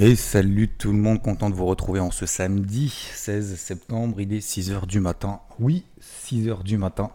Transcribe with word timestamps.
Et 0.00 0.14
salut 0.14 0.68
tout 0.68 0.92
le 0.92 0.98
monde, 0.98 1.20
content 1.20 1.50
de 1.50 1.56
vous 1.56 1.66
retrouver 1.66 1.98
en 1.98 2.12
ce 2.12 2.24
samedi 2.24 2.88
16 2.88 3.56
septembre, 3.56 4.20
il 4.20 4.32
est 4.32 4.38
6h 4.38 4.86
du 4.86 5.00
matin. 5.00 5.40
Oui, 5.58 5.86
6h 6.00 6.62
du 6.62 6.78
matin. 6.78 7.10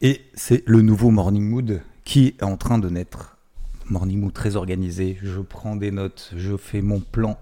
Et 0.00 0.22
c'est 0.32 0.66
le 0.66 0.80
nouveau 0.80 1.10
Morning 1.10 1.46
Mood 1.46 1.82
qui 2.04 2.28
est 2.28 2.42
en 2.42 2.56
train 2.56 2.78
de 2.78 2.88
naître. 2.88 3.36
Morning 3.90 4.18
Mood 4.18 4.32
très 4.32 4.56
organisé, 4.56 5.18
je 5.22 5.42
prends 5.42 5.76
des 5.76 5.90
notes, 5.90 6.32
je 6.34 6.56
fais 6.56 6.80
mon 6.80 7.00
plan 7.00 7.38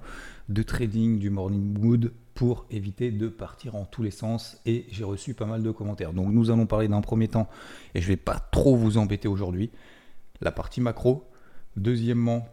de 0.49 0.61
trading 0.65 1.21
du 1.21 1.31
Morning 1.31 1.79
Mood 1.79 2.13
pour 2.35 2.67
éviter 2.73 3.13
de 3.13 3.29
partir 3.29 3.77
en 3.77 3.85
tous 3.85 4.03
les 4.03 4.11
sens 4.11 4.61
et 4.67 4.87
j'ai 4.91 5.05
reçu 5.05 5.35
pas 5.35 5.47
mal 5.47 5.63
de 5.63 5.71
commentaires. 5.71 6.13
Donc 6.13 6.33
nous 6.33 6.51
allons 6.51 6.67
parler 6.67 6.89
d'un 6.89 7.01
premier 7.01 7.29
temps 7.29 7.49
et 7.95 8.01
je 8.01 8.09
vais 8.09 8.17
pas 8.17 8.41
trop 8.51 8.75
vous 8.75 8.99
embêter 8.99 9.29
aujourd'hui. 9.29 9.71
La 10.41 10.51
partie 10.51 10.81
macro. 10.81 11.29
Deuxièmement, 11.77 12.49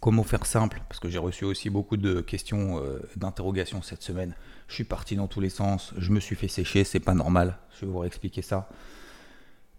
Comment 0.00 0.22
faire 0.22 0.46
simple 0.46 0.80
Parce 0.88 0.98
que 0.98 1.08
j'ai 1.08 1.18
reçu 1.18 1.44
aussi 1.44 1.68
beaucoup 1.68 1.98
de 1.98 2.20
questions, 2.22 2.82
euh, 2.82 3.00
d'interrogations 3.16 3.82
cette 3.82 4.02
semaine. 4.02 4.34
Je 4.68 4.74
suis 4.74 4.84
parti 4.84 5.14
dans 5.14 5.26
tous 5.26 5.40
les 5.40 5.50
sens, 5.50 5.92
je 5.98 6.10
me 6.10 6.20
suis 6.20 6.36
fait 6.36 6.48
sécher, 6.48 6.84
c'est 6.84 7.00
pas 7.00 7.14
normal. 7.14 7.58
Je 7.78 7.84
vais 7.84 7.92
vous 7.92 8.04
expliquer 8.04 8.40
ça. 8.40 8.68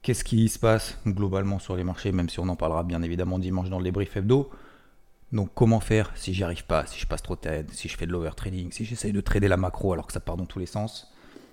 Qu'est-ce 0.03 0.23
qui 0.23 0.47
se 0.49 0.59
passe 0.59 0.97
globalement 1.07 1.59
sur 1.59 1.75
les 1.75 1.83
marchés, 1.83 2.11
même 2.11 2.29
si 2.29 2.39
on 2.39 2.49
en 2.49 2.55
parlera 2.55 2.83
bien 2.83 3.01
évidemment 3.01 3.39
dimanche 3.39 3.69
dans 3.69 3.79
le 3.79 3.83
débrief 3.83 4.15
hebdo? 4.15 4.51
Donc 5.31 5.49
comment 5.55 5.79
faire 5.79 6.11
si 6.15 6.33
j'y 6.33 6.43
arrive 6.43 6.65
pas, 6.65 6.85
si 6.85 6.99
je 6.99 7.07
passe 7.07 7.23
trop 7.23 7.35
tête, 7.35 7.71
si 7.71 7.87
je 7.87 7.97
fais 7.97 8.05
de 8.05 8.11
l'overtrading, 8.11 8.71
si 8.71 8.85
j'essaye 8.85 9.13
de 9.13 9.21
trader 9.21 9.47
la 9.47 9.57
macro 9.57 9.93
alors 9.93 10.07
que 10.07 10.13
ça 10.13 10.19
part 10.19 10.37
dans 10.37 10.45
tous 10.45 10.59
les 10.59 10.65
sens? 10.65 11.11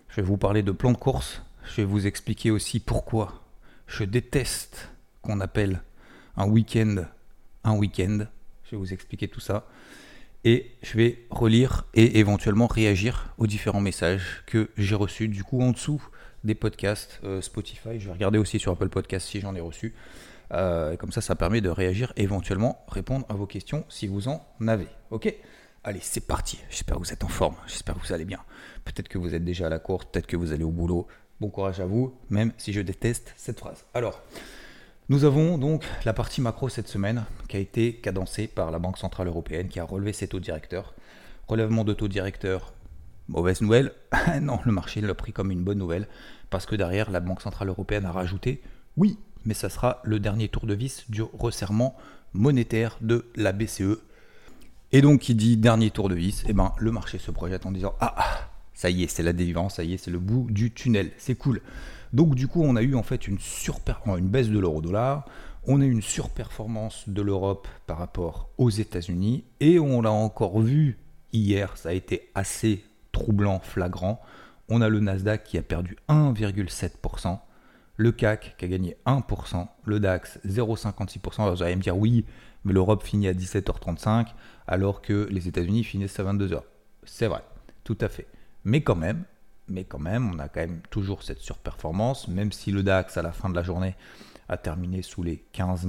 Je 0.09 0.17
vais 0.17 0.27
vous 0.27 0.37
parler 0.37 0.63
de 0.63 0.73
plan 0.73 0.93
de 0.93 0.97
course. 0.97 1.43
Je 1.65 1.77
vais 1.77 1.85
vous 1.85 2.07
expliquer 2.07 2.51
aussi 2.51 2.81
pourquoi 2.81 3.45
je 3.87 4.05
déteste 4.05 4.91
qu'on 5.23 5.41
appelle 5.41 5.83
un 6.37 6.47
week-end 6.47 7.05
un 7.65 7.77
week-end. 7.77 8.27
Je 8.69 8.77
vais 8.77 8.81
vous 8.81 8.93
expliquer 8.93 9.29
tout 9.29 9.41
ça. 9.41 9.67
Et 10.45 10.71
je 10.83 10.97
vais 10.97 11.25
relire 11.31 11.87
et 11.95 12.19
éventuellement 12.19 12.67
réagir 12.67 13.35
aux 13.39 13.47
différents 13.47 13.81
messages 13.81 14.43
que 14.47 14.71
j'ai 14.77 14.95
reçus 14.95 15.29
du 15.29 15.43
coup 15.43 15.61
en 15.63 15.73
dessous 15.73 16.03
des 16.45 16.55
podcasts 16.55 17.19
euh, 17.25 17.41
Spotify. 17.41 17.99
Je 17.99 18.07
vais 18.07 18.13
regarder 18.13 18.39
aussi 18.39 18.59
sur 18.59 18.73
Apple 18.73 18.89
Podcasts 18.89 19.27
si 19.27 19.41
j'en 19.41 19.55
ai 19.55 19.61
reçu. 19.61 19.95
Euh, 20.53 20.97
comme 20.97 21.13
ça, 21.13 21.21
ça 21.21 21.35
permet 21.35 21.61
de 21.61 21.71
réagir, 21.71 22.13
éventuellement 22.17 22.85
répondre 22.89 23.27
à 23.29 23.35
vos 23.35 23.47
questions 23.47 23.85
si 23.89 24.07
vous 24.07 24.29
en 24.29 24.47
avez. 24.67 24.89
Ok? 25.11 25.35
Allez, 25.83 26.01
c'est 26.03 26.27
parti. 26.27 26.59
J'espère 26.71 26.97
que 26.97 27.03
vous 27.03 27.13
êtes 27.13 27.25
en 27.25 27.29
forme. 27.29 27.57
J'espère 27.67 27.95
que 27.95 28.07
vous 28.07 28.13
allez 28.13 28.25
bien. 28.25 28.41
Peut-être 28.85 29.09
que 29.09 29.19
vous 29.19 29.35
êtes 29.35 29.45
déjà 29.45 29.67
à 29.67 29.71
la 29.71 29.79
course, 29.79 30.07
peut-être 30.13 30.27
que 30.27 30.37
vous 30.37 30.53
allez 30.53 30.65
au 30.65 30.71
boulot. 30.71 31.07
Bon 31.41 31.49
courage 31.49 31.81
à 31.81 31.87
vous, 31.87 32.15
même 32.31 32.53
si 32.59 32.73
je 32.73 32.81
déteste 32.81 33.33
cette 33.37 33.59
phrase. 33.59 33.85
Alors, 33.95 34.21
nous 35.11 35.25
avons 35.25 35.57
donc 35.57 35.85
la 36.05 36.13
partie 36.13 36.43
macro 36.43 36.69
cette 36.69 36.89
semaine 36.89 37.25
qui 37.49 37.57
a 37.57 37.61
été 37.61 37.95
cadencée 37.95 38.47
par 38.47 38.71
la 38.71 38.79
Banque 38.79 38.99
Centrale 38.99 39.29
Européenne 39.29 39.69
qui 39.69 39.81
a 39.81 39.85
relevé 39.85 40.13
ses 40.13 40.29
taux 40.29 40.41
directeurs. 40.41 40.95
Relèvement 41.47 41.83
de 41.85 41.95
taux 41.95 42.09
directeurs, 42.09 42.75
mauvaise 43.27 43.63
nouvelle. 43.63 43.93
non, 44.43 44.61
le 44.67 44.73
marché 44.73 45.01
l'a 45.01 45.15
pris 45.15 45.33
comme 45.33 45.51
une 45.51 45.65
bonne 45.65 45.79
nouvelle 45.79 46.09
parce 46.51 46.67
que 46.67 46.77
derrière, 46.77 47.11
la 47.11 47.21
Banque 47.21 47.41
Centrale 47.41 47.69
Européenne 47.69 48.05
a 48.05 48.13
rajouté 48.13 48.63
oui, 48.99 49.19
mais 49.47 49.55
ça 49.55 49.71
sera 49.71 50.03
le 50.05 50.21
dernier 50.21 50.49
tour 50.49 50.67
de 50.67 50.75
vis 50.75 51.05
du 51.09 51.23
resserrement 51.23 51.97
monétaire 52.35 52.99
de 53.01 53.25
la 53.35 53.53
BCE. 53.53 53.99
Et 54.93 55.01
donc, 55.01 55.21
qui 55.21 55.35
dit 55.35 55.57
dernier 55.57 55.91
tour 55.91 56.11
de 56.11 56.15
vis, 56.15 56.45
eh 56.49 56.53
ben, 56.53 56.73
le 56.79 56.91
marché 56.91 57.19
se 57.19 57.31
projette 57.31 57.65
en 57.65 57.73
disant 57.73 57.95
ah, 58.01 58.15
ah 58.17 58.51
ça 58.75 58.91
y 58.91 59.05
est, 59.05 59.09
c'est 59.09 59.23
la 59.23 59.33
dévivance, 59.33 59.77
ça 59.77 59.85
y 59.85 59.95
est, 59.95 59.97
c'est 59.97 60.11
le 60.11 60.19
bout 60.19 60.47
du 60.51 60.71
tunnel, 60.73 61.13
c'est 61.17 61.35
cool. 61.35 61.63
Donc 62.13 62.35
du 62.35 62.49
coup, 62.49 62.63
on 62.63 62.77
a 62.77 62.83
eu 62.83 62.95
en 62.95 63.03
fait 63.03 63.29
une, 63.29 63.39
baisse 64.23 64.49
de 64.49 64.59
l'euro-dollar, 64.59 65.25
on 65.67 65.81
a 65.81 65.85
eu 65.85 65.91
une 65.91 66.03
surperformance 66.03 67.09
de 67.09 67.23
l'Europe 67.23 67.69
par 67.87 67.99
rapport 67.99 68.49
aux 68.59 68.71
États-Unis, 68.71 69.45
et 69.61 69.79
on 69.79 70.01
l'a 70.01 70.13
encore 70.13 70.61
vu 70.61 70.99
hier, 71.33 71.77
ça 71.77 71.91
a 71.91 71.93
été 71.93 72.31
assez 72.35 72.85
troublant, 73.13 73.61
flagrant. 73.61 74.21
On 74.69 74.81
a 74.81 74.89
le 74.89 75.01
Nasdaq 75.01 75.45
qui 75.45 75.59
a 75.59 75.63
perdu 75.63 75.97
1,7%, 76.09 77.39
le 77.97 78.13
CAC 78.13 78.55
qui 78.59 78.65
a 78.65 78.69
gagné 78.69 78.97
1%, 79.07 79.67
le 79.85 80.01
DAX 80.01 80.39
0,56%. 80.47 81.43
Alors 81.43 81.57
vous 81.57 81.63
allez 81.63 81.77
me 81.77 81.83
dire 81.83 81.97
oui, 81.97 82.25
mais 82.65 82.73
l'Europe 82.73 83.03
finit 83.03 83.29
à 83.29 83.35
17h35 83.35 84.29
alors 84.67 85.03
que 85.03 85.27
les 85.31 85.49
États-Unis 85.49 85.85
finissent 85.85 86.19
à 86.21 86.25
22h. 86.25 86.63
C'est 87.05 87.27
vrai, 87.27 87.43
tout 87.85 87.99
à 88.01 88.09
fait. 88.09 88.27
Mais 88.65 88.83
quand 88.83 88.97
même, 88.97 89.25
mais 89.69 89.85
quand 89.85 89.99
même, 89.99 90.31
on 90.35 90.39
a 90.39 90.49
quand 90.49 90.61
même 90.61 90.81
toujours 90.91 91.23
cette 91.23 91.39
surperformance, 91.39 92.29
même 92.29 92.53
si 92.53 92.71
le 92.73 92.83
DAX 92.83 93.17
à 93.17 93.23
la 93.23 93.33
fin 93.33 93.49
de 93.49 93.55
la 93.55 93.63
journée 93.63 93.95
a 94.49 94.57
terminé 94.57 95.03
sous 95.03 95.23
les 95.23 95.39
15 95.53 95.87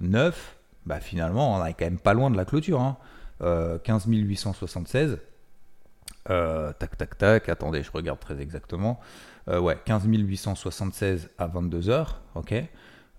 009, 0.00 0.56
bah 0.86 1.00
finalement 1.00 1.54
on 1.54 1.64
est 1.64 1.74
quand 1.74 1.84
même 1.84 1.98
pas 1.98 2.14
loin 2.14 2.30
de 2.30 2.36
la 2.36 2.44
clôture. 2.44 2.80
Hein. 2.80 2.96
15 3.40 4.06
euh, 4.06 4.10
876. 4.10 5.18
Euh, 6.28 6.72
tac 6.74 6.96
tac 6.98 7.16
tac, 7.16 7.48
attendez, 7.48 7.82
je 7.82 7.90
regarde 7.90 8.20
très 8.20 8.40
exactement. 8.40 9.00
Euh, 9.48 9.58
ouais, 9.58 9.78
15 9.84 10.04
876 10.06 11.30
à 11.38 11.48
22h, 11.48 12.06
ok. 12.34 12.54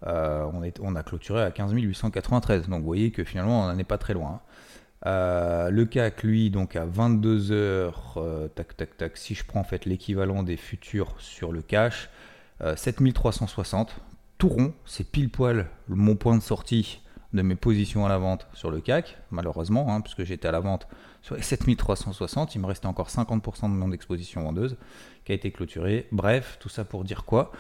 on 0.04 0.96
a 0.96 1.04
clôturé 1.04 1.42
à 1.42 1.52
15 1.52 1.74
893, 1.74 2.70
donc 2.70 2.80
vous 2.82 2.86
voyez 2.86 3.12
que 3.12 3.24
finalement 3.24 3.64
on 3.64 3.68
n'en 3.68 3.78
est 3.78 3.84
pas 3.84 3.98
très 3.98 4.14
loin. 4.14 4.36
Hein. 4.36 4.42
Euh, 5.06 5.70
le 5.70 5.86
CAC, 5.86 6.24
lui, 6.24 6.50
donc 6.52 6.76
à 6.76 6.86
22 6.86 7.52
heures, 7.52 8.14
euh, 8.18 8.48
tac, 8.48 8.78
tac, 8.78 8.98
tac, 8.98 9.18
si 9.18 9.34
je 9.34 9.44
prends 9.44 9.62
en 9.62 9.64
fait 9.64 9.86
l'équivalent 9.86 10.44
des 10.44 10.58
futurs 10.58 11.16
sur 11.18 11.52
le 11.52 11.62
cash, 11.62 12.10
7360, 12.76 13.90
euh, 13.90 13.94
tout 14.38 14.50
rond, 14.50 14.74
c'est 14.86 15.10
pile 15.10 15.30
poil 15.30 15.68
mon 15.88 16.16
point 16.16 16.38
de 16.38 16.44
sortie 16.44 17.02
de 17.34 17.42
mes 17.42 17.56
positions 17.56 18.06
à 18.06 18.10
la 18.10 18.18
vente 18.18 18.48
sur 18.54 18.70
le 18.70 18.82
CAC, 18.82 19.18
malheureusement, 19.32 19.94
hein, 19.94 20.02
puisque 20.02 20.24
j'étais 20.24 20.48
à 20.48 20.52
la 20.52 20.60
vente 20.60 20.88
sur 21.22 21.36
les 21.36 21.42
7360, 21.42 22.54
il 22.56 22.62
me 22.62 22.68
restait 22.68 22.88
encore 22.88 23.10
50% 23.10 23.64
de 23.64 23.68
mon 23.68 23.92
exposition 23.92 24.44
vendeuse 24.44 24.78
qui 25.26 25.32
a 25.32 25.36
été 25.36 25.52
clôturée. 25.52 26.08
Bref, 26.12 26.58
tout 26.60 26.70
ça 26.70 26.84
pour 26.84 27.04
dire 27.04 27.24
quoi? 27.24 27.52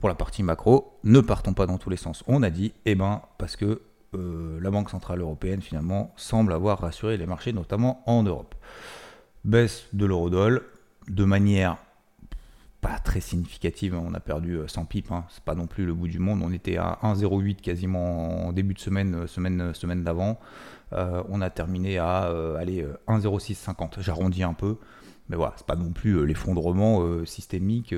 Pour 0.00 0.08
la 0.08 0.14
partie 0.14 0.42
macro, 0.42 0.98
ne 1.04 1.20
partons 1.20 1.54
pas 1.54 1.66
dans 1.66 1.78
tous 1.78 1.90
les 1.90 1.96
sens. 1.96 2.24
On 2.26 2.42
a 2.42 2.50
dit, 2.50 2.72
eh 2.86 2.94
ben, 2.94 3.22
parce 3.36 3.56
que 3.56 3.82
euh, 4.14 4.58
la 4.62 4.70
Banque 4.70 4.88
Centrale 4.88 5.20
Européenne 5.20 5.60
finalement 5.60 6.12
semble 6.16 6.52
avoir 6.54 6.80
rassuré 6.80 7.16
les 7.18 7.26
marchés, 7.26 7.52
notamment 7.52 8.02
en 8.06 8.22
Europe. 8.22 8.54
Baisse 9.44 9.86
de 9.92 10.06
l'eurodoll 10.06 10.62
de 11.08 11.24
manière 11.24 11.76
pas 12.80 12.98
très 13.00 13.20
significative, 13.20 13.94
on 13.94 14.14
a 14.14 14.20
perdu 14.20 14.60
100 14.66 14.80
euh, 14.80 14.84
pips, 14.84 15.10
hein. 15.10 15.24
c'est 15.28 15.42
pas 15.42 15.54
non 15.54 15.66
plus 15.66 15.84
le 15.84 15.92
bout 15.92 16.08
du 16.08 16.20
monde, 16.20 16.40
on 16.42 16.52
était 16.52 16.76
à 16.76 16.98
1,08 17.02 17.56
quasiment 17.56 18.46
en 18.46 18.52
début 18.52 18.74
de 18.74 18.78
semaine, 18.78 19.14
euh, 19.14 19.26
semaine, 19.26 19.74
semaine 19.74 20.04
d'avant, 20.04 20.38
on 20.92 21.42
a 21.42 21.50
terminé 21.50 21.98
à 21.98 22.30
aller 22.58 22.86
1,0650, 23.08 24.00
j'arrondis 24.00 24.42
un 24.42 24.54
peu, 24.54 24.78
mais 25.28 25.36
voilà, 25.36 25.52
c'est 25.58 25.66
pas 25.66 25.76
non 25.76 25.90
plus 25.90 26.24
l'effondrement 26.24 27.04
systémique, 27.26 27.94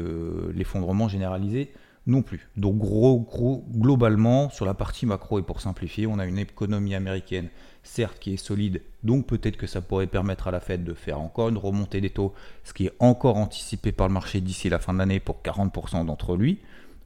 l'effondrement 0.53 1.07
généralisé, 1.07 1.73
non 2.07 2.23
plus. 2.23 2.49
Donc 2.57 2.79
gros, 2.79 3.21
gros, 3.21 3.65
globalement, 3.71 4.51
sur 4.51 4.65
la 4.65 4.75
partie 4.75 5.07
macro 5.07 5.39
et 5.39 5.43
pour 5.43 5.61
simplifier, 5.61 6.07
on 6.07 6.19
a 6.19 6.27
une 6.27 6.39
économie 6.39 6.95
américaine, 6.95 7.49
certes 7.83 8.19
qui 8.19 8.35
est 8.35 8.37
solide, 8.37 8.83
donc 9.03 9.27
peut-être 9.27 9.57
que 9.57 9.67
ça 9.67 9.81
pourrait 9.81 10.07
permettre 10.07 10.49
à 10.49 10.51
la 10.51 10.61
Fed 10.61 10.85
de 10.85 10.95
faire 10.95 11.21
encore 11.21 11.49
une 11.49 11.59
remontée 11.59 12.01
des 12.01 12.11
taux, 12.11 12.35
ce 12.65 12.73
qui 12.73 12.87
est 12.87 12.93
encore 12.99 13.37
anticipé 13.37 13.93
par 13.93 14.09
le 14.09 14.15
marché 14.15 14.41
d'ici 14.41 14.69
la 14.69 14.79
fin 14.79 14.93
de 14.93 14.99
l'année 14.99 15.21
pour 15.21 15.41
40% 15.45 16.05
d'entre 16.07 16.37
lui, 16.37 16.59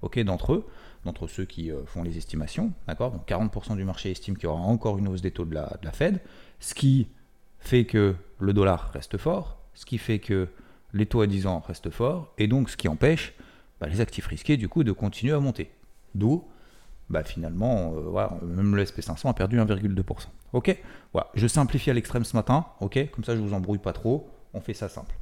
ok, 0.03 0.19
d'entre 0.21 0.55
eux, 0.55 0.67
d'entre 1.05 1.27
ceux 1.27 1.45
qui 1.45 1.71
euh, 1.71 1.85
font 1.87 2.03
les 2.03 2.17
estimations, 2.17 2.73
d'accord? 2.87 3.11
Donc 3.11 3.29
40% 3.29 3.77
du 3.77 3.85
marché 3.85 4.11
estime 4.11 4.37
qu'il 4.37 4.45
y 4.45 4.47
aura 4.47 4.63
encore 4.63 4.99
une 4.99 5.09
hausse 5.09 5.21
des 5.21 5.31
taux 5.31 5.45
de 5.45 5.55
la, 5.55 5.77
de 5.81 5.85
la 5.85 5.93
Fed, 5.93 6.21
ce 6.61 6.75
qui 6.75 7.09
fait 7.59 7.85
que 7.85 8.15
le 8.39 8.53
dollar 8.53 8.91
reste 8.93 9.19
fort, 9.19 9.59
ce 9.75 9.85
qui 9.85 9.99
fait 9.99 10.19
que 10.19 10.49
les 10.93 11.07
taux 11.07 11.21
à 11.21 11.27
10 11.27 11.47
ans 11.47 11.63
restent 11.67 11.91
forts, 11.91 12.33
et 12.39 12.47
donc 12.47 12.71
ce 12.71 12.77
qui 12.77 12.89
empêche 12.89 13.35
bah, 13.85 13.91
les 13.91 14.01
actifs 14.01 14.27
risqués 14.27 14.57
du 14.57 14.67
coup 14.67 14.83
de 14.83 14.93
continuer 14.93 15.35
à 15.35 15.41
monter. 15.41 15.71
D'où 16.15 16.45
bah, 17.11 17.23
finalement, 17.23 17.93
euh, 17.95 18.47
même 18.47 18.75
le 18.75 18.83
SP500 18.83 19.29
a 19.29 19.35
perdu 19.35 19.59
1,2%. 19.59 20.03
Ok? 20.55 20.83
Voilà, 21.13 21.29
je 21.35 21.47
simplifie 21.47 21.91
à 21.91 21.93
l'extrême 21.93 22.25
ce 22.25 22.35
matin, 22.35 22.65
ok? 22.81 23.11
Comme 23.11 23.25
ça 23.25 23.37
je 23.37 23.43
vous 23.43 23.53
embrouille 23.53 23.79
pas 23.79 23.93
trop, 23.93 24.31
on 24.55 24.63
fait 24.63 24.73
ça 24.73 24.89
simple. 24.89 25.15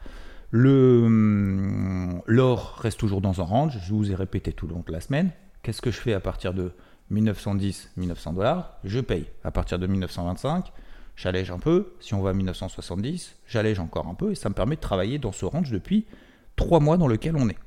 Le, 0.52 1.02
hum, 1.04 2.22
l'or 2.26 2.78
reste 2.80 3.00
toujours 3.00 3.20
dans 3.20 3.40
un 3.40 3.44
range, 3.44 3.80
je 3.82 3.92
vous 3.92 4.12
ai 4.12 4.14
répété 4.14 4.52
tout 4.52 4.68
le 4.68 4.74
long 4.74 4.84
de 4.86 4.92
la 4.92 5.00
semaine. 5.00 5.32
Qu'est-ce 5.64 5.82
que 5.82 5.90
je 5.90 5.98
fais 5.98 6.12
à 6.12 6.20
partir 6.20 6.54
de 6.54 6.70
1910, 7.10 7.90
1900 7.96 8.34
dollars? 8.34 8.78
Je 8.84 9.00
paye. 9.00 9.26
À 9.42 9.50
partir 9.50 9.80
de 9.80 9.88
1925, 9.88 10.72
j'allège 11.16 11.50
un 11.50 11.58
peu. 11.58 11.94
Si 11.98 12.14
on 12.14 12.22
va 12.22 12.30
à 12.30 12.32
1970, 12.32 13.34
j'allège 13.48 13.80
encore 13.80 14.06
un 14.06 14.14
peu 14.14 14.30
et 14.30 14.36
ça 14.36 14.48
me 14.48 14.54
permet 14.54 14.76
de 14.76 14.80
travailler 14.80 15.18
dans 15.18 15.32
ce 15.32 15.46
range 15.46 15.72
depuis 15.72 16.06
3 16.54 16.78
mois 16.78 16.96
dans 16.96 17.08
lequel 17.08 17.34
on 17.34 17.48
est. 17.48 17.58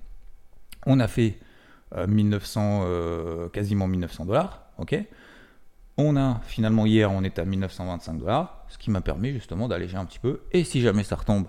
On 0.86 1.00
a 1.00 1.08
fait 1.08 1.40
1900, 2.08 2.82
euh, 2.84 2.86
euh, 2.86 3.50
quasiment 3.50 3.88
1900 3.88 4.26
dollars, 4.26 4.64
On 5.98 6.18
a 6.18 6.42
finalement 6.46 6.86
hier, 6.86 7.12
on 7.12 7.24
est 7.24 7.40
à 7.40 7.46
1925 7.46 8.18
dollars, 8.18 8.66
ce 8.68 8.78
qui 8.78 8.92
m'a 8.92 9.02
permis 9.02 9.32
justement 9.32 9.68
d'alléger 9.68 9.98
un 9.98 10.06
petit 10.06 10.20
peu. 10.20 10.42
Et 10.52 10.64
si 10.64 10.82
jamais 10.82 11.04
ça 11.04 11.16
retombe 11.16 11.48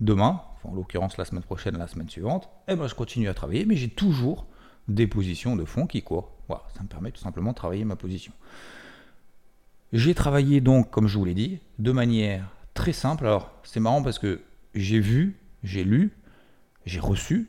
demain, 0.00 0.40
en 0.64 0.74
l'occurrence 0.74 1.16
la 1.16 1.24
semaine 1.24 1.42
prochaine, 1.42 1.76
la 1.76 1.88
semaine 1.88 2.08
suivante, 2.08 2.48
eh 2.68 2.76
ben 2.76 2.86
je 2.86 2.94
continue 2.94 3.28
à 3.28 3.34
travailler, 3.34 3.64
mais 3.64 3.76
j'ai 3.76 3.88
toujours 3.88 4.46
des 4.86 5.06
positions 5.06 5.56
de 5.56 5.64
fonds 5.64 5.86
qui 5.86 6.02
courent. 6.02 6.32
Voilà, 6.46 6.62
ça 6.76 6.82
me 6.82 6.88
permet 6.88 7.10
tout 7.10 7.20
simplement 7.20 7.50
de 7.50 7.56
travailler 7.56 7.84
ma 7.84 7.96
position. 7.96 8.32
J'ai 9.92 10.14
travaillé 10.14 10.60
donc, 10.60 10.90
comme 10.90 11.08
je 11.08 11.18
vous 11.18 11.24
l'ai 11.24 11.34
dit, 11.34 11.60
de 11.78 11.92
manière 11.92 12.48
très 12.74 12.92
simple. 12.92 13.26
Alors, 13.26 13.50
c'est 13.64 13.80
marrant 13.80 14.02
parce 14.02 14.18
que 14.18 14.42
j'ai 14.74 15.00
vu, 15.00 15.38
j'ai 15.62 15.82
lu, 15.82 16.12
j'ai 16.84 17.00
reçu 17.00 17.48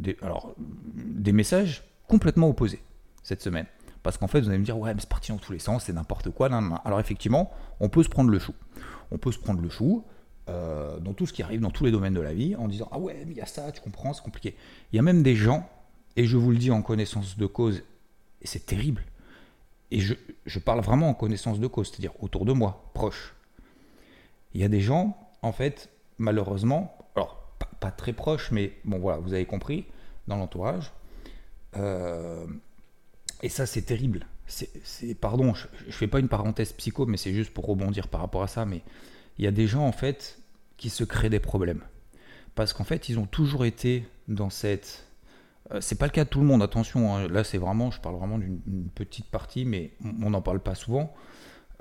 des, 0.00 0.16
alors, 0.22 0.54
des 0.56 1.32
messages 1.32 1.82
complètement 2.08 2.48
opposés 2.48 2.82
cette 3.22 3.42
semaine. 3.42 3.66
Parce 4.02 4.18
qu'en 4.18 4.28
fait, 4.28 4.40
vous 4.40 4.48
allez 4.48 4.58
me 4.58 4.64
dire, 4.64 4.78
ouais, 4.78 4.94
mais 4.94 5.00
c'est 5.00 5.08
parti 5.08 5.32
dans 5.32 5.38
tous 5.38 5.52
les 5.52 5.58
sens, 5.58 5.84
c'est 5.84 5.92
n'importe 5.92 6.30
quoi. 6.30 6.48
Alors, 6.84 7.00
effectivement, 7.00 7.50
on 7.80 7.88
peut 7.88 8.04
se 8.04 8.08
prendre 8.08 8.30
le 8.30 8.38
chou. 8.38 8.54
On 9.10 9.18
peut 9.18 9.32
se 9.32 9.38
prendre 9.38 9.60
le 9.60 9.68
chou 9.68 10.04
euh, 10.48 11.00
dans 11.00 11.12
tout 11.12 11.26
ce 11.26 11.32
qui 11.32 11.42
arrive, 11.42 11.60
dans 11.60 11.70
tous 11.70 11.84
les 11.84 11.90
domaines 11.90 12.14
de 12.14 12.20
la 12.20 12.32
vie, 12.32 12.54
en 12.54 12.68
disant, 12.68 12.88
ah 12.92 13.00
ouais, 13.00 13.24
mais 13.26 13.32
il 13.32 13.36
y 13.36 13.40
a 13.40 13.46
ça, 13.46 13.72
tu 13.72 13.80
comprends, 13.80 14.12
c'est 14.12 14.22
compliqué. 14.22 14.54
Il 14.92 14.96
y 14.96 14.98
a 15.00 15.02
même 15.02 15.24
des 15.24 15.34
gens, 15.34 15.68
et 16.14 16.24
je 16.24 16.36
vous 16.36 16.52
le 16.52 16.56
dis 16.56 16.70
en 16.70 16.82
connaissance 16.82 17.36
de 17.36 17.46
cause, 17.46 17.82
et 18.42 18.46
c'est 18.46 18.64
terrible, 18.64 19.02
et 19.90 19.98
je, 19.98 20.14
je, 20.44 20.58
parle 20.60 20.80
vraiment 20.82 21.08
en 21.08 21.14
connaissance 21.14 21.58
de 21.58 21.66
cause, 21.66 21.90
c'est-à-dire 21.90 22.12
autour 22.22 22.44
de 22.44 22.52
moi, 22.52 22.90
proche. 22.94 23.34
Il 24.54 24.60
y 24.60 24.64
a 24.64 24.68
des 24.68 24.80
gens, 24.80 25.16
en 25.42 25.50
fait, 25.50 25.90
malheureusement, 26.18 26.95
pas, 27.80 27.90
très 27.90 28.12
proches, 28.12 28.50
mais 28.50 28.72
bon 28.84 28.98
voilà, 28.98 29.18
vous 29.18 29.32
avez 29.32 29.46
compris, 29.46 29.86
dans 30.26 30.36
l'entourage. 30.36 30.92
Euh, 31.76 32.46
et 33.42 33.48
ça, 33.48 33.66
c'est 33.66 33.82
terrible. 33.82 34.26
C'est, 34.46 35.14
pardon, 35.14 35.54
je, 35.54 35.90
fais 35.90 36.06
pas 36.06 36.20
une 36.20 36.28
parenthèse 36.28 36.72
psycho, 36.72 37.06
mais 37.06 37.16
c'est 37.16 37.34
juste 37.34 37.52
pour 37.52 37.66
rebondir 37.66 38.08
par 38.08 38.20
rapport 38.20 38.42
à 38.42 38.48
ça. 38.48 38.64
Mais 38.64 38.82
il 39.38 39.44
y 39.44 39.48
a 39.48 39.50
des 39.50 39.66
gens, 39.66 39.86
en 39.86 39.92
fait, 39.92 40.38
qui 40.76 40.88
se 40.88 41.04
créent 41.04 41.30
des 41.30 41.40
problèmes. 41.40 41.82
Parce 42.54 42.72
qu'en 42.72 42.84
fait, 42.84 43.08
ils 43.08 43.18
ont 43.18 43.26
toujours 43.26 43.64
été 43.64 44.08
dans 44.28 44.50
cette 44.50 45.06
euh, 45.72 45.80
c'est 45.80 45.98
pas 45.98 46.06
le 46.06 46.12
cas 46.12 46.24
de 46.24 46.28
tout 46.28 46.40
le 46.40 46.46
monde, 46.46 46.62
attention. 46.62 47.14
Hein. 47.14 47.28
Là, 47.28 47.44
c'est 47.44 47.58
vraiment, 47.58 47.90
je 47.90 48.00
parle 48.00 48.16
vraiment 48.16 48.38
d'une 48.38 48.88
petite 48.94 49.26
partie, 49.26 49.64
mais 49.64 49.92
on 50.22 50.30
n'en 50.30 50.42
parle 50.42 50.60
pas 50.60 50.74
souvent. 50.74 51.12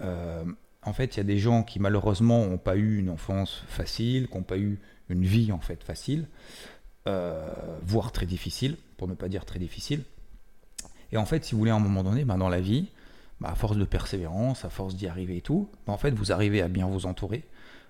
Euh, 0.02 0.44
en 0.82 0.94
fait, 0.94 1.16
il 1.16 1.18
y 1.18 1.20
a 1.22 1.24
des 1.24 1.38
gens 1.38 1.64
qui 1.64 1.80
malheureusement 1.80 2.46
n'ont 2.46 2.58
pas 2.58 2.76
eu 2.76 2.98
une 3.00 3.10
enfance 3.10 3.64
facile, 3.68 4.28
qui 4.28 4.38
n'ont 4.38 4.44
pas 4.44 4.58
eu 4.58 4.80
une 5.10 5.24
vie 5.24 5.52
en 5.52 5.60
fait 5.60 5.84
facile, 5.84 6.28
euh, 7.08 7.54
voire 7.84 8.12
très 8.12 8.26
difficile, 8.26 8.78
pour 8.98 9.08
ne 9.08 9.14
pas 9.14 9.30
dire 9.30 9.46
très 9.46 9.60
difficile. 9.60 10.04
Et 11.12 11.18
en 11.18 11.26
fait, 11.26 11.46
si 11.46 11.54
vous 11.54 11.60
voulez, 11.60 11.72
à 11.72 11.76
un 11.76 11.80
moment 11.80 12.04
donné, 12.04 12.26
bah, 12.26 12.36
dans 12.36 12.50
la 12.50 12.62
vie, 12.62 12.88
bah, 13.40 13.50
à 13.52 13.56
force 13.56 13.78
de 13.78 13.86
persévérance, 13.86 14.66
à 14.66 14.70
force 14.70 14.96
d'y 14.96 15.08
arriver 15.08 15.38
et 15.38 15.42
tout, 15.42 15.70
bah, 15.86 15.94
en 15.94 15.98
fait, 15.98 16.12
vous 16.12 16.32
arrivez 16.32 16.62
à 16.62 16.68
bien 16.68 16.88
vous 16.88 17.06
entourer, 17.06 17.44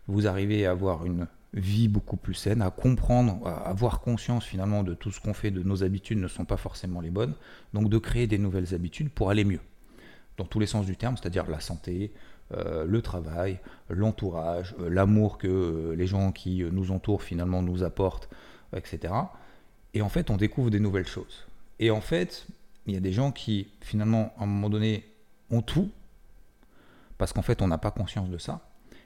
vous 0.08 0.28
arrivez 0.28 0.66
à 0.66 0.72
avoir 0.72 1.06
une 1.06 1.28
vie 1.54 1.88
beaucoup 1.88 2.18
plus 2.18 2.34
saine, 2.34 2.62
à 2.62 2.70
comprendre, 2.70 3.40
à 3.48 3.70
avoir 3.70 4.02
conscience 4.02 4.44
finalement 4.44 4.84
de 4.84 4.94
tout 4.94 5.12
ce 5.12 5.22
qu'on 5.22 5.34
fait, 5.34 5.52
de 5.52 5.64
nos 5.64 5.84
habitudes 5.84 6.18
ne 6.18 6.28
sont 6.28 6.44
pas 6.44 6.58
forcément 6.58 7.00
les 7.00 7.10
bonnes, 7.10 7.34
donc 7.74 7.90
de 7.90 7.98
créer 7.98 8.28
des 8.28 8.38
nouvelles 8.38 8.76
habitudes 8.76 9.10
pour 9.10 9.30
aller 9.30 9.46
mieux, 9.46 9.62
dans 10.38 10.46
tous 10.46 10.60
les 10.60 10.66
sens 10.66 10.86
du 10.86 10.98
terme, 10.98 11.16
c'est-à-dire 11.16 11.50
la 11.50 11.62
santé, 11.62 12.12
euh, 12.54 12.86
le 12.86 13.02
travail, 13.02 13.60
l'entourage, 13.90 14.76
euh, 14.80 14.88
l'amour 14.88 15.40
que 15.40 15.48
euh, 15.48 15.96
les 15.96 16.06
gens 16.06 16.32
qui 16.32 16.64
nous 16.64 16.92
entourent 16.92 17.24
finalement 17.24 17.64
nous 17.64 17.84
apportent, 17.84 18.30
etc. 18.76 19.14
Et 19.96 20.04
en 20.04 20.10
fait, 20.10 20.30
on 20.30 20.38
découvre 20.38 20.70
des 20.70 20.80
nouvelles 20.80 21.08
choses. 21.08 21.48
Et 21.80 21.90
en 21.90 22.02
fait, 22.02 22.46
il 22.86 22.94
y 22.94 22.98
a 22.98 23.00
des 23.00 23.14
gens 23.14 23.32
qui 23.32 23.70
finalement, 23.82 24.32
à 24.38 24.44
un 24.44 24.46
moment 24.46 24.70
donné, 24.70 25.06
ont 25.50 25.64
tout, 25.64 25.90
parce 27.18 27.34
qu'en 27.34 27.42
fait, 27.42 27.64
on 27.64 27.68
n'a 27.68 27.80
pas 27.80 27.90
conscience 27.92 28.30
de 28.30 28.38
ça 28.38 28.62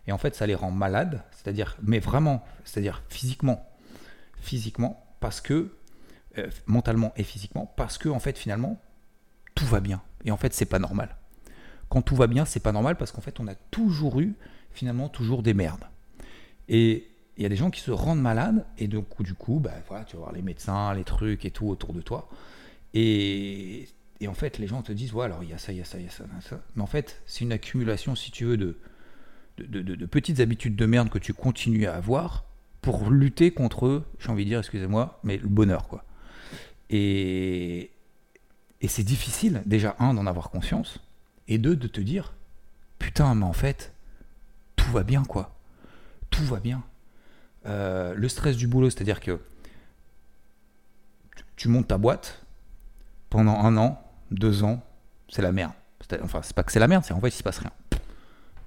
et 0.06 0.12
en 0.12 0.18
fait, 0.18 0.36
ça 0.36 0.46
les 0.46 0.56
rend 0.56 0.72
malades, 0.72 1.24
c'est-à-dire, 1.32 1.78
mais 1.82 2.00
vraiment, 2.00 2.44
c'est-à-dire 2.66 3.04
physiquement, 3.10 3.70
physiquement, 4.42 5.06
parce 5.20 5.40
que, 5.40 5.76
mentalement 6.66 7.14
et 7.18 7.24
physiquement, 7.24 7.72
parce 7.76 7.98
que, 7.98 8.10
en 8.10 8.20
fait, 8.20 8.38
finalement, 8.38 8.82
tout 9.56 9.66
va 9.66 9.82
bien. 9.82 10.02
Et 10.26 10.32
en 10.32 10.38
fait, 10.38 10.54
c'est 10.54 10.66
pas 10.66 10.80
normal. 10.80 11.16
Quand 11.90 12.02
tout 12.02 12.16
va 12.16 12.28
bien, 12.28 12.46
c'est 12.46 12.60
pas 12.60 12.72
normal 12.72 12.96
parce 12.98 13.12
qu'en 13.12 13.22
fait, 13.22 13.40
on 13.40 13.48
a 13.48 13.56
toujours 13.56 14.20
eu, 14.20 14.36
finalement, 14.72 15.10
toujours 15.10 15.44
des 15.44 15.54
merdes. 15.54 15.86
Et 16.68 17.08
il 17.38 17.44
y 17.44 17.46
a 17.46 17.50
des 17.50 17.56
gens 17.56 17.72
qui 17.72 17.82
se 17.82 17.92
rendent 17.92 18.22
malades, 18.22 18.66
et 18.78 18.88
donc, 18.88 19.22
du 19.24 19.34
coup, 19.34 19.60
bah, 19.60 19.72
voilà, 19.88 20.04
tu 20.04 20.16
vas 20.18 20.24
voir 20.24 20.34
les 20.34 20.42
médecins, 20.42 20.94
les 20.94 21.04
trucs 21.04 21.46
et 21.46 21.52
tout 21.52 21.68
autour 21.68 21.94
de 21.94 22.02
toi. 22.02 22.30
Et, 22.94 23.88
en 24.28 24.34
fait, 24.34 24.58
les 24.58 24.68
gens 24.68 24.82
te 24.82 24.92
disent, 24.92 25.14
ouais, 25.14 25.26
alors 25.26 25.44
il 25.44 25.50
y 25.50 25.54
a 25.54 25.58
ça, 25.58 25.72
il 25.72 25.78
y 25.78 25.82
a 25.82 25.86
ça, 25.86 25.98
il 25.98 26.04
y 26.04 26.08
a 26.08 26.12
ça, 26.12 26.26
il 26.30 26.36
y 26.36 26.38
a 26.38 26.42
ça. 26.42 26.60
Mais 26.76 26.82
en 26.82 26.88
fait, 26.88 27.22
c'est 27.26 27.42
une 27.42 27.54
accumulation, 27.54 28.14
si 28.16 28.32
tu 28.32 28.46
veux, 28.46 28.58
de, 28.58 28.78
de, 29.58 30.06
petites 30.06 30.42
habitudes 30.42 30.76
de 30.76 30.86
merde 30.86 31.10
que 31.10 31.18
tu 31.18 31.34
continues 31.34 31.88
à 31.88 31.96
avoir 31.96 32.46
pour 32.82 33.10
lutter 33.10 33.52
contre, 33.52 34.04
j'ai 34.20 34.30
envie 34.30 34.44
de 34.44 34.50
dire, 34.50 34.60
excusez-moi, 34.60 35.20
mais 35.24 35.38
le 35.38 35.48
bonheur, 35.48 35.88
quoi. 35.88 36.04
Et, 36.90 37.92
et 38.82 38.88
c'est 38.88 39.04
difficile, 39.04 39.62
déjà, 39.66 39.96
un, 40.00 40.14
d'en 40.14 40.28
avoir 40.28 40.50
conscience, 40.50 41.00
et 41.50 41.58
deux, 41.58 41.76
de 41.76 41.88
te 41.88 42.00
dire, 42.00 42.34
putain, 42.98 43.36
mais 43.36 43.46
en 43.46 43.54
fait, 43.54 43.92
tout 44.76 44.90
va 44.92 45.04
bien, 45.04 45.24
quoi. 45.24 45.56
Tout 46.30 46.44
va 46.44 46.60
bien. 46.60 46.84
Euh, 47.66 48.14
le 48.16 48.30
stress 48.30 48.56
du 48.56 48.68
boulot, 48.68 48.90
c'est-à-dire 48.90 49.20
que 49.20 49.40
tu 51.58 51.68
montes 51.68 51.90
ta 51.90 51.98
boîte, 51.98 52.46
pendant 53.30 53.60
un 53.60 53.76
an, 53.76 54.02
deux 54.32 54.64
ans, 54.64 54.82
c'est 55.28 55.42
la 55.42 55.52
merde. 55.52 55.74
Enfin, 56.24 56.42
c'est 56.42 56.56
pas 56.56 56.64
que 56.64 56.72
c'est 56.72 56.80
la 56.80 56.88
merde, 56.88 57.04
c'est 57.04 57.14
en 57.14 57.20
fait, 57.20 57.28
il 57.28 57.32
se 57.32 57.44
passe 57.44 57.60
rien. 57.60 57.72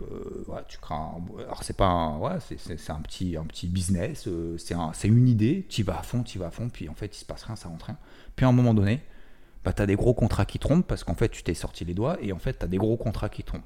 Euh, 0.02 0.44
tu 0.69 0.79
crains. 0.79 1.14
Alors 1.38 1.62
c'est 1.62 1.76
pas, 1.76 1.87
un, 1.87 2.38
c'est 2.40 2.90
un 2.90 3.00
petit, 3.00 3.37
un 3.37 3.44
petit 3.44 3.69
business. 3.69 4.26
Euh, 4.26 4.56
c'est 4.58 5.08
une 5.08 5.29
idée. 5.29 5.67
Tu 5.69 5.82
vas 5.82 5.99
à 5.99 6.02
fond, 6.02 6.23
tu 6.23 6.38
vas 6.38 6.46
à 6.46 6.50
fond. 6.50 6.69
Puis 6.69 6.88
en 6.88 6.94
fait, 6.94 7.17
il 7.17 7.20
se 7.20 7.25
passe 7.25 7.44
rien, 7.44 7.56
ça 7.56 7.69
rentre 7.69 7.87
rien. 7.87 7.99
Puis 8.34 8.44
à 8.44 8.49
un 8.49 8.52
moment 8.52 8.75
donné, 8.75 9.02
bah, 9.64 9.73
tu 9.73 9.87
des 9.87 9.97
gros 9.97 10.14
contrats 10.14 10.44
qui 10.44 10.59
trompent 10.59 10.87
parce 10.87 11.05
qu'en 11.05 11.14
fait, 11.14 11.29
tu 11.29 11.43
t'es 11.43 11.55
sorti 11.55 11.85
les 11.85 11.94
doigts 11.94 12.17
et 12.20 12.32
en 12.32 12.38
fait, 12.38 12.59
tu 12.59 12.64
as 12.64 12.69
des 12.69 12.79
gros 12.79 12.97
contrats 12.97 13.29
qui 13.29 13.43
tombent. 13.43 13.61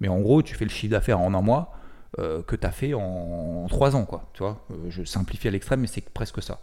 Mais 0.00 0.08
en 0.08 0.20
gros, 0.20 0.42
tu 0.42 0.54
fais 0.54 0.64
le 0.64 0.70
chiffre 0.70 0.90
d'affaires 0.90 1.20
en 1.20 1.34
un 1.34 1.42
mois 1.42 1.72
euh, 2.18 2.42
que 2.42 2.56
tu 2.56 2.66
as 2.66 2.72
fait 2.72 2.94
en, 2.94 3.66
trois 3.68 3.96
ans, 3.96 4.04
quoi. 4.04 4.28
Tu 4.34 4.42
vois, 4.42 4.66
je 4.88 5.04
simplifie 5.04 5.48
à 5.48 5.50
l'extrême, 5.50 5.80
mais 5.80 5.86
c'est 5.86 6.08
presque 6.10 6.42
ça. 6.42 6.60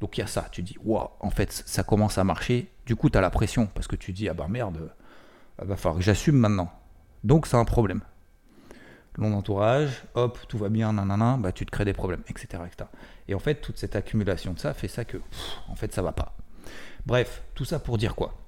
Donc 0.00 0.18
il 0.18 0.20
y 0.20 0.24
a 0.24 0.26
ça. 0.26 0.48
Tu 0.50 0.62
dis, 0.62 0.76
waouh, 0.84 1.08
en 1.20 1.30
fait, 1.30 1.52
ça 1.52 1.84
commence 1.84 2.18
à 2.18 2.24
marcher. 2.24 2.70
Du 2.86 2.96
coup, 2.96 3.10
tu 3.10 3.18
as 3.18 3.20
la 3.20 3.30
pression 3.30 3.66
parce 3.66 3.86
que 3.86 3.96
tu 3.96 4.12
dis, 4.12 4.28
ah 4.28 4.34
bah 4.34 4.46
merde, 4.48 4.90
il 5.60 5.68
va 5.68 5.76
falloir 5.76 5.98
que 5.98 6.04
j'assume 6.04 6.36
maintenant. 6.36 6.70
Donc 7.22 7.46
c'est 7.46 7.56
un 7.56 7.64
problème 7.64 8.00
long 9.16 9.34
entourage, 9.34 10.04
hop, 10.14 10.38
tout 10.48 10.58
va 10.58 10.68
bien, 10.68 10.92
nanana, 10.92 11.36
bah, 11.38 11.52
tu 11.52 11.66
te 11.66 11.70
crées 11.70 11.84
des 11.84 11.92
problèmes, 11.92 12.22
etc., 12.28 12.62
Et 13.28 13.34
en 13.34 13.38
fait, 13.38 13.56
toute 13.56 13.78
cette 13.78 13.96
accumulation 13.96 14.52
de 14.52 14.58
ça 14.58 14.74
fait 14.74 14.88
ça 14.88 15.04
que, 15.04 15.18
en 15.68 15.74
fait, 15.74 15.92
ça 15.92 16.02
va 16.02 16.12
pas. 16.12 16.34
Bref, 17.06 17.42
tout 17.54 17.64
ça 17.64 17.78
pour 17.78 17.98
dire 17.98 18.14
quoi? 18.14 18.38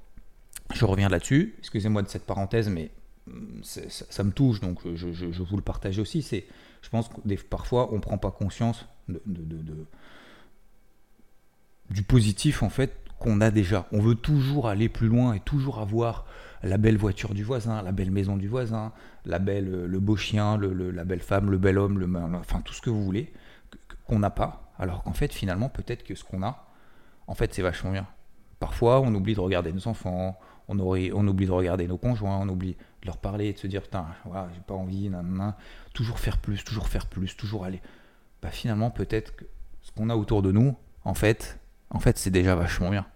Je 0.72 0.84
reviens 0.84 1.08
là-dessus, 1.08 1.54
excusez-moi 1.58 2.02
de 2.02 2.08
cette 2.08 2.24
parenthèse, 2.24 2.68
mais 2.68 2.90
mm, 3.26 3.62
ça, 3.62 4.24
me 4.24 4.32
touche, 4.32 4.60
donc 4.60 4.80
je, 4.94 5.42
vous 5.42 5.56
le 5.56 5.62
partage 5.62 5.98
aussi. 5.98 6.22
C'est, 6.22 6.46
je 6.82 6.88
pense 6.88 7.08
que 7.08 7.42
parfois, 7.42 7.92
on 7.92 7.96
ne 7.96 8.00
prend 8.00 8.18
pas 8.18 8.30
conscience 8.30 8.86
du 11.90 12.02
positif, 12.02 12.62
en 12.62 12.70
fait, 12.70 12.96
qu'on 13.18 13.40
a 13.40 13.50
déjà. 13.50 13.86
On 13.92 14.00
veut 14.00 14.14
toujours 14.14 14.68
aller 14.68 14.88
plus 14.88 15.08
loin 15.08 15.34
et 15.34 15.40
toujours 15.40 15.80
avoir 15.80 16.26
la 16.62 16.78
belle 16.78 16.96
voiture 16.96 17.34
du 17.34 17.44
voisin, 17.44 17.82
la 17.82 17.92
belle 17.92 18.10
maison 18.10 18.36
du 18.36 18.48
voisin, 18.48 18.92
la 19.24 19.38
belle, 19.38 19.68
euh, 19.68 19.86
le 19.86 20.00
beau 20.00 20.16
chien, 20.16 20.58
la 20.58 21.04
belle 21.04 21.20
femme, 21.20 21.50
le 21.50 21.58
bel 21.58 21.78
homme, 21.78 21.98
le, 21.98 22.08
enfin 22.36 22.60
tout 22.62 22.72
ce 22.72 22.80
que 22.80 22.90
vous 22.90 23.04
voulez, 23.04 23.32
qu'on 24.06 24.18
n'a 24.18 24.30
pas. 24.30 24.72
Alors 24.78 25.02
qu'en 25.02 25.12
fait, 25.12 25.32
finalement, 25.32 25.68
peut-être 25.68 26.04
que 26.04 26.14
ce 26.14 26.24
qu'on 26.24 26.42
a, 26.42 26.66
en 27.26 27.34
fait, 27.34 27.54
c'est 27.54 27.62
vachement 27.62 27.92
bien. 27.92 28.06
Parfois, 28.58 29.00
on 29.00 29.14
oublie 29.14 29.34
de 29.34 29.40
regarder 29.40 29.72
nos 29.72 29.88
enfants, 29.88 30.38
on, 30.68 30.78
aurait, 30.78 31.10
on 31.12 31.26
oublie 31.26 31.46
de 31.46 31.52
regarder 31.52 31.86
nos 31.86 31.98
conjoints, 31.98 32.38
on 32.38 32.48
oublie 32.48 32.76
de 33.02 33.06
leur 33.06 33.18
parler 33.18 33.52
de 33.52 33.58
se 33.58 33.66
dire, 33.66 33.82
putain, 33.82 34.06
voilà, 34.24 34.48
j'ai 34.54 34.60
pas 34.60 34.74
envie, 34.74 35.10
nan, 35.10 35.54
toujours 35.92 36.18
faire 36.18 36.38
plus, 36.38 36.64
toujours 36.64 36.88
faire 36.88 37.06
plus, 37.06 37.36
toujours 37.36 37.64
aller. 37.64 37.82
Bah, 38.42 38.50
finalement, 38.50 38.90
peut-être 38.90 39.36
que 39.36 39.44
ce 39.82 39.92
qu'on 39.92 40.10
a 40.10 40.16
autour 40.16 40.42
de 40.42 40.52
nous, 40.52 40.76
en 41.04 41.14
fait, 41.14 41.58
en 41.90 42.00
fait, 42.00 42.18
c'est 42.18 42.30
déjà 42.30 42.54
vachement 42.54 42.90
bien. 42.90 43.06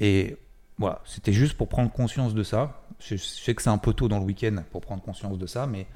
Et 0.00 0.36
voilà, 0.78 1.00
c'était 1.04 1.32
juste 1.32 1.56
pour 1.56 1.68
prendre 1.68 1.90
conscience 1.90 2.34
de 2.34 2.42
ça. 2.42 2.82
Je, 2.98 3.16
sais 3.16 3.54
que 3.54 3.62
c'est 3.62 3.70
un 3.70 3.78
peu 3.78 3.92
tôt 3.92 4.08
dans 4.08 4.18
le 4.18 4.24
week-end 4.24 4.56
pour 4.70 4.80
prendre 4.80 5.02
conscience 5.02 5.38
de 5.38 5.46
ça, 5.46 5.66
mais 5.66 5.86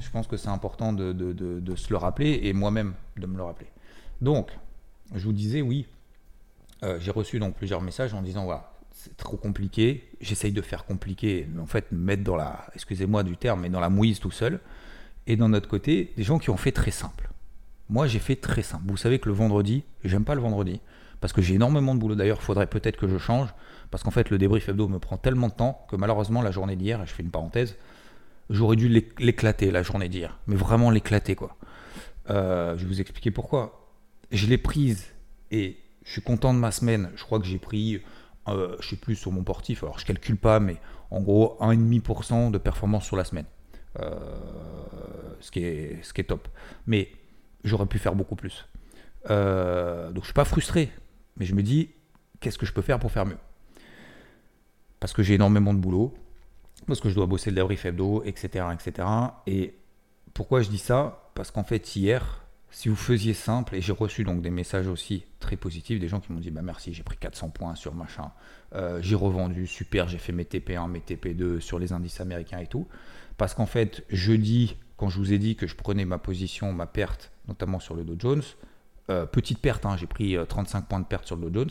je 0.00 0.10
pense 0.10 0.26
que 0.26 0.36
c'est 0.36 0.48
important 0.48 0.92
de, 0.92 1.74
se 1.76 1.90
le 1.90 1.96
rappeler 1.96 2.40
et 2.44 2.52
moi-même 2.52 2.94
de 3.16 3.26
me 3.26 3.36
le 3.36 3.42
rappeler. 3.42 3.68
Donc, 4.20 4.50
je 5.14 5.24
vous 5.24 5.32
disais, 5.32 5.62
oui, 5.62 5.86
euh, 6.82 6.98
j'ai 7.00 7.10
reçu 7.10 7.38
donc 7.38 7.56
plusieurs 7.56 7.80
messages 7.80 8.14
en 8.14 8.22
disant, 8.22 8.48
c'est 8.92 9.16
trop 9.16 9.36
compliqué, 9.36 10.08
j'essaye 10.20 10.52
de 10.52 10.62
faire 10.62 10.84
compliqué, 10.84 11.48
en 11.60 11.66
fait, 11.66 11.90
me 11.92 11.98
mettre 11.98 12.22
dans 12.22 12.36
la, 12.36 12.66
excusez-moi 12.74 13.22
du 13.22 13.36
terme, 13.36 13.62
mais 13.62 13.70
dans 13.70 13.80
la 13.80 13.90
mouise 13.90 14.20
tout 14.20 14.30
seul. 14.30 14.60
Et 15.26 15.36
d'un 15.36 15.52
autre 15.54 15.68
côté, 15.68 16.12
des 16.16 16.22
gens 16.22 16.38
qui 16.38 16.50
ont 16.50 16.56
fait 16.56 16.72
très 16.72 16.90
simple. 16.90 17.30
Moi, 17.88 18.06
j'ai 18.06 18.18
fait 18.18 18.36
très 18.36 18.62
simple. 18.62 18.84
Vous 18.86 18.96
savez 18.96 19.18
que 19.18 19.28
le 19.28 19.34
vendredi, 19.34 19.84
j'aime 20.04 20.24
pas 20.24 20.34
le 20.34 20.40
vendredi 20.40 20.80
parce 21.20 21.32
que 21.32 21.40
j'ai 21.40 21.54
énormément 21.54 21.94
de 21.94 22.00
boulot. 22.00 22.14
D'ailleurs, 22.14 22.38
il 22.38 22.44
faudrait 22.44 22.66
peut-être 22.66 22.98
que 22.98 23.08
je 23.08 23.16
change, 23.16 23.48
parce 23.90 24.02
qu'en 24.02 24.10
fait, 24.10 24.28
le 24.28 24.36
débrief 24.36 24.68
hebdo 24.68 24.88
me 24.88 24.98
prend 24.98 25.16
tellement 25.16 25.48
de 25.48 25.54
temps 25.54 25.86
que 25.88 25.96
malheureusement, 25.96 26.42
la 26.42 26.50
journée 26.50 26.76
d'hier, 26.76 27.04
je 27.06 27.14
fais 27.14 27.22
une 27.22 27.30
parenthèse, 27.30 27.76
j'aurais 28.50 28.76
dû 28.76 28.88
l'éclater 29.18 29.70
la 29.70 29.82
journée 29.82 30.10
d'hier, 30.10 30.38
mais 30.46 30.56
vraiment 30.56 30.90
l'éclater 30.90 31.34
quoi. 31.34 31.56
Euh, 32.28 32.76
je 32.76 32.82
vais 32.82 32.88
vous 32.88 33.00
expliquer 33.00 33.30
pourquoi. 33.30 33.83
Je 34.34 34.48
l'ai 34.48 34.58
prise 34.58 35.06
et 35.52 35.76
je 36.04 36.10
suis 36.10 36.20
content 36.20 36.52
de 36.52 36.58
ma 36.58 36.72
semaine. 36.72 37.10
Je 37.14 37.22
crois 37.22 37.38
que 37.38 37.46
j'ai 37.46 37.58
pris, 37.58 38.02
euh, 38.48 38.76
je 38.80 38.88
sais 38.88 38.96
plus 38.96 39.14
sur 39.14 39.30
mon 39.30 39.44
portif, 39.44 39.84
alors 39.84 40.00
je 40.00 40.04
calcule 40.04 40.36
pas, 40.36 40.58
mais 40.58 40.76
en 41.12 41.20
gros 41.20 41.56
1,5% 41.60 42.50
de 42.50 42.58
performance 42.58 43.04
sur 43.04 43.16
la 43.16 43.22
semaine. 43.22 43.46
Euh, 44.00 44.10
ce, 45.38 45.52
qui 45.52 45.60
est, 45.60 46.26
top. 46.26 46.48
Mais 46.88 47.12
j'aurais 47.62 47.86
pu 47.86 48.00
faire 48.00 48.16
beaucoup 48.16 48.34
plus. 48.34 48.66
Euh, 49.30 50.10
donc 50.10 50.24
je 50.24 50.26
suis 50.26 50.34
pas 50.34 50.44
frustré, 50.44 50.90
mais 51.36 51.46
je 51.46 51.54
me 51.54 51.62
dis 51.62 51.90
qu'est-ce 52.40 52.58
que 52.58 52.66
je 52.66 52.72
peux 52.72 52.82
faire 52.82 52.98
pour 52.98 53.12
faire 53.12 53.26
mieux? 53.26 53.38
Parce 54.98 55.12
que 55.12 55.22
j'ai 55.22 55.34
énormément 55.34 55.74
de 55.74 55.78
boulot, 55.78 56.12
parce 56.88 57.00
que 57.00 57.08
je 57.08 57.14
dois 57.14 57.26
bosser 57.26 57.50
le 57.50 57.56
débrief 57.56 57.84
hebdo, 57.84 58.24
etc., 58.24 58.66
etc. 58.72 59.06
Et 59.46 59.74
pourquoi 60.32 60.60
je 60.62 60.70
dis 60.70 60.78
ça? 60.78 61.30
Parce 61.34 61.52
qu'en 61.52 61.62
fait 61.62 61.94
hier, 61.94 62.43
si 62.74 62.88
vous 62.88 62.96
faisiez 62.96 63.34
simple, 63.34 63.76
et 63.76 63.80
j'ai 63.80 63.92
reçu 63.92 64.24
donc 64.24 64.42
des 64.42 64.50
messages 64.50 64.88
aussi 64.88 65.24
très 65.38 65.56
positifs, 65.56 66.00
des 66.00 66.08
gens 66.08 66.18
qui 66.18 66.32
m'ont 66.32 66.40
dit 66.40 66.50
bah 66.50 66.60
merci, 66.60 66.92
j'ai 66.92 67.04
pris 67.04 67.16
400 67.16 67.50
points 67.50 67.76
sur 67.76 67.94
machin, 67.94 68.32
euh, 68.74 68.98
j'ai 69.00 69.14
revendu, 69.14 69.68
super, 69.68 70.08
j'ai 70.08 70.18
fait 70.18 70.32
mes 70.32 70.42
TP1, 70.42 70.90
mes 70.90 70.98
TP2 70.98 71.60
sur 71.60 71.78
les 71.78 71.92
indices 71.92 72.20
américains 72.20 72.58
et 72.58 72.66
tout. 72.66 72.88
Parce 73.36 73.54
qu'en 73.54 73.66
fait, 73.66 74.04
jeudi, 74.10 74.76
quand 74.96 75.08
je 75.08 75.18
vous 75.18 75.32
ai 75.32 75.38
dit 75.38 75.54
que 75.54 75.68
je 75.68 75.76
prenais 75.76 76.04
ma 76.04 76.18
position, 76.18 76.72
ma 76.72 76.86
perte, 76.86 77.30
notamment 77.46 77.78
sur 77.78 77.94
le 77.94 78.02
Dow 78.02 78.16
Jones, 78.18 78.42
euh, 79.08 79.24
petite 79.24 79.60
perte, 79.60 79.86
hein, 79.86 79.96
j'ai 79.96 80.08
pris 80.08 80.36
35 80.48 80.78
euh, 80.78 80.82
points 80.88 81.00
de 81.00 81.06
perte 81.06 81.26
sur 81.26 81.36
le 81.36 81.50
Dow 81.50 81.60
Jones. 81.60 81.70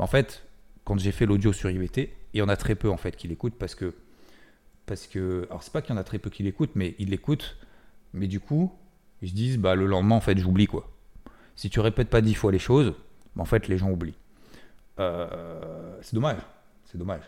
en 0.00 0.08
fait, 0.08 0.44
quand 0.82 0.98
j'ai 0.98 1.12
fait 1.12 1.26
l'audio 1.26 1.52
sur 1.52 1.70
IVT, 1.70 2.12
il 2.34 2.38
y 2.40 2.42
en 2.42 2.48
a 2.48 2.56
très 2.56 2.74
peu 2.74 2.90
en 2.90 2.96
fait 2.96 3.14
qui 3.14 3.28
l'écoutent 3.28 3.56
parce 3.56 3.76
que 3.76 3.94
parce 4.86 5.06
que 5.06 5.46
alors 5.48 5.62
c'est 5.62 5.72
pas 5.72 5.80
qu'il 5.80 5.94
y 5.94 5.96
en 5.96 6.00
a 6.00 6.04
très 6.04 6.18
peu 6.18 6.28
qui 6.28 6.42
l'écoutent, 6.42 6.74
mais 6.74 6.96
ils 6.98 7.10
l'écoutent, 7.10 7.56
mais 8.12 8.26
du 8.26 8.40
coup 8.40 8.72
ils 9.22 9.28
se 9.28 9.34
disent 9.34 9.58
bah 9.58 9.74
le 9.74 9.86
lendemain 9.86 10.16
en 10.16 10.20
fait 10.20 10.38
j'oublie 10.38 10.66
quoi. 10.66 10.88
Si 11.56 11.68
tu 11.70 11.80
répètes 11.80 12.08
pas 12.08 12.20
dix 12.20 12.34
fois 12.34 12.52
les 12.52 12.58
choses, 12.58 12.94
bah, 13.36 13.42
en 13.42 13.44
fait 13.44 13.68
les 13.68 13.78
gens 13.78 13.90
oublient. 13.90 14.16
Euh, 14.98 15.98
c'est 16.02 16.14
dommage, 16.14 16.40
c'est 16.86 16.98
dommage. 16.98 17.22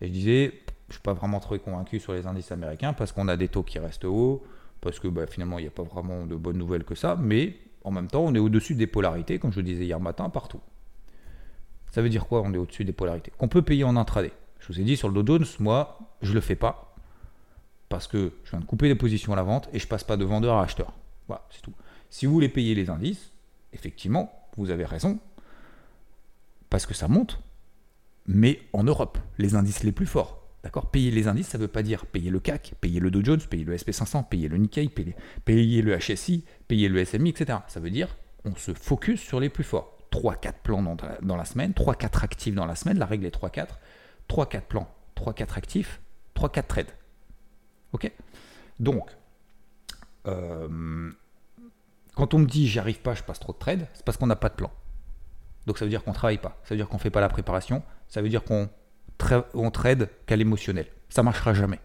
Et 0.00 0.06
je 0.06 0.12
disais, 0.12 0.52
je 0.88 0.94
suis 0.94 1.02
pas 1.02 1.12
vraiment 1.12 1.40
très 1.40 1.58
convaincu 1.58 2.00
sur 2.00 2.12
les 2.12 2.26
indices 2.26 2.52
américains 2.52 2.92
parce 2.92 3.12
qu'on 3.12 3.28
a 3.28 3.36
des 3.36 3.48
taux 3.48 3.62
qui 3.62 3.78
restent 3.78 4.04
hauts, 4.04 4.44
parce 4.80 4.98
que 4.98 5.08
bah, 5.08 5.26
finalement 5.26 5.58
il 5.58 5.62
n'y 5.62 5.68
a 5.68 5.72
pas 5.72 5.82
vraiment 5.82 6.26
de 6.26 6.36
bonnes 6.36 6.58
nouvelles 6.58 6.84
que 6.84 6.94
ça, 6.94 7.16
mais 7.20 7.56
en 7.84 7.90
même 7.90 8.08
temps 8.08 8.24
on 8.24 8.34
est 8.34 8.38
au-dessus 8.38 8.74
des 8.74 8.86
polarités, 8.86 9.38
comme 9.38 9.52
je 9.52 9.60
le 9.60 9.64
disais 9.64 9.84
hier 9.84 10.00
matin, 10.00 10.28
partout. 10.28 10.60
Ça 11.90 12.02
veut 12.02 12.10
dire 12.10 12.26
quoi 12.26 12.42
on 12.42 12.52
est 12.52 12.58
au-dessus 12.58 12.84
des 12.84 12.92
polarités? 12.92 13.32
Qu'on 13.38 13.48
peut 13.48 13.62
payer 13.62 13.84
en 13.84 13.96
intraday. 13.96 14.32
Je 14.60 14.68
vous 14.68 14.80
ai 14.80 14.84
dit 14.84 14.96
sur 14.96 15.08
le 15.08 15.22
Dow 15.22 15.38
Jones, 15.38 15.46
moi 15.60 15.98
je 16.20 16.34
le 16.34 16.40
fais 16.40 16.56
pas 16.56 16.94
parce 17.88 18.06
que 18.06 18.32
je 18.44 18.50
viens 18.50 18.60
de 18.60 18.64
couper 18.64 18.88
des 18.88 18.94
positions 18.94 19.32
à 19.32 19.36
la 19.36 19.42
vente 19.42 19.68
et 19.72 19.78
je 19.78 19.86
passe 19.88 20.04
pas 20.04 20.16
de 20.16 20.24
vendeur 20.24 20.56
à 20.56 20.62
acheteur. 20.62 20.92
Voilà, 21.28 21.46
c'est 21.50 21.62
tout. 21.62 21.74
Si 22.10 22.26
vous 22.26 22.32
voulez 22.32 22.48
payer 22.48 22.74
les 22.74 22.90
indices, 22.90 23.32
effectivement, 23.72 24.48
vous 24.56 24.70
avez 24.70 24.84
raison, 24.84 25.20
parce 26.70 26.86
que 26.86 26.94
ça 26.94 27.08
monte, 27.08 27.40
mais 28.26 28.60
en 28.72 28.84
Europe, 28.84 29.18
les 29.38 29.54
indices 29.54 29.84
les 29.84 29.92
plus 29.92 30.06
forts. 30.06 30.42
D'accord? 30.64 30.90
Payer 30.90 31.10
les 31.10 31.28
indices, 31.28 31.48
ça 31.48 31.58
ne 31.58 31.62
veut 31.62 31.68
pas 31.68 31.82
dire 31.82 32.06
payer 32.06 32.30
le 32.30 32.40
CAC, 32.40 32.74
payer 32.80 32.98
le 32.98 33.10
Dow 33.10 33.24
Jones, 33.24 33.40
payer 33.40 33.64
le 33.64 33.76
SP500, 33.76 34.28
payer 34.28 34.48
le 34.48 34.56
Nikkei, 34.56 34.88
payer, 35.44 35.82
le 35.82 35.96
HSI, 35.96 36.44
payer 36.66 36.88
le 36.88 37.04
SMI, 37.04 37.30
etc. 37.30 37.60
Ça 37.68 37.80
veut 37.80 37.90
dire 37.90 38.16
on 38.44 38.54
se 38.54 38.72
focus 38.74 39.20
sur 39.20 39.40
les 39.40 39.48
plus 39.48 39.64
forts. 39.64 39.96
3-4 40.12 40.52
plans 40.62 40.82
dans, 40.82 40.96
dans, 41.22 41.36
la 41.36 41.44
semaine, 41.44 41.72
3-4 41.72 42.24
actifs 42.24 42.54
dans 42.54 42.64
la 42.64 42.74
semaine, 42.74 42.98
la 42.98 43.06
règle 43.06 43.26
est 43.26 43.34
3-4. 43.34 43.66
3-4 44.28 44.60
plans, 44.62 44.88
3-4 45.16 45.58
actifs, 45.58 46.00
3-4 46.34 46.66
trades. 46.66 46.90
Ok? 47.92 48.10
Donc, 48.80 49.10
euh, 50.28 51.10
quand 52.14 52.34
on 52.34 52.38
me 52.38 52.46
dit 52.46 52.68
j'y 52.68 52.78
arrive 52.78 53.00
pas, 53.00 53.14
je 53.14 53.22
passe 53.22 53.40
trop 53.40 53.52
de 53.52 53.58
trades, 53.58 53.86
c'est 53.94 54.04
parce 54.04 54.16
qu'on 54.18 54.26
n'a 54.26 54.36
pas 54.36 54.48
de 54.48 54.54
plan. 54.54 54.70
Donc 55.66 55.78
ça 55.78 55.84
veut 55.84 55.90
dire 55.90 56.02
qu'on 56.02 56.12
travaille 56.12 56.38
pas, 56.38 56.58
ça 56.64 56.70
veut 56.70 56.76
dire 56.76 56.88
qu'on 56.88 56.98
fait 56.98 57.10
pas 57.10 57.20
la 57.20 57.28
préparation, 57.28 57.82
ça 58.08 58.22
veut 58.22 58.28
dire 58.28 58.44
qu'on 58.44 58.68
on 59.54 59.70
trade 59.70 60.08
qu'à 60.26 60.36
l'émotionnel. 60.36 60.86
Ça 61.08 61.22
marchera 61.22 61.54
jamais. 61.54 61.80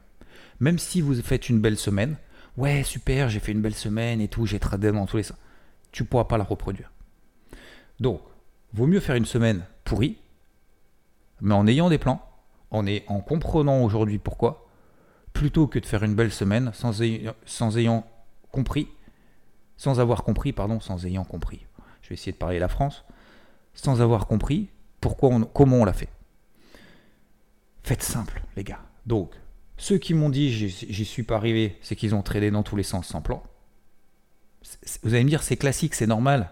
Même 0.59 0.79
si 0.79 1.01
vous 1.01 1.15
faites 1.21 1.49
une 1.49 1.59
belle 1.59 1.77
semaine, 1.77 2.17
ouais 2.57 2.83
super, 2.83 3.29
j'ai 3.29 3.39
fait 3.39 3.51
une 3.51 3.61
belle 3.61 3.75
semaine 3.75 4.21
et 4.21 4.27
tout, 4.27 4.45
j'ai 4.45 4.59
tradé 4.59 4.91
dans 4.91 5.05
tous 5.05 5.17
les 5.17 5.23
sens, 5.23 5.37
tu 5.91 6.05
pourras 6.05 6.25
pas 6.25 6.37
la 6.37 6.43
reproduire. 6.43 6.91
Donc, 7.99 8.21
vaut 8.73 8.87
mieux 8.87 8.99
faire 8.99 9.15
une 9.15 9.25
semaine 9.25 9.65
pourrie, 9.83 10.17
mais 11.41 11.53
en 11.53 11.67
ayant 11.67 11.89
des 11.89 11.97
plans, 11.97 12.27
en, 12.71 12.85
en 13.07 13.19
comprenant 13.21 13.83
aujourd'hui 13.83 14.17
pourquoi, 14.17 14.67
plutôt 15.33 15.67
que 15.67 15.79
de 15.79 15.85
faire 15.85 16.03
une 16.03 16.15
belle 16.15 16.31
semaine 16.31 16.71
sans 16.73 17.01
ayant 17.77 18.05
compris, 18.53 18.87
sans 19.75 19.99
avoir 19.99 20.23
compris, 20.23 20.53
pardon, 20.53 20.79
sans 20.79 21.05
ayant 21.05 21.25
compris. 21.25 21.65
Je 22.01 22.09
vais 22.09 22.13
essayer 22.13 22.31
de 22.31 22.37
parler 22.37 22.59
la 22.59 22.69
France, 22.69 23.03
sans 23.73 24.01
avoir 24.01 24.27
compris 24.27 24.69
comment 25.01 25.81
on 25.81 25.83
l'a 25.83 25.93
fait. 25.93 26.09
Faites 27.83 28.03
simple, 28.03 28.41
les 28.55 28.63
gars. 28.63 28.81
Donc, 29.05 29.31
ceux 29.75 29.97
qui 29.97 30.13
m'ont 30.13 30.29
dit 30.29 30.51
j'y 30.53 31.05
suis 31.05 31.23
pas 31.23 31.35
arrivé, 31.35 31.77
c'est 31.81 31.97
qu'ils 31.97 32.15
ont 32.15 32.21
tradé 32.21 32.51
dans 32.51 32.63
tous 32.63 32.77
les 32.77 32.83
sens 32.83 33.07
sans 33.07 33.21
plan. 33.21 33.43
Vous 35.01 35.13
allez 35.13 35.25
me 35.25 35.29
dire, 35.29 35.43
c'est 35.43 35.57
classique, 35.57 35.95
c'est 35.95 36.07
normal. 36.07 36.51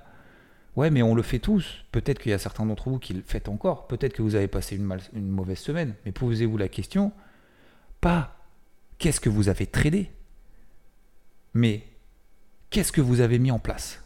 Ouais, 0.75 0.89
mais 0.89 1.01
on 1.01 1.15
le 1.15 1.22
fait 1.22 1.39
tous. 1.39 1.86
Peut-être 1.91 2.20
qu'il 2.20 2.31
y 2.31 2.34
a 2.34 2.39
certains 2.39 2.65
d'entre 2.65 2.89
vous 2.89 3.00
qui 3.00 3.13
le 3.13 3.24
font 3.25 3.53
encore. 3.53 3.88
Peut-être 3.88 4.13
que 4.13 4.22
vous 4.22 4.36
avez 4.36 4.48
passé 4.48 4.75
une, 4.75 4.98
une 5.13 5.29
mauvaise 5.29 5.60
semaine. 5.60 5.96
Mais 6.05 6.12
posez-vous 6.12 6.58
la 6.58 6.67
question, 6.67 7.13
pas 8.01 8.38
qu'est-ce 8.98 9.20
que 9.20 9.29
vous 9.29 9.48
avez 9.48 9.67
tradé, 9.67 10.12
mais 11.53 11.84
qu'est-ce 12.72 12.92
que 12.92 13.01
vous 13.01 13.22
avez 13.22 13.38
mis 13.38 13.51
en 13.51 13.60
place? 13.60 14.04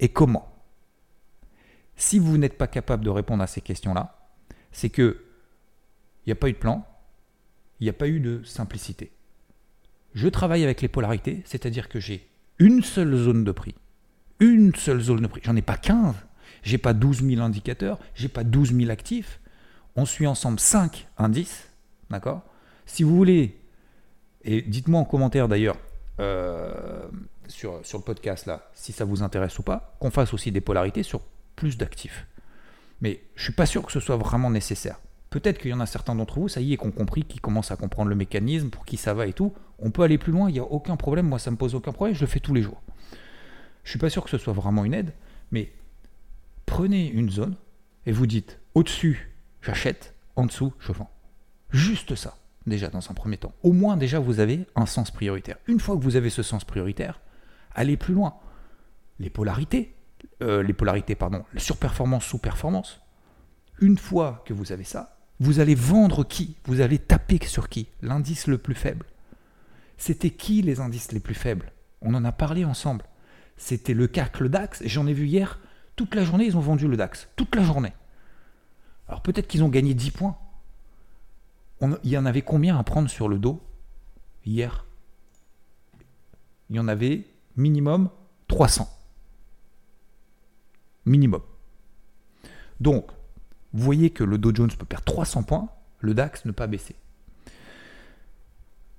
Et 0.00 0.08
comment? 0.08 0.50
Si 1.96 2.18
vous 2.18 2.38
n'êtes 2.38 2.56
pas 2.56 2.66
capable 2.66 3.04
de 3.04 3.10
répondre 3.10 3.42
à 3.42 3.46
ces 3.46 3.60
questions-là, 3.60 4.16
c'est 4.72 4.88
que 4.88 5.20
il 6.24 6.30
n'y 6.30 6.32
a 6.32 6.36
pas 6.36 6.48
eu 6.48 6.54
de 6.54 6.58
plan, 6.58 6.86
il 7.80 7.84
n'y 7.84 7.90
a 7.90 7.94
pas 7.94 8.08
eu 8.08 8.18
de 8.18 8.42
simplicité. 8.44 9.12
Je 10.14 10.28
travaille 10.28 10.64
avec 10.64 10.80
les 10.80 10.88
polarités, 10.88 11.42
c'est-à-dire 11.44 11.88
que 11.88 12.00
j'ai 12.00 12.26
une 12.58 12.82
seule 12.82 13.14
zone 13.14 13.44
de 13.44 13.52
prix. 13.52 13.74
Une 14.40 14.74
seule 14.74 15.00
zone 15.00 15.20
de 15.20 15.26
prix. 15.26 15.42
J'en 15.44 15.56
ai 15.56 15.62
pas 15.62 15.76
15. 15.76 16.14
J'ai 16.62 16.78
pas 16.78 16.94
12 16.94 17.22
000 17.22 17.42
indicateurs, 17.42 17.98
j'ai 18.14 18.28
pas 18.28 18.42
12 18.42 18.74
000 18.74 18.90
actifs. 18.90 19.38
On 19.96 20.06
suit 20.06 20.26
ensemble 20.26 20.58
5 20.58 21.08
indices. 21.18 21.68
D'accord? 22.10 22.42
Si 22.86 23.02
vous 23.02 23.14
voulez, 23.14 23.60
et 24.44 24.62
dites-moi 24.62 25.00
en 25.00 25.04
commentaire 25.04 25.46
d'ailleurs, 25.46 25.76
euh, 26.20 27.08
sur, 27.48 27.80
le 27.82 28.00
podcast 28.00 28.46
là, 28.46 28.70
si 28.74 28.92
ça 28.92 29.04
vous 29.04 29.22
intéresse 29.22 29.58
ou 29.58 29.62
pas, 29.62 29.96
qu'on 30.00 30.10
fasse 30.10 30.32
aussi 30.32 30.52
des 30.52 30.60
polarités 30.60 31.02
sur 31.02 31.20
plus 31.56 31.76
d'actifs. 31.76 32.26
Mais 33.00 33.22
je 33.34 33.44
suis 33.44 33.52
pas 33.52 33.66
sûr 33.66 33.84
que 33.84 33.92
ce 33.92 34.00
soit 34.00 34.16
vraiment 34.16 34.50
nécessaire. 34.50 35.00
Peut-être 35.30 35.58
qu'il 35.58 35.72
y 35.72 35.74
en 35.74 35.80
a 35.80 35.86
certains 35.86 36.14
d'entre 36.14 36.38
vous, 36.38 36.48
ça 36.48 36.60
y 36.60 36.72
est, 36.72 36.76
qui 36.76 36.86
ont 36.86 36.92
compris, 36.92 37.24
qui 37.24 37.38
commencent 37.38 37.72
à 37.72 37.76
comprendre 37.76 38.08
le 38.08 38.14
mécanisme, 38.14 38.70
pour 38.70 38.84
qui 38.84 38.96
ça 38.96 39.14
va 39.14 39.26
et 39.26 39.32
tout. 39.32 39.52
On 39.80 39.90
peut 39.90 40.02
aller 40.02 40.18
plus 40.18 40.32
loin, 40.32 40.48
il 40.48 40.52
n'y 40.52 40.60
a 40.60 40.64
aucun 40.64 40.96
problème, 40.96 41.26
moi 41.26 41.40
ça 41.40 41.50
me 41.50 41.56
pose 41.56 41.74
aucun 41.74 41.92
problème, 41.92 42.14
je 42.14 42.20
le 42.20 42.26
fais 42.28 42.40
tous 42.40 42.54
les 42.54 42.62
jours. 42.62 42.80
Je 43.82 43.90
suis 43.90 43.98
pas 43.98 44.10
sûr 44.10 44.22
que 44.22 44.30
ce 44.30 44.38
soit 44.38 44.52
vraiment 44.52 44.84
une 44.84 44.94
aide, 44.94 45.12
mais 45.50 45.72
prenez 46.66 47.08
une 47.08 47.30
zone 47.30 47.56
et 48.06 48.12
vous 48.12 48.26
dites 48.26 48.60
au-dessus, 48.74 49.32
j'achète, 49.60 50.14
en 50.36 50.46
dessous, 50.46 50.72
je 50.78 50.92
vends. 50.92 51.10
Juste 51.70 52.14
ça 52.14 52.36
déjà 52.66 52.88
dans 52.88 53.10
un 53.10 53.14
premier 53.14 53.36
temps. 53.36 53.54
Au 53.62 53.72
moins 53.72 53.96
déjà 53.96 54.18
vous 54.18 54.40
avez 54.40 54.66
un 54.76 54.86
sens 54.86 55.10
prioritaire. 55.10 55.56
Une 55.66 55.80
fois 55.80 55.96
que 55.96 56.02
vous 56.02 56.16
avez 56.16 56.30
ce 56.30 56.42
sens 56.42 56.64
prioritaire, 56.64 57.20
allez 57.74 57.96
plus 57.96 58.14
loin. 58.14 58.34
Les 59.18 59.30
polarités, 59.30 59.94
euh, 60.42 60.62
les 60.62 60.72
polarités 60.72 61.14
pardon, 61.14 61.44
la 61.52 61.60
surperformance, 61.60 62.24
sous-performance. 62.24 63.00
Une 63.80 63.98
fois 63.98 64.42
que 64.46 64.52
vous 64.52 64.72
avez 64.72 64.84
ça, 64.84 65.18
vous 65.40 65.60
allez 65.60 65.74
vendre 65.74 66.24
qui? 66.24 66.56
Vous 66.64 66.80
allez 66.80 66.98
taper 66.98 67.38
sur 67.44 67.68
qui? 67.68 67.88
L'indice 68.02 68.46
le 68.46 68.58
plus 68.58 68.74
faible. 68.74 69.06
C'était 69.96 70.30
qui 70.30 70.62
les 70.62 70.80
indices 70.80 71.12
les 71.12 71.20
plus 71.20 71.34
faibles? 71.34 71.72
On 72.00 72.14
en 72.14 72.24
a 72.24 72.32
parlé 72.32 72.64
ensemble. 72.64 73.04
C'était 73.56 73.94
le 73.94 74.06
CAC, 74.06 74.40
le 74.40 74.48
DAX. 74.48 74.82
J'en 74.84 75.06
ai 75.06 75.12
vu 75.12 75.26
hier, 75.26 75.58
toute 75.96 76.14
la 76.14 76.24
journée, 76.24 76.46
ils 76.46 76.56
ont 76.56 76.60
vendu 76.60 76.88
le 76.88 76.96
DAX. 76.96 77.28
Toute 77.36 77.54
la 77.54 77.62
journée. 77.62 77.92
Alors 79.08 79.22
peut-être 79.22 79.46
qu'ils 79.46 79.64
ont 79.64 79.68
gagné 79.68 79.94
10 79.94 80.10
points 80.12 80.36
il 81.80 82.10
y 82.10 82.18
en 82.18 82.26
avait 82.26 82.42
combien 82.42 82.78
à 82.78 82.82
prendre 82.82 83.10
sur 83.10 83.28
le 83.28 83.38
dos 83.38 83.62
hier? 84.44 84.86
Il 86.70 86.76
y 86.76 86.78
en 86.78 86.88
avait 86.88 87.26
minimum 87.56 88.10
300. 88.48 88.88
Minimum. 91.06 91.42
Donc, 92.80 93.10
vous 93.72 93.84
voyez 93.84 94.10
que 94.10 94.24
le 94.24 94.38
Dow 94.38 94.54
Jones 94.54 94.70
peut 94.78 94.86
perdre 94.86 95.04
300 95.04 95.42
points, 95.42 95.68
le 96.00 96.14
DAX 96.14 96.44
ne 96.44 96.52
pas 96.52 96.66
baisser. 96.66 96.96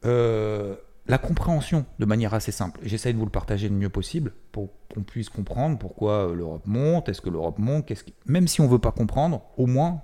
Euh, 0.05 0.75
la 1.08 1.17
compréhension 1.17 1.86
de 2.00 2.05
manière 2.05 2.34
assez 2.34 2.51
simple, 2.51 2.79
j'essaie 2.84 3.13
de 3.13 3.17
vous 3.17 3.25
le 3.25 3.32
partager 3.32 3.70
le 3.70 3.75
mieux 3.75 3.89
possible 3.89 4.34
pour 4.51 4.70
qu'on 4.94 5.03
puisse 5.03 5.29
comprendre 5.29 5.77
pourquoi 5.77 6.32
l'Europe 6.34 6.65
monte, 6.65 7.10
est-ce 7.10 7.22
que 7.22 7.29
l'Europe 7.29 7.60
monte, 7.60 7.91
même 8.25 8.48
si 8.48 8.62
on 8.62 8.65
ne 8.65 8.70
veut 8.70 8.79
pas 8.79 8.91
comprendre, 8.91 9.44
au 9.58 9.67
moins 9.67 10.01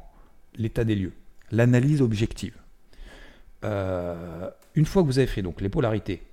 l'état 0.56 0.84
des 0.84 0.96
lieux, 0.96 1.13
l'analyse 1.51 2.01
objective. 2.01 2.61
Euh, 3.63 4.50
une 4.75 4.86
fois 4.86 5.01
que 5.01 5.08
vous 5.08 5.20
avez 5.20 5.27
fait 5.27 5.41
donc 5.41 5.62
les 5.62 5.70
polarités, 5.70 6.24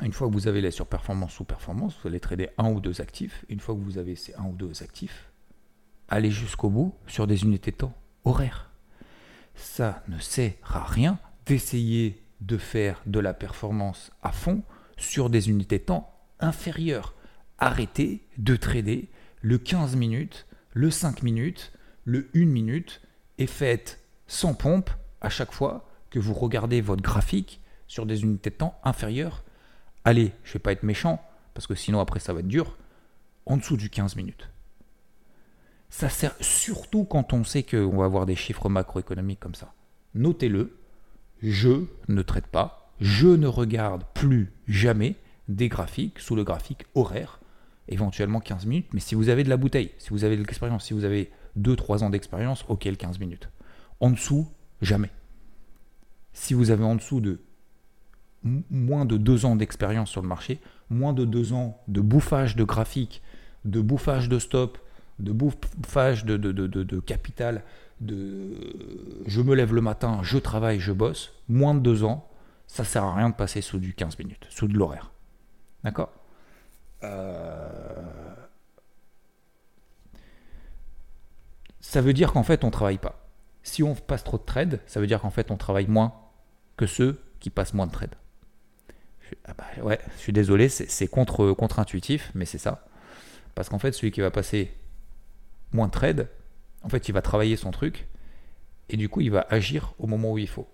une 0.00 0.12
fois 0.12 0.28
que 0.28 0.32
vous 0.32 0.48
avez 0.48 0.60
les 0.60 0.70
surperformances 0.70 1.32
sous-performance, 1.32 1.96
vous 2.02 2.08
allez 2.08 2.20
trader 2.20 2.50
un 2.58 2.70
ou 2.70 2.80
deux 2.80 3.00
actifs. 3.00 3.44
Une 3.48 3.60
fois 3.60 3.74
que 3.74 3.80
vous 3.80 3.98
avez 3.98 4.16
ces 4.16 4.34
un 4.34 4.44
ou 4.44 4.52
deux 4.52 4.82
actifs, 4.82 5.30
allez 6.08 6.30
jusqu'au 6.30 6.70
bout 6.70 6.94
sur 7.06 7.26
des 7.26 7.44
unités 7.44 7.70
de 7.70 7.76
temps 7.76 7.94
horaires. 8.24 8.70
ça 9.54 10.02
ne 10.08 10.18
sert 10.18 10.54
à 10.64 10.84
rien 10.84 11.18
d'essayer 11.46 12.22
de 12.40 12.56
faire 12.56 13.02
de 13.06 13.20
la 13.20 13.34
performance 13.34 14.10
à 14.22 14.32
fond 14.32 14.62
sur 14.96 15.30
des 15.30 15.50
unités 15.50 15.78
de 15.78 15.84
temps 15.84 16.12
inférieures. 16.40 17.14
Arrêtez 17.58 18.26
de 18.38 18.56
trader 18.56 19.10
le 19.40 19.58
15 19.58 19.96
minutes, 19.96 20.46
le 20.72 20.90
5 20.90 21.22
minutes, 21.22 21.72
le 22.04 22.28
1 22.34 22.46
minute 22.46 23.00
et 23.38 23.46
faites 23.46 24.00
sans 24.26 24.54
pompe 24.54 24.90
à 25.20 25.28
chaque 25.28 25.52
fois 25.52 25.88
que 26.12 26.18
vous 26.18 26.34
regardez 26.34 26.80
votre 26.80 27.02
graphique 27.02 27.60
sur 27.88 28.06
des 28.06 28.22
unités 28.22 28.50
de 28.50 28.54
temps 28.54 28.78
inférieures. 28.84 29.42
Allez, 30.04 30.32
je 30.44 30.50
ne 30.50 30.52
vais 30.54 30.58
pas 30.60 30.72
être 30.72 30.82
méchant, 30.82 31.20
parce 31.54 31.66
que 31.66 31.74
sinon 31.74 32.00
après 32.00 32.20
ça 32.20 32.32
va 32.32 32.40
être 32.40 32.48
dur, 32.48 32.76
en 33.46 33.56
dessous 33.56 33.76
du 33.76 33.90
15 33.90 34.14
minutes. 34.16 34.50
Ça 35.88 36.08
sert 36.08 36.34
surtout 36.40 37.04
quand 37.04 37.32
on 37.32 37.44
sait 37.44 37.62
qu'on 37.62 37.96
va 37.96 38.04
avoir 38.04 38.26
des 38.26 38.36
chiffres 38.36 38.68
macroéconomiques 38.68 39.40
comme 39.40 39.54
ça. 39.54 39.72
Notez-le, 40.14 40.78
je 41.42 41.86
ne 42.08 42.22
traite 42.22 42.46
pas, 42.46 42.92
je 43.00 43.28
ne 43.28 43.46
regarde 43.46 44.04
plus 44.14 44.52
jamais 44.68 45.16
des 45.48 45.68
graphiques 45.68 46.18
sous 46.18 46.36
le 46.36 46.44
graphique 46.44 46.84
horaire, 46.94 47.40
éventuellement 47.88 48.40
15 48.40 48.66
minutes, 48.66 48.88
mais 48.92 49.00
si 49.00 49.14
vous 49.14 49.30
avez 49.30 49.44
de 49.44 49.48
la 49.48 49.56
bouteille, 49.56 49.92
si 49.98 50.10
vous 50.10 50.24
avez 50.24 50.36
de 50.36 50.42
l'expérience, 50.42 50.84
si 50.84 50.92
vous 50.92 51.04
avez 51.04 51.30
2-3 51.58 52.04
ans 52.04 52.10
d'expérience, 52.10 52.64
ok, 52.68 52.84
le 52.84 52.96
15 52.96 53.18
minutes. 53.18 53.48
En 54.00 54.10
dessous, 54.10 54.48
jamais. 54.82 55.10
Si 56.32 56.54
vous 56.54 56.70
avez 56.70 56.84
en 56.84 56.94
dessous 56.94 57.20
de 57.20 57.40
moins 58.42 59.04
de 59.04 59.16
2 59.16 59.44
ans 59.44 59.56
d'expérience 59.56 60.10
sur 60.10 60.22
le 60.22 60.28
marché, 60.28 60.60
moins 60.90 61.12
de 61.12 61.24
2 61.24 61.52
ans 61.52 61.80
de 61.88 62.00
bouffage 62.00 62.56
de 62.56 62.64
graphique, 62.64 63.22
de 63.64 63.80
bouffage 63.80 64.28
de 64.28 64.38
stop, 64.38 64.78
de 65.18 65.30
bouffage 65.32 66.24
de, 66.24 66.36
de, 66.36 66.50
de, 66.52 66.66
de, 66.66 67.00
capital, 67.00 67.62
de 68.00 68.74
je 69.26 69.40
me 69.40 69.54
lève 69.54 69.74
le 69.74 69.80
matin, 69.80 70.20
je 70.22 70.38
travaille, 70.38 70.80
je 70.80 70.92
bosse, 70.92 71.32
moins 71.48 71.74
de 71.74 71.80
deux 71.80 72.02
ans, 72.02 72.28
ça 72.66 72.82
sert 72.82 73.04
à 73.04 73.14
rien 73.14 73.30
de 73.30 73.34
passer 73.34 73.60
sous 73.60 73.78
du 73.78 73.94
15 73.94 74.18
minutes, 74.18 74.46
sous 74.50 74.66
de 74.66 74.74
l'horaire. 74.74 75.12
D'accord? 75.84 76.12
Euh, 77.04 78.02
Ça 81.82 82.00
veut 82.00 82.14
dire 82.14 82.32
qu'en 82.32 82.42
fait, 82.42 82.64
on 82.64 82.68
ne 82.68 82.72
travaille 82.72 82.96
pas. 82.96 83.28
Si 83.62 83.82
on 83.82 83.94
passe 83.94 84.24
trop 84.24 84.38
de 84.38 84.44
trades, 84.44 84.80
ça 84.86 84.98
veut 84.98 85.06
dire 85.06 85.20
qu'en 85.20 85.30
fait, 85.30 85.50
on 85.50 85.56
travaille 85.58 85.88
moins 85.88 86.14
que 86.76 86.86
ceux 86.86 87.20
qui 87.40 87.50
passent 87.50 87.74
moins 87.74 87.86
de 87.86 87.92
trades. 87.92 88.14
Ah 89.46 89.54
bah 89.56 89.64
ouais, 89.82 89.98
je 90.16 90.20
suis 90.20 90.32
désolé, 90.32 90.68
c'est 90.68 91.08
contre, 91.08 91.52
contre-intuitif, 91.52 92.30
mais 92.34 92.44
c'est 92.44 92.58
ça. 92.58 92.84
Parce 93.54 93.68
qu'en 93.68 93.78
fait, 93.78 93.92
celui 93.92 94.10
qui 94.10 94.20
va 94.20 94.30
passer 94.30 94.72
moins 95.72 95.86
de 95.86 95.92
trades, 95.92 96.28
en 96.82 96.88
fait, 96.88 97.08
il 97.08 97.12
va 97.12 97.22
travailler 97.22 97.56
son 97.56 97.70
truc 97.70 98.06
et 98.88 98.96
du 98.96 99.08
coup, 99.08 99.20
il 99.20 99.30
va 99.30 99.46
agir 99.48 99.94
au 99.98 100.06
moment 100.06 100.32
où 100.32 100.38
il 100.38 100.48
faut. 100.48 100.68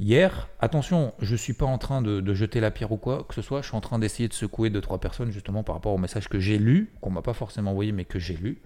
Hier, 0.00 0.48
attention, 0.60 1.12
je 1.18 1.32
ne 1.32 1.36
suis 1.36 1.54
pas 1.54 1.66
en 1.66 1.76
train 1.76 2.02
de, 2.02 2.34
jeter 2.34 2.60
la 2.60 2.70
pierre 2.70 2.92
ou 2.92 2.96
quoi 2.96 3.24
que 3.24 3.34
ce 3.34 3.42
soit, 3.42 3.62
je 3.62 3.66
suis 3.66 3.76
en 3.76 3.80
train 3.80 3.98
d'essayer 3.98 4.28
de 4.28 4.34
secouer 4.34 4.70
deux, 4.70 4.80
trois 4.80 5.00
personnes 5.00 5.32
justement 5.32 5.64
par 5.64 5.74
rapport 5.74 5.92
au 5.92 5.98
message 5.98 6.28
que 6.28 6.38
j'ai 6.38 6.58
lu, 6.58 6.92
qu'on 7.00 7.10
m'a 7.10 7.22
pas 7.22 7.32
forcément 7.32 7.72
envoyé, 7.72 7.90
mais 7.90 8.04
que 8.04 8.20
j'ai 8.20 8.36
lu, 8.36 8.62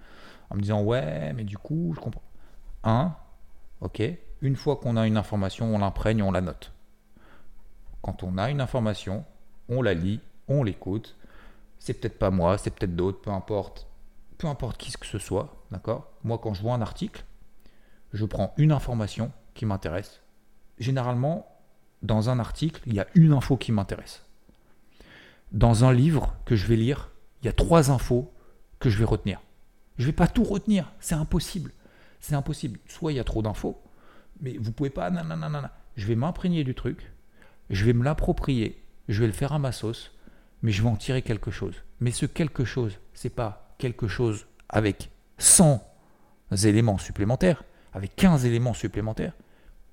en 0.51 0.55
me 0.55 0.61
disant 0.61 0.83
ouais, 0.83 1.33
mais 1.33 1.43
du 1.43 1.57
coup, 1.57 1.93
je 1.95 1.99
comprends. 1.99 2.21
Un, 2.83 3.15
ok, 3.81 4.03
une 4.43 4.55
fois 4.55 4.75
qu'on 4.75 4.95
a 4.95 5.07
une 5.07 5.17
information, 5.17 5.73
on 5.73 5.79
l'imprègne, 5.79 6.21
on 6.21 6.31
la 6.31 6.41
note. 6.41 6.71
Quand 8.03 8.21
on 8.21 8.37
a 8.37 8.51
une 8.51 8.61
information, 8.61 9.25
on 9.69 9.81
la 9.81 9.95
lit, 9.95 10.19
on 10.47 10.63
l'écoute. 10.63 11.15
C'est 11.79 11.95
peut-être 11.95 12.19
pas 12.19 12.29
moi, 12.29 12.59
c'est 12.59 12.69
peut-être 12.69 12.95
d'autres, 12.95 13.21
peu 13.21 13.31
importe 13.31 13.87
peu 14.43 14.49
importe 14.49 14.75
qui 14.77 14.91
que 14.91 15.05
ce 15.05 15.19
soit, 15.19 15.55
d'accord? 15.71 16.11
Moi, 16.25 16.37
quand 16.37 16.53
je 16.53 16.61
vois 16.61 16.73
un 16.73 16.81
article, 16.81 17.23
je 18.11 18.25
prends 18.25 18.53
une 18.57 18.73
information 18.73 19.31
qui 19.53 19.65
m'intéresse. 19.65 20.19
Généralement, 20.79 21.47
dans 22.01 22.29
un 22.29 22.39
article, 22.39 22.81
il 22.85 22.93
y 22.93 22.99
a 22.99 23.07
une 23.15 23.31
info 23.31 23.55
qui 23.55 23.71
m'intéresse. 23.71 24.21
Dans 25.53 25.85
un 25.85 25.93
livre 25.93 26.35
que 26.43 26.57
je 26.57 26.67
vais 26.67 26.75
lire, 26.75 27.09
il 27.41 27.45
y 27.45 27.49
a 27.49 27.53
trois 27.53 27.89
infos 27.89 28.33
que 28.79 28.89
je 28.89 28.97
vais 28.97 29.05
retenir. 29.05 29.39
Je 29.97 30.03
ne 30.03 30.07
vais 30.07 30.13
pas 30.13 30.27
tout 30.27 30.43
retenir, 30.43 30.91
c'est 30.99 31.15
impossible. 31.15 31.71
C'est 32.19 32.35
impossible. 32.35 32.79
Soit 32.85 33.13
il 33.13 33.15
y 33.15 33.21
a 33.21 33.23
trop 33.23 33.41
d'infos, 33.41 33.81
mais 34.43 34.57
vous 34.59 34.71
pouvez 34.71 34.91
pas. 34.91 35.09
Je 35.95 36.05
vais 36.05 36.15
m'imprégner 36.15 36.63
du 36.63 36.75
truc, 36.75 37.11
je 37.69 37.85
vais 37.85 37.93
me 37.93 38.03
l'approprier, 38.03 38.83
je 39.07 39.21
vais 39.21 39.27
le 39.27 39.33
faire 39.33 39.53
à 39.53 39.59
ma 39.59 39.71
sauce, 39.71 40.11
mais 40.61 40.71
je 40.71 40.83
vais 40.83 40.89
en 40.89 40.95
tirer 40.95 41.23
quelque 41.23 41.49
chose. 41.49 41.75
Mais 41.99 42.11
ce 42.11 42.27
quelque 42.27 42.65
chose, 42.65 42.99
c'est 43.13 43.29
pas 43.29 43.75
quelque 43.79 44.07
chose 44.07 44.45
avec 44.69 45.09
100 45.37 45.81
éléments 46.65 46.97
supplémentaires, 46.97 47.63
avec 47.93 48.15
15 48.15 48.45
éléments 48.45 48.73
supplémentaires, 48.73 49.33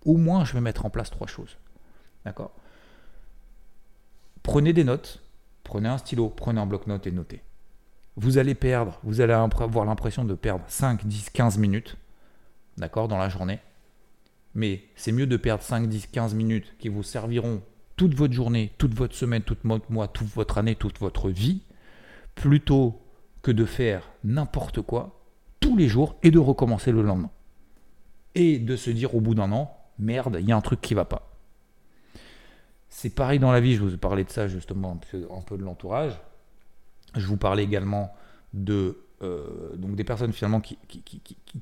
au 0.05 0.17
moins 0.17 0.45
je 0.45 0.53
vais 0.53 0.61
mettre 0.61 0.85
en 0.85 0.91
place 0.91 1.11
trois 1.11 1.27
choses. 1.27 1.57
D'accord? 2.25 2.53
Prenez 4.43 4.73
des 4.73 4.85
notes, 4.85 5.23
prenez 5.65 5.89
un 5.89 5.99
stylo, 5.99 6.29
prenez 6.29 6.61
un 6.61 6.67
bloc-notes 6.67 7.07
et 7.07 7.13
notez. 7.13 7.43
Vous 8.17 8.39
allez 8.39 8.55
perdre, 8.55 8.99
vous 9.05 9.21
allez 9.21 9.33
avoir 9.33 9.85
l'impression 9.85 10.25
de 10.25 10.35
perdre 10.35 10.65
5, 10.67 11.07
10, 11.07 11.31
15 11.31 11.59
minutes, 11.59 11.97
d'accord, 12.77 13.07
dans 13.07 13.19
la 13.19 13.29
journée. 13.29 13.61
Mais 14.55 14.83
c'est 14.97 15.13
mieux 15.13 15.27
de 15.27 15.37
perdre 15.37 15.63
5, 15.63 15.89
10, 15.89 16.09
15 16.09 16.35
minutes 16.35 16.75
qui 16.79 16.89
vous 16.89 17.03
serviront 17.03 17.63
toute 17.97 18.15
votre 18.15 18.33
journée, 18.33 18.73
toute 18.79 18.95
votre 18.95 19.15
semaine, 19.15 19.43
tout 19.43 19.57
votre 19.63 19.91
mois, 19.91 20.09
toute 20.09 20.29
votre 20.29 20.59
année, 20.59 20.75
toute 20.75 20.99
votre 20.99 21.29
vie, 21.29 21.63
plutôt 22.35 23.01
que 23.43 23.51
de 23.51 23.65
faire 23.65 24.11
n'importe 24.25 24.83
quoi 24.83 25.21
tous 25.61 25.77
les 25.77 25.89
jours 25.89 26.17
et 26.23 26.31
de 26.31 26.39
recommencer 26.39 26.93
le 26.93 27.03
lendemain. 27.03 27.31
Et 28.35 28.59
de 28.59 28.77
se 28.77 28.91
dire 28.91 29.15
au 29.15 29.21
bout 29.21 29.35
d'un 29.35 29.53
an, 29.53 29.77
merde, 29.99 30.39
il 30.41 30.49
y 30.49 30.53
a 30.53 30.57
un 30.57 30.61
truc 30.61 30.81
qui 30.81 30.95
va 30.95 31.05
pas. 31.05 31.31
C'est 32.89 33.15
pareil 33.15 33.39
dans 33.39 33.53
la 33.53 33.61
vie, 33.61 33.75
je 33.75 33.83
vous 33.83 33.95
ai 33.95 33.99
parlé 33.99 34.25
de 34.25 34.31
ça 34.31 34.49
justement, 34.49 34.99
un 35.33 35.41
peu 35.43 35.57
de 35.57 35.63
l'entourage. 35.63 36.21
Je 37.15 37.27
vous 37.27 37.37
parlais 37.37 37.65
également 37.65 38.13
de 38.53 38.99
euh, 39.23 39.77
donc 39.77 39.97
des 39.97 40.05
personnes 40.05 40.33
finalement 40.33 40.61
qui, 40.61 40.79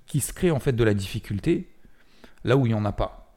qui, 0.06 0.20
se 0.20 0.32
créent 0.32 0.52
en 0.52 0.60
fait 0.60 0.72
de 0.72 0.84
la 0.84 0.94
difficulté 0.94 1.68
là 2.44 2.56
où 2.56 2.66
il 2.66 2.70
n'y 2.70 2.74
en 2.74 2.84
a 2.84 2.92
pas. 2.92 3.34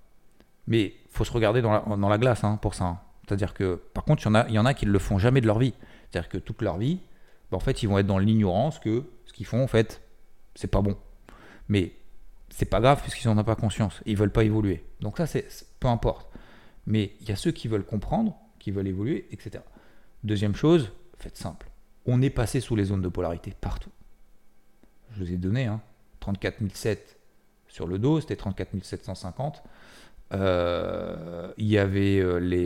Mais 0.68 0.94
faut 1.10 1.24
se 1.24 1.32
regarder 1.32 1.62
dans 1.62 2.10
la, 2.10 2.18
glace 2.18 2.44
hein, 2.44 2.58
pour 2.62 2.74
ça. 2.74 2.86
Hein. 2.86 3.00
C'est-à-dire 3.28 3.54
que 3.54 3.82
par 3.94 4.04
contre, 4.04 4.24
il 4.26 4.54
y, 4.54 4.60
en 4.60 4.66
a, 4.66 4.74
qui 4.74 4.86
ne 4.86 4.92
le 4.92 5.00
font 5.00 5.18
jamais 5.18 5.42
de 5.42 5.48
leur 5.48 5.60
vie. 5.60 5.74
C'est-à-dire 6.10 6.30
que 6.30 6.38
toute 6.38 6.62
leur 6.62 6.78
vie, 6.78 7.00
bah, 7.52 7.58
en 7.58 7.60
fait, 7.60 7.84
ils 7.84 7.88
vont 7.88 7.98
être 7.98 8.08
dans 8.08 8.20
l'ignorance 8.20 8.80
que 8.80 9.04
ce 9.26 9.34
qu'ils 9.34 9.46
font, 9.46 9.64
en 9.64 9.68
fait, 9.68 10.02
c'est 10.56 10.70
pas 10.70 10.82
bon. 10.82 10.98
Mais 11.68 11.94
c'est 12.50 12.66
pas 12.66 12.82
grave 12.82 13.02
puisqu'ils 13.02 13.28
n'en 13.28 13.38
ont 13.38 13.44
pas 13.44 13.56
conscience. 13.56 14.02
Ils 14.06 14.18
veulent 14.18 14.32
pas 14.32 14.44
évoluer. 14.44 14.86
Donc 15.00 15.18
ça, 15.18 15.26
c'est 15.26 15.48
peu 15.80 15.88
importe. 15.88 16.30
Mais 16.86 17.14
il 17.22 17.30
y 17.30 17.32
a 17.32 17.36
ceux 17.36 17.52
qui 17.52 17.68
veulent 17.68 17.86
comprendre, 17.86 18.36
qui 18.60 18.72
veulent 18.72 18.88
évoluer, 18.88 19.28
etc. 19.32 19.64
Deuxième 20.24 20.56
chose, 20.56 20.92
faites 21.18 21.38
simple. 21.38 21.70
On 22.06 22.22
est 22.22 22.30
passé 22.30 22.60
sous 22.60 22.76
les 22.76 22.86
zones 22.86 23.02
de 23.02 23.10
polarité 23.10 23.54
partout. 23.60 23.92
Je 25.12 25.24
vous 25.24 25.32
ai 25.32 25.38
donné, 25.38 25.66
hein, 25.66 25.82
34 26.20 26.62
sur 27.72 27.88
le 27.88 27.98
dos, 27.98 28.20
c'était 28.20 28.36
34 28.36 28.84
750. 28.84 29.64
Euh, 30.34 31.52
il 31.58 31.68
y 31.68 31.78
avait 31.78 32.20
euh, 32.20 32.38
les 32.38 32.66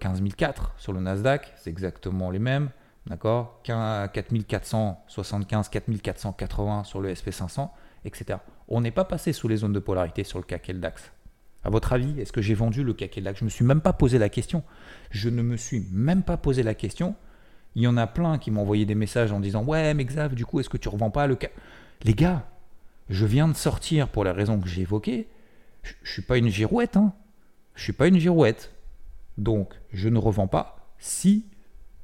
15 0.00 0.22
euh, 0.22 0.28
004 0.36 0.74
sur 0.78 0.92
le 0.92 1.00
Nasdaq, 1.00 1.52
c'est 1.56 1.70
exactement 1.70 2.30
les 2.30 2.38
mêmes. 2.38 2.70
D'accord? 3.06 3.60
4475, 3.62 5.68
4480 5.68 6.84
sur 6.84 7.00
le 7.00 7.12
SP500, 7.12 7.70
etc. 8.04 8.38
On 8.68 8.80
n'est 8.80 8.90
pas 8.90 9.04
passé 9.04 9.32
sous 9.32 9.46
les 9.46 9.58
zones 9.58 9.72
de 9.72 9.78
polarité 9.78 10.24
sur 10.24 10.38
le 10.38 10.44
CAC 10.44 10.70
et 10.70 10.72
le 10.72 10.80
DAX. 10.80 11.12
À 11.62 11.70
votre 11.70 11.92
avis, 11.92 12.18
est-ce 12.20 12.32
que 12.32 12.42
j'ai 12.42 12.54
vendu 12.54 12.82
le 12.82 12.94
CAC 12.94 13.18
et 13.18 13.20
le 13.20 13.26
DAX? 13.26 13.38
Je 13.38 13.44
ne 13.44 13.46
me 13.46 13.50
suis 13.50 13.64
même 13.64 13.80
pas 13.80 13.92
posé 13.92 14.18
la 14.18 14.28
question. 14.28 14.64
Je 15.10 15.28
ne 15.28 15.42
me 15.42 15.56
suis 15.56 15.86
même 15.92 16.24
pas 16.24 16.36
posé 16.36 16.64
la 16.64 16.74
question. 16.74 17.14
Il 17.76 17.82
y 17.82 17.86
en 17.86 17.96
a 17.96 18.08
plein 18.08 18.38
qui 18.38 18.50
m'ont 18.50 18.62
envoyé 18.62 18.86
des 18.86 18.96
messages 18.96 19.30
en 19.30 19.38
disant 19.38 19.62
Ouais, 19.62 19.94
mais 19.94 20.04
Xav, 20.04 20.34
du 20.34 20.44
coup, 20.44 20.58
est-ce 20.58 20.68
que 20.68 20.78
tu 20.78 20.88
revends 20.88 21.10
pas 21.10 21.28
le 21.28 21.36
CAC 21.36 21.52
Les 22.02 22.14
gars, 22.14 22.44
je 23.08 23.26
viens 23.26 23.48
de 23.48 23.54
sortir 23.54 24.08
pour 24.08 24.24
les 24.24 24.30
raisons 24.30 24.60
que 24.60 24.68
j'ai 24.68 24.82
évoquées. 24.82 25.28
Je 25.82 25.92
ne 26.02 26.08
suis 26.08 26.22
pas 26.22 26.38
une 26.38 26.48
girouette. 26.48 26.96
Hein. 26.96 27.12
Je 27.74 27.82
suis 27.82 27.92
pas 27.92 28.08
une 28.08 28.18
girouette. 28.18 28.72
Donc, 29.38 29.74
je 29.92 30.08
ne 30.08 30.18
revends 30.18 30.48
pas 30.48 30.94
si 30.98 31.46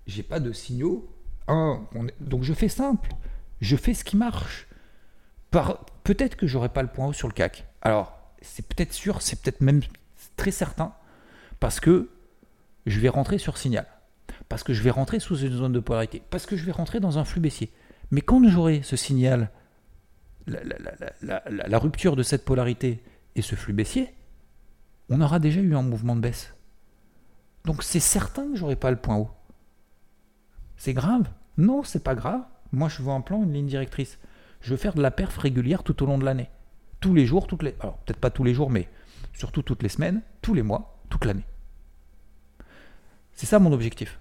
j'ai 0.06 0.22
pas 0.22 0.40
de 0.40 0.52
signaux. 0.52 1.08
donc 1.48 2.42
je 2.42 2.52
fais 2.52 2.68
simple, 2.68 3.10
je 3.60 3.76
fais 3.76 3.94
ce 3.94 4.04
qui 4.04 4.16
marche. 4.16 4.66
peut-être 6.04 6.36
que 6.36 6.46
j'aurai 6.46 6.68
pas 6.68 6.82
le 6.82 6.88
point 6.88 7.06
haut 7.06 7.12
sur 7.12 7.28
le 7.28 7.34
CAC. 7.34 7.66
Alors, 7.80 8.18
c'est 8.40 8.66
peut-être 8.66 8.92
sûr, 8.92 9.22
c'est 9.22 9.40
peut-être 9.40 9.60
même 9.60 9.80
très 10.36 10.50
certain, 10.50 10.94
parce 11.60 11.80
que 11.80 12.10
je 12.86 13.00
vais 13.00 13.08
rentrer 13.08 13.38
sur 13.38 13.58
signal, 13.58 13.86
parce 14.48 14.62
que 14.62 14.72
je 14.72 14.82
vais 14.82 14.90
rentrer 14.90 15.20
sous 15.20 15.36
une 15.36 15.52
zone 15.52 15.72
de 15.72 15.80
polarité, 15.80 16.22
parce 16.30 16.46
que 16.46 16.56
je 16.56 16.64
vais 16.64 16.72
rentrer 16.72 17.00
dans 17.00 17.18
un 17.18 17.24
flux 17.24 17.40
baissier. 17.40 17.72
Mais 18.10 18.20
quand 18.20 18.46
j'aurai 18.48 18.82
ce 18.82 18.96
signal, 18.96 19.50
la, 20.46 21.78
rupture 21.78 22.16
de 22.16 22.22
cette 22.22 22.44
polarité 22.44 23.02
et 23.34 23.42
ce 23.42 23.54
flux 23.54 23.72
baissier, 23.72 24.14
on 25.08 25.20
aura 25.20 25.38
déjà 25.38 25.60
eu 25.60 25.74
un 25.74 25.82
mouvement 25.82 26.16
de 26.16 26.20
baisse. 26.20 26.54
Donc 27.64 27.82
c'est 27.82 28.00
certain 28.00 28.50
que 28.50 28.56
j'aurai 28.56 28.76
pas 28.76 28.90
le 28.90 28.96
point 28.96 29.16
haut. 29.16 29.30
C'est 30.76 30.94
grave? 30.94 31.28
Non, 31.58 31.84
c'est 31.84 32.02
pas 32.02 32.14
grave. 32.14 32.42
Moi, 32.72 32.88
je 32.88 33.02
veux 33.02 33.10
un 33.10 33.20
plan, 33.20 33.42
une 33.42 33.52
ligne 33.52 33.66
directrice. 33.66 34.18
Je 34.60 34.70
veux 34.70 34.76
faire 34.76 34.94
de 34.94 35.02
la 35.02 35.10
perf 35.10 35.36
régulière 35.36 35.82
tout 35.82 36.02
au 36.02 36.06
long 36.06 36.18
de 36.18 36.24
l'année. 36.24 36.50
tous 37.00 37.14
les 37.14 37.26
jours, 37.26 37.46
toutes 37.46 37.62
les, 37.62 37.74
alors 37.80 37.98
peut-être 37.98 38.20
pas 38.20 38.30
tous 38.30 38.44
les 38.44 38.54
jours, 38.54 38.70
mais 38.70 38.88
surtout 39.32 39.62
toutes 39.62 39.82
les 39.82 39.88
semaines, 39.88 40.22
tous 40.40 40.54
les 40.54 40.62
mois, 40.62 40.98
toute 41.08 41.24
l'année. 41.24 41.44
C'est 43.32 43.46
ça 43.46 43.58
mon 43.58 43.72
objectif. 43.72 44.18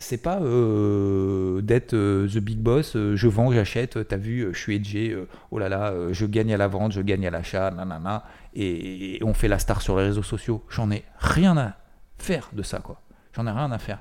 C'est 0.00 0.22
pas 0.22 0.40
euh, 0.40 1.60
d'être 1.60 1.92
euh, 1.92 2.28
the 2.28 2.38
big 2.38 2.58
boss, 2.58 2.94
euh, 2.94 3.16
je 3.16 3.26
vends, 3.26 3.50
j'achète, 3.50 4.06
t'as 4.06 4.16
vu, 4.16 4.48
je 4.52 4.58
suis 4.58 4.76
edgé, 4.76 5.16
oh 5.50 5.58
là 5.58 5.68
là, 5.68 5.92
je 6.12 6.24
gagne 6.24 6.54
à 6.54 6.56
la 6.56 6.68
vente, 6.68 6.92
je 6.92 7.00
gagne 7.00 7.26
à 7.26 7.30
l'achat, 7.30 7.72
nanana, 7.72 8.24
et, 8.54 9.18
on 9.22 9.34
fait 9.34 9.48
la 9.48 9.58
star 9.58 9.82
sur 9.82 9.98
les 9.98 10.04
réseaux 10.04 10.22
sociaux. 10.22 10.64
J'en 10.68 10.92
ai 10.92 11.04
rien 11.18 11.56
à 11.56 11.74
faire 12.16 12.50
de 12.52 12.62
ça, 12.62 12.78
quoi. 12.78 13.00
J'en 13.32 13.46
ai 13.48 13.50
rien 13.50 13.72
à 13.72 13.78
faire. 13.78 14.00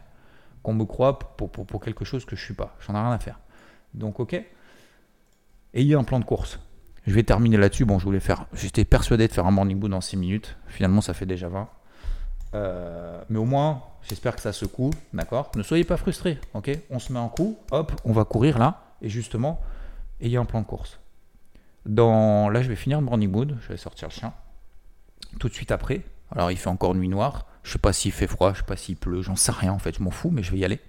Qu'on 0.61 0.73
me 0.73 0.85
croit 0.85 1.17
pour, 1.17 1.81
quelque 1.81 2.05
chose 2.05 2.25
que 2.25 2.35
je 2.35 2.43
suis 2.43 2.53
pas. 2.53 2.75
J'en 2.85 2.93
ai 2.93 2.99
rien 2.99 3.11
à 3.11 3.19
faire. 3.19 3.39
Donc, 3.93 4.19
ok. 4.19 4.39
Ayez 5.73 5.95
un 5.95 6.03
plan 6.03 6.19
de 6.19 6.25
course. 6.25 6.59
Je 7.05 7.13
vais 7.13 7.23
terminer 7.23 7.57
là-dessus. 7.57 7.85
Bon, 7.85 7.99
je 7.99 8.05
voulais 8.05 8.19
faire. 8.19 8.45
J'étais 8.53 8.85
persuadé 8.85 9.27
de 9.27 9.33
faire 9.33 9.45
un 9.45 9.51
morning 9.51 9.79
boot 9.79 9.91
dans 9.91 10.01
6 10.01 10.17
minutes. 10.17 10.57
Finalement, 10.67 11.01
ça 11.01 11.13
fait 11.13 11.25
déjà 11.25 11.49
20. 11.49 11.69
Euh, 12.53 13.21
mais 13.29 13.39
au 13.39 13.45
moins, 13.45 13.83
j'espère 14.07 14.35
que 14.35 14.41
ça 14.41 14.53
secoue. 14.53 14.91
D'accord? 15.13 15.51
Ne 15.55 15.63
soyez 15.63 15.83
pas 15.83 15.97
frustrés. 15.97 16.39
Ok? 16.53 16.71
On 16.89 16.99
se 16.99 17.11
met 17.13 17.19
en 17.19 17.29
coup. 17.29 17.57
Hop, 17.71 17.91
on 18.05 18.13
va 18.13 18.25
courir 18.25 18.57
là. 18.57 18.83
Et 19.01 19.09
justement, 19.09 19.61
ayez 20.21 20.37
un 20.37 20.45
plan 20.45 20.61
de 20.61 20.65
course. 20.65 20.99
Dans... 21.85 22.49
Là, 22.49 22.61
je 22.61 22.69
vais 22.69 22.75
finir 22.75 22.99
le 22.99 23.05
morning 23.05 23.29
mood. 23.29 23.57
Je 23.61 23.69
vais 23.69 23.77
sortir 23.77 24.07
le 24.07 24.13
chien. 24.13 24.33
Tout 25.39 25.49
de 25.49 25.53
suite 25.53 25.71
après. 25.71 26.03
Alors, 26.31 26.51
il 26.51 26.57
fait 26.57 26.69
encore 26.69 26.95
nuit 26.95 27.09
noire. 27.09 27.45
Je 27.67 27.73
sais 27.73 27.79
pas 27.79 27.91
s'il 27.91 28.13
fait 28.13 28.27
froid, 28.27 28.53
je 28.53 28.59
sais 28.59 28.65
pas 28.65 28.77
s'il 28.77 28.95
pleut, 28.95 29.21
j'en 29.21 29.35
sais 29.35 29.51
rien 29.51 29.73
en 29.73 29.77
fait, 29.77 29.97
je 29.97 30.01
m'en 30.01 30.09
fous, 30.09 30.29
mais 30.31 30.41
je 30.41 30.53
vais 30.53 30.59
y 30.59 30.63
aller. 30.63 30.79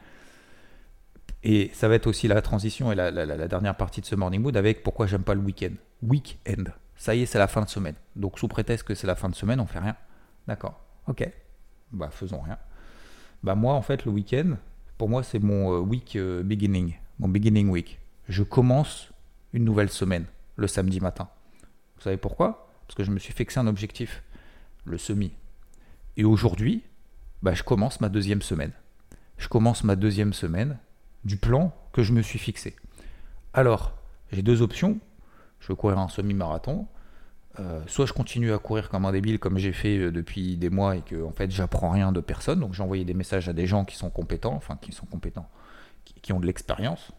Et 1.43 1.73
ça 1.75 1.89
va 1.89 1.97
être 1.97 2.07
aussi 2.07 2.29
la 2.29 2.41
transition 2.41 2.93
et 2.93 2.95
la, 2.95 3.49
dernière 3.49 3.77
partie 3.77 4.01
de 4.01 4.07
ce 4.07 4.15
morning 4.15 4.41
mood 4.41 4.57
avec 4.57 4.85
pourquoi 4.85 5.09
j'aime 5.09 5.25
pas 5.25 5.35
le 5.35 5.41
week-end. 5.41 5.73
Week-end. 6.03 6.65
Ça 6.97 7.17
y 7.17 7.23
est, 7.23 7.27
c'est 7.27 7.39
la 7.39 7.49
fin 7.49 7.63
de 7.63 7.69
semaine. 7.69 7.97
Donc 8.15 8.39
sous 8.39 8.47
prétexte 8.47 8.87
que 8.87 8.95
c'est 8.95 9.09
la 9.09 9.17
fin 9.17 9.29
de 9.29 9.35
semaine, 9.35 9.59
on 9.59 9.67
fait 9.67 9.81
rien. 9.81 9.97
D'accord. 10.47 10.81
Ok. 11.09 11.29
Bah 11.93 12.11
faisons 12.11 12.41
rien. 12.41 12.59
Bah 13.43 13.55
moi 13.55 13.75
en 13.75 13.83
fait 13.83 14.05
le 14.05 14.11
week-end, 14.11 14.57
pour 14.97 15.09
moi 15.09 15.23
c'est 15.23 15.39
mon 15.39 15.73
euh, 15.73 15.79
week 15.79 16.17
euh, 16.17 16.43
beginning, 16.43 16.95
mon 17.19 17.29
beginning 17.29 17.69
week. 17.69 17.99
Je 18.29 18.43
commence 18.43 19.11
une 19.53 19.65
nouvelle 19.65 19.91
semaine 19.91 20.27
le 20.57 20.67
samedi 20.67 21.01
matin. 21.01 21.29
Vous 21.97 22.03
savez 22.03 22.17
pourquoi? 22.17 22.69
Parce 22.87 22.97
que 22.97 23.05
je 23.05 23.11
me 23.11 23.19
suis 23.19 23.33
fixé 23.33 23.59
un 23.59 23.67
objectif, 23.67 24.23
le 24.85 24.99
semi. 24.99 25.33
Et 26.17 26.25
aujourd'hui, 26.25 26.83
bah, 27.43 27.55
je 27.55 27.63
commence 27.63 28.01
ma 28.01 28.09
deuxième 28.09 28.43
semaine. 28.43 28.73
Je 29.37 29.49
commence 29.49 29.85
ma 29.85 29.95
deuxième 29.95 30.33
semaine 30.33 30.79
du 31.25 31.37
plan 31.37 31.73
que 31.93 32.03
je 32.03 32.13
me 32.13 32.23
suis 32.23 32.39
fixé. 32.39 32.75
Alors, 33.53 33.97
j'ai 34.33 34.43
deux 34.43 34.63
options. 34.63 34.99
Je 35.61 35.69
veux 35.69 35.75
courir 35.75 35.99
un 35.99 36.09
semi-marathon. 36.09 36.87
Euh, 37.61 37.81
soit 37.87 38.07
je 38.07 38.13
continue 38.13 38.53
à 38.53 38.59
courir 38.59 38.89
comme 38.89 39.05
un 39.05 39.13
débile, 39.13 39.39
comme 39.39 39.59
j'ai 39.59 39.73
fait 39.73 39.99
euh, 39.99 40.13
depuis 40.13 40.57
des 40.57 40.71
mois, 40.71 40.97
et 40.97 41.03
que 41.03 41.25
en 41.25 41.33
fait 41.33 41.51
j'apprends 41.51 41.91
rien 41.91 42.13
de 42.13 42.21
personne. 42.21 42.61
Donc 42.61 42.75
j'ai 42.75 42.83
envoyé 42.83 43.05
des 43.05 43.15
messages 43.15 43.49
à 43.49 43.53
des 43.53 43.67
gens 43.67 43.85
qui 43.85 43.97
sont 43.97 44.11
compétents, 44.11 44.55
enfin 44.55 44.79
qui 44.81 44.93
sont 44.93 45.07
compétents, 45.07 45.49
qui, 46.05 46.33
ont 46.33 46.41
de 46.41 46.47
l'expérience. 46.47 47.11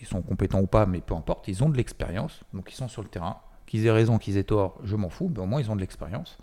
Ils 0.00 0.06
sont 0.06 0.22
compétents 0.22 0.60
ou 0.60 0.66
pas, 0.66 0.86
mais 0.86 1.00
peu 1.00 1.14
importe, 1.14 1.46
ils 1.48 1.62
ont 1.62 1.68
de 1.68 1.76
l'expérience. 1.76 2.40
Donc 2.54 2.72
ils 2.72 2.76
sont 2.76 2.88
sur 2.88 3.02
le 3.02 3.08
terrain. 3.08 3.38
Qu'ils 3.66 3.86
aient 3.86 3.92
raison, 3.92 4.18
qu'ils 4.18 4.36
aient 4.36 4.44
tort, 4.44 4.80
je 4.82 4.96
m'en 4.96 5.08
fous, 5.08 5.30
mais 5.32 5.40
au 5.40 5.46
moins 5.46 5.60
ils 5.60 5.70
ont 5.70 5.76
de 5.76 5.80
l'expérience 5.80 6.38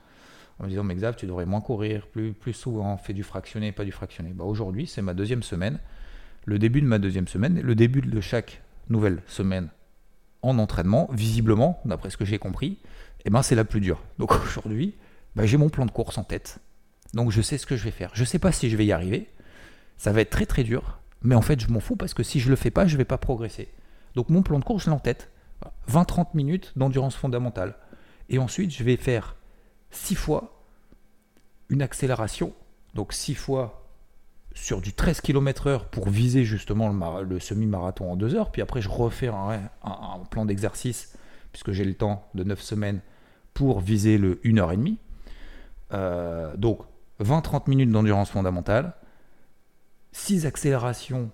en 0.60 0.65
me 0.65 0.69
disant 0.69 0.84
mais 0.84 0.95
Xav, 0.95 1.15
tu 1.15 1.25
devrais 1.25 1.45
moins 1.45 1.62
courir, 1.62 2.08
plus, 2.08 2.34
plus 2.34 2.54
souvent, 2.54 2.97
fais 2.97 3.13
du 3.13 3.23
fractionné, 3.23 3.71
pas 3.71 3.86
du 3.86 3.91
fractionné. 3.91 4.32
Bah, 4.34 4.43
Aujourd'hui, 4.43 4.88
c'est 4.88 5.02
ma 5.02 5.13
deuxième 5.13 5.43
semaine, 5.43 5.80
le 6.45 6.60
début 6.60 6.82
de 6.82 6.86
ma 6.86 6.99
deuxième 6.99 7.28
semaine, 7.28 7.60
le 7.62 7.75
début 7.75 8.02
de 8.02 8.21
chaque 8.21 8.62
nouvelle 8.89 9.21
semaine 9.28 9.69
en 10.41 10.58
entraînement, 10.58 11.10
visiblement, 11.12 11.82
d'après 11.86 12.10
ce 12.10 12.17
que 12.17 12.25
j'ai 12.25 12.39
compris, 12.39 12.78
eh 13.25 13.29
ben, 13.29 13.41
c'est 13.41 13.55
la 13.55 13.65
plus 13.65 13.82
dure. 13.82 14.01
Donc 14.17 14.32
aujourd'hui, 14.43 14.95
bah, 15.36 15.45
j'ai 15.45 15.58
mon 15.58 15.69
plan 15.69 15.86
de 15.86 15.91
course 15.91 16.17
en 16.17 16.23
tête. 16.23 16.60
Donc 17.13 17.32
je 17.32 17.41
sais 17.41 17.58
ce 17.58 17.65
que 17.65 17.75
je 17.75 17.84
vais 17.84 17.91
faire. 17.91 18.12
Je 18.13 18.21
ne 18.21 18.25
sais 18.25 18.39
pas 18.39 18.51
si 18.51 18.69
je 18.69 18.77
vais 18.77 18.86
y 18.86 18.91
arriver. 18.91 19.29
Ça 19.97 20.12
va 20.12 20.21
être 20.21 20.29
très 20.29 20.45
très 20.45 20.63
dur. 20.63 20.99
Mais 21.21 21.36
en 21.36 21.41
fait, 21.41 21.60
je 21.60 21.69
m'en 21.69 21.79
fous 21.79 21.95
parce 21.95 22.13
que 22.13 22.23
si 22.23 22.39
je 22.39 22.45
ne 22.45 22.51
le 22.51 22.55
fais 22.55 22.71
pas, 22.71 22.88
je 22.88 22.93
ne 22.93 22.97
vais 22.97 23.05
pas 23.05 23.17
progresser. 23.17 23.69
Donc 24.15 24.29
mon 24.29 24.41
plan 24.41 24.60
de 24.60 24.63
course, 24.63 24.86
je 24.86 24.89
l'ai 24.89 24.95
en 24.95 24.99
tête. 24.99 25.29
20-30 25.89 26.27
minutes 26.34 26.71
d'endurance 26.75 27.15
fondamentale. 27.15 27.75
Et 28.29 28.39
ensuite, 28.39 28.71
je 28.73 28.84
vais 28.84 28.95
faire 28.95 29.36
6 29.91 30.15
fois 30.15 30.63
une 31.69 31.82
accélération, 31.82 32.53
donc 32.93 33.13
6 33.13 33.36
fois 33.36 33.79
sur 34.53 34.82
du 34.82 34.93
13 34.93 35.21
km/h 35.21 35.86
pour 35.89 36.10
viser 36.10 36.43
justement 36.43 36.89
le, 37.21 37.39
semi-marathon 37.39 38.12
en 38.12 38.15
2 38.15 38.36
heures. 38.36 38.51
Puis 38.51 38.62
après, 38.62 38.82
je 38.82 38.89
refais 38.89 39.27
un, 39.27 39.69
plan 40.29 40.45
d'exercice, 40.45 41.15
puisque 41.52 41.72
j'ai 41.72 41.86
le 41.86 41.96
temps 41.96 42.28
de 42.34 42.44
9 42.44 42.62
semaines 42.62 43.02
pour 43.54 43.80
viser 43.80 44.18
le 44.18 44.36
1h30. 44.44 44.98
Euh, 45.92 46.56
donc 46.56 46.82
20-30 47.22 47.70
minutes 47.70 47.92
d'endurance 47.92 48.30
fondamentale, 48.30 48.94
6 50.12 50.46
accélérations 50.46 51.32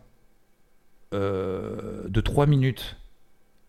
euh, 1.14 2.08
de 2.08 2.22
3 2.22 2.46
minutes 2.48 2.98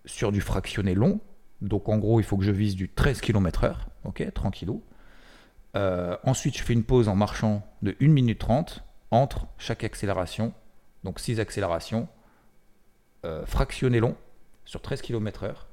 sur 0.04 0.32
du 0.32 0.40
fractionné 0.40 0.94
long, 0.94 1.20
donc 1.60 1.88
en 1.88 1.98
gros, 1.98 2.20
il 2.20 2.22
faut 2.22 2.36
que 2.36 2.44
je 2.44 2.52
vise 2.52 2.76
du 2.76 2.88
13 2.88 3.20
km/h, 3.20 3.74
ok, 4.04 4.32
tranquillou. 4.32 4.82
Euh, 5.76 6.16
ensuite, 6.24 6.56
je 6.56 6.62
fais 6.62 6.72
une 6.72 6.84
pause 6.84 7.08
en 7.08 7.16
marchant 7.16 7.66
de 7.82 7.96
1 8.00 8.08
minute 8.08 8.38
30 8.38 8.84
entre 9.10 9.46
chaque 9.58 9.84
accélération, 9.84 10.54
donc 11.04 11.20
6 11.20 11.40
accélérations, 11.40 12.08
fractionné 13.44 13.98
long 13.98 14.16
sur 14.64 14.80
13 14.80 15.02
km/h, 15.02 15.66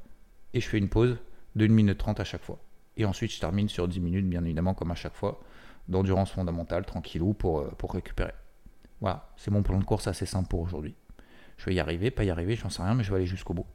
et 0.54 0.62
je 0.62 0.68
fais 0.68 0.78
une 0.78 0.90
pause 0.90 1.18
de 1.56 1.66
1 1.66 1.70
minute 1.70 1.98
30 1.98 2.20
à 2.20 2.24
chaque 2.24 2.44
fois. 2.44 2.60
Et 2.98 3.06
ensuite, 3.06 3.32
je 3.32 3.40
termine 3.40 3.70
sur 3.70 3.88
10 3.88 4.00
minutes, 4.00 4.30
bien 4.30 4.44
évidemment, 4.44 4.74
comme 4.74 4.92
à 4.92 4.96
chaque 4.96 5.16
fois, 5.16 5.42
d'endurance 5.88 6.32
fondamentale, 6.32 6.86
tranquillou, 6.86 7.34
pour, 7.34 7.60
euh, 7.60 7.72
pour 7.78 7.94
récupérer. 7.94 8.34
Voilà, 9.02 9.30
c'est 9.36 9.52
mon 9.52 9.64
plan 9.64 9.80
de 9.80 9.84
course 9.84 10.08
assez 10.08 10.26
simple 10.26 10.48
pour 10.48 10.62
aujourd'hui. 10.62 10.96
Je 11.58 11.66
vais 11.66 11.76
y 11.76 11.80
arriver, 11.80 12.12
pas 12.12 12.24
y 12.24 12.30
arriver, 12.30 12.56
j'en 12.56 12.70
sais 12.70 12.82
rien, 12.82 12.94
mais 12.94 13.04
je 13.04 13.10
vais 13.10 13.18
aller 13.18 13.26
jusqu'au 13.26 13.54
bout. 13.54 13.66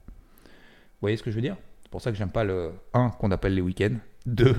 Vous 0.44 1.02
voyez 1.02 1.16
ce 1.16 1.22
que 1.22 1.30
je 1.30 1.36
veux 1.36 1.42
dire? 1.42 1.56
C'est 1.82 1.90
pour 1.90 2.00
ça 2.00 2.10
que 2.10 2.16
j'aime 2.16 2.30
pas 2.30 2.44
le 2.44 2.72
1 2.94 3.10
qu'on 3.10 3.30
appelle 3.30 3.54
les 3.54 3.60
week-ends, 3.60 3.96
2 4.26 4.56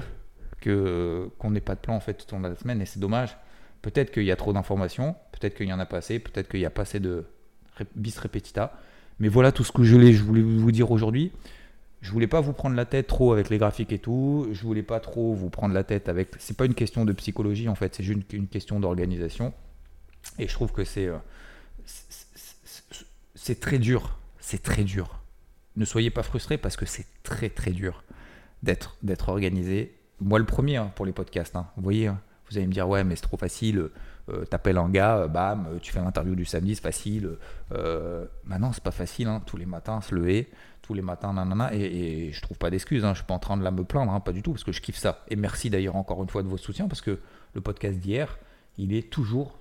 que 0.60 1.30
qu'on 1.38 1.52
n'ait 1.52 1.62
pas 1.62 1.76
de 1.76 1.80
plan 1.80 1.96
en 1.96 2.00
fait 2.00 2.14
tout 2.14 2.34
au 2.34 2.38
long 2.38 2.44
de 2.44 2.50
la 2.50 2.56
semaine 2.56 2.82
et 2.82 2.86
c'est 2.86 3.00
dommage. 3.00 3.38
Peut-être 3.82 4.12
qu'il 4.12 4.24
y 4.24 4.32
a 4.32 4.36
trop 4.36 4.52
d'informations, 4.52 5.16
peut-être 5.32 5.56
qu'il 5.56 5.68
y 5.68 5.74
en 5.74 5.80
a 5.80 5.86
pas 5.86 5.98
assez, 5.98 6.20
peut-être 6.20 6.50
qu'il 6.50 6.60
y 6.60 6.66
a 6.66 6.70
pas 6.70 6.82
assez 6.82 7.00
de 7.00 7.26
bis 7.96 8.18
repetita. 8.20 8.74
Mais 9.20 9.30
voilà 9.30 9.52
tout 9.52 9.64
ce 9.64 9.72
que 9.72 9.84
je 9.84 9.96
voulais 9.96 10.42
vous 10.42 10.72
dire 10.72 10.92
aujourd'hui. 10.92 11.32
Je 12.02 12.12
voulais 12.12 12.28
pas 12.28 12.40
vous 12.40 12.54
prendre 12.54 12.76
la 12.76 12.86
tête 12.86 13.08
trop 13.08 13.34
avec 13.34 13.50
les 13.50 13.58
graphiques 13.58 13.92
et 13.92 14.00
tout. 14.00 14.48
Je 14.52 14.62
voulais 14.64 14.84
pas 14.84 15.00
trop 15.00 15.34
vous 15.34 15.50
prendre 15.50 15.74
la 15.74 15.84
tête 15.84 16.08
avec. 16.10 16.30
C'est 16.40 16.56
pas 16.56 16.66
une 16.66 16.76
question 16.76 17.06
de 17.06 17.14
psychologie 17.14 17.68
en 17.68 17.76
fait, 17.76 17.96
c'est 17.96 18.04
juste 18.04 18.32
une 18.34 18.48
question 18.48 18.80
d'organisation. 18.80 19.54
Et 20.38 20.48
je 20.48 20.54
trouve 20.54 20.72
que 20.72 20.84
c'est 20.84 21.08
euh, 21.08 21.18
c'est 23.36 23.60
très 23.60 23.80
dur. 23.80 24.18
C'est 24.40 24.64
très 24.64 24.84
dur 24.84 25.20
ne 25.80 25.86
soyez 25.86 26.12
pas 26.12 26.24
frustrés 26.24 26.58
parce 26.58 26.76
que 26.76 26.86
c'est 26.86 27.06
très 27.24 27.50
très 27.50 27.72
dur 27.72 28.04
d'être 28.64 28.98
d'être 29.02 29.30
organisé. 29.30 29.96
Moi 30.20 30.38
le 30.38 30.46
premier 30.46 30.76
hein, 30.76 30.92
pour 30.96 31.06
les 31.06 31.14
podcasts. 31.14 31.56
Hein. 31.56 31.68
Vous 31.78 31.84
voyez, 31.84 32.08
hein, 32.08 32.20
vous 32.50 32.58
allez 32.58 32.68
me 32.68 32.74
dire 32.74 32.88
ouais 32.88 33.04
mais 33.04 33.16
c'est 33.16 33.24
trop 33.24 33.38
facile. 33.38 33.90
Euh, 34.30 34.46
T'appelles 34.46 34.78
un 34.78 34.90
gars, 34.90 35.18
euh, 35.18 35.28
bam, 35.28 35.80
tu 35.82 35.92
fais 35.92 36.00
l'interview 36.00 36.36
du 36.36 36.46
samedi, 36.46 36.76
c'est 36.76 36.82
facile. 36.82 37.38
Euh, 37.72 38.26
bah 38.46 38.60
non, 38.60 38.74
c'est 38.74 38.84
pas 38.84 38.92
facile. 38.92 39.28
Tous 39.46 39.58
les 39.58 39.66
matins, 39.66 40.02
se 40.02 40.14
lever, 40.14 40.50
tous 40.90 40.96
les 40.96 41.04
matins, 41.04 41.34
nanana. 41.34 41.72
Et, 41.76 42.32
je 42.34 42.42
trouve 42.42 42.58
pas 42.58 42.72
d'excuses. 42.72 43.06
Je 43.08 43.14
suis 43.14 43.24
pas 43.24 43.36
en 43.36 43.40
train 43.40 43.58
de 43.58 43.64
la 43.64 43.70
me 43.70 43.84
plaindre, 43.84 44.20
pas 44.24 44.32
du 44.32 44.42
tout, 44.42 44.54
parce 44.54 44.64
que 44.64 44.72
je 44.72 44.82
kiffe 44.82 44.98
ça. 44.98 45.24
Et 45.28 45.36
merci 45.36 45.70
d'ailleurs 45.70 45.96
encore 45.96 46.24
une 46.24 46.30
fois 46.30 46.42
de 46.42 46.48
votre 46.48 46.64
soutien, 46.64 46.88
parce 46.88 47.02
que 47.02 47.20
le 47.54 47.62
podcast 47.62 48.00
d'hier, 48.00 48.40
il 48.80 48.92
est 48.94 49.12
toujours 49.12 49.60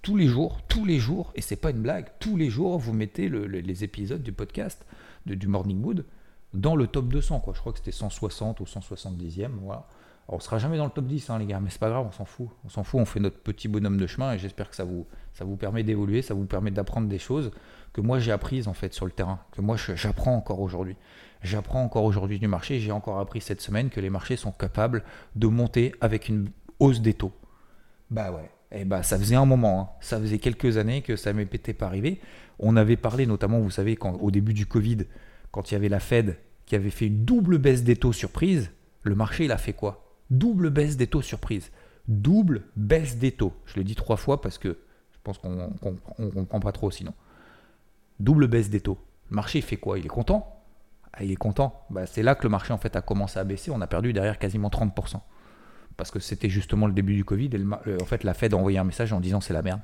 tous 0.00 0.16
les 0.16 0.28
jours, 0.28 0.62
tous 0.68 0.86
les 0.86 0.98
jours, 0.98 1.30
et 1.34 1.42
c'est 1.42 1.56
pas 1.56 1.70
une 1.70 1.82
blague, 1.82 2.06
tous 2.20 2.38
les 2.38 2.48
jours, 2.48 2.78
vous 2.78 2.94
mettez 2.94 3.28
les 3.28 3.84
épisodes 3.84 4.22
du 4.22 4.32
podcast 4.32 4.86
du 5.26 5.46
Morning 5.46 5.78
Mood 5.78 6.06
dans 6.54 6.74
le 6.74 6.86
top 6.86 7.08
200. 7.08 7.40
Quoi. 7.40 7.52
Je 7.54 7.60
crois 7.60 7.72
que 7.72 7.78
c'était 7.78 7.92
160 7.92 8.60
ou 8.60 8.64
170e. 8.64 9.50
Voilà. 9.60 9.86
On 10.28 10.40
sera 10.40 10.56
jamais 10.56 10.78
dans 10.78 10.86
le 10.86 10.90
top 10.90 11.06
10, 11.06 11.28
hein, 11.28 11.38
les 11.38 11.46
gars, 11.46 11.60
mais 11.60 11.68
c'est 11.68 11.80
pas 11.80 11.90
grave, 11.90 12.06
on 12.08 12.12
s'en 12.12 12.24
fout. 12.24 12.48
On 12.64 12.70
s'en 12.70 12.82
fout, 12.82 12.98
on 12.98 13.04
fait 13.04 13.20
notre 13.20 13.38
petit 13.38 13.68
bonhomme 13.68 13.98
de 13.98 14.06
chemin 14.06 14.32
et 14.32 14.38
j'espère 14.38 14.70
que 14.70 14.76
ça 14.76 14.84
vous, 14.84 15.06
ça 15.32 15.44
vous 15.44 15.56
permet 15.56 15.82
d'évoluer, 15.82 16.22
ça 16.22 16.34
vous 16.34 16.44
permet 16.44 16.70
d'apprendre 16.70 17.08
des 17.08 17.18
choses 17.18 17.50
que 17.92 18.00
moi 18.00 18.18
j'ai 18.18 18.32
apprises 18.32 18.68
en 18.68 18.72
fait 18.72 18.94
sur 18.94 19.06
le 19.06 19.12
terrain, 19.12 19.40
que 19.52 19.60
moi 19.60 19.76
j'apprends 19.94 20.34
encore 20.34 20.60
aujourd'hui. 20.60 20.96
J'apprends 21.42 21.82
encore 21.82 22.04
aujourd'hui 22.04 22.38
du 22.38 22.48
marché, 22.48 22.78
j'ai 22.78 22.92
encore 22.92 23.18
appris 23.18 23.40
cette 23.40 23.60
semaine 23.60 23.90
que 23.90 24.00
les 24.00 24.10
marchés 24.10 24.36
sont 24.36 24.52
capables 24.52 25.02
de 25.34 25.46
monter 25.48 25.92
avec 26.00 26.28
une 26.28 26.50
hausse 26.78 27.00
des 27.00 27.14
taux. 27.14 27.32
Bah 28.10 28.30
ouais, 28.30 28.50
et 28.70 28.80
eh 28.80 28.84
bah 28.84 29.02
ça 29.02 29.18
faisait 29.18 29.34
un 29.34 29.44
moment, 29.44 29.80
hein. 29.80 29.88
ça 30.00 30.20
faisait 30.20 30.38
quelques 30.38 30.76
années 30.76 31.02
que 31.02 31.16
ça 31.16 31.32
m'était 31.32 31.74
pas 31.74 31.86
arrivé. 31.86 32.20
On 32.58 32.76
avait 32.76 32.96
parlé 32.96 33.26
notamment, 33.26 33.58
vous 33.58 33.70
savez, 33.70 33.96
quand, 33.96 34.14
au 34.14 34.30
début 34.30 34.54
du 34.54 34.66
Covid, 34.66 34.98
quand 35.50 35.70
il 35.70 35.74
y 35.74 35.76
avait 35.76 35.88
la 35.88 36.00
Fed 36.00 36.38
qui 36.66 36.76
avait 36.76 36.90
fait 36.90 37.06
une 37.08 37.24
double 37.24 37.58
baisse 37.58 37.82
des 37.82 37.96
taux 37.96 38.12
surprise, 38.12 38.70
le 39.02 39.14
marché 39.14 39.46
il 39.46 39.52
a 39.52 39.58
fait 39.58 39.72
quoi? 39.72 40.16
Double 40.30 40.70
baisse 40.70 40.96
des 40.96 41.08
taux 41.08 41.22
surprise. 41.22 41.70
Double 42.08 42.62
baisse 42.76 43.18
des 43.18 43.32
taux. 43.32 43.52
Je 43.66 43.76
l'ai 43.76 43.84
dit 43.84 43.94
trois 43.94 44.16
fois 44.16 44.40
parce 44.40 44.58
que 44.58 44.78
pense 45.22 45.38
qu'on 45.38 45.72
ne 46.18 46.30
comprend 46.30 46.60
pas 46.60 46.72
trop 46.72 46.90
sinon. 46.90 47.14
Double 48.20 48.48
baisse 48.48 48.70
des 48.70 48.80
taux. 48.80 48.98
Le 49.30 49.36
marché 49.36 49.60
fait 49.60 49.76
quoi? 49.76 49.98
Il 49.98 50.04
est 50.04 50.08
content? 50.08 50.62
Ah, 51.12 51.24
il 51.24 51.30
est 51.30 51.36
content. 51.36 51.84
Bah, 51.90 52.06
c'est 52.06 52.22
là 52.22 52.34
que 52.34 52.42
le 52.42 52.48
marché 52.48 52.72
en 52.72 52.78
fait 52.78 52.96
a 52.96 53.02
commencé 53.02 53.38
à 53.38 53.44
baisser. 53.44 53.70
On 53.70 53.80
a 53.80 53.86
perdu 53.86 54.12
derrière 54.12 54.38
quasiment 54.38 54.68
30%. 54.68 55.20
Parce 55.96 56.10
que 56.10 56.18
c'était 56.20 56.48
justement 56.48 56.86
le 56.86 56.92
début 56.92 57.14
du 57.14 57.24
Covid. 57.24 57.50
Et 57.54 58.02
en 58.02 58.06
fait, 58.06 58.24
la 58.24 58.34
Fed 58.34 58.54
a 58.54 58.56
envoyé 58.56 58.78
un 58.78 58.84
message 58.84 59.12
en 59.12 59.20
disant 59.20 59.40
c'est 59.40 59.52
la 59.52 59.62
merde. 59.62 59.80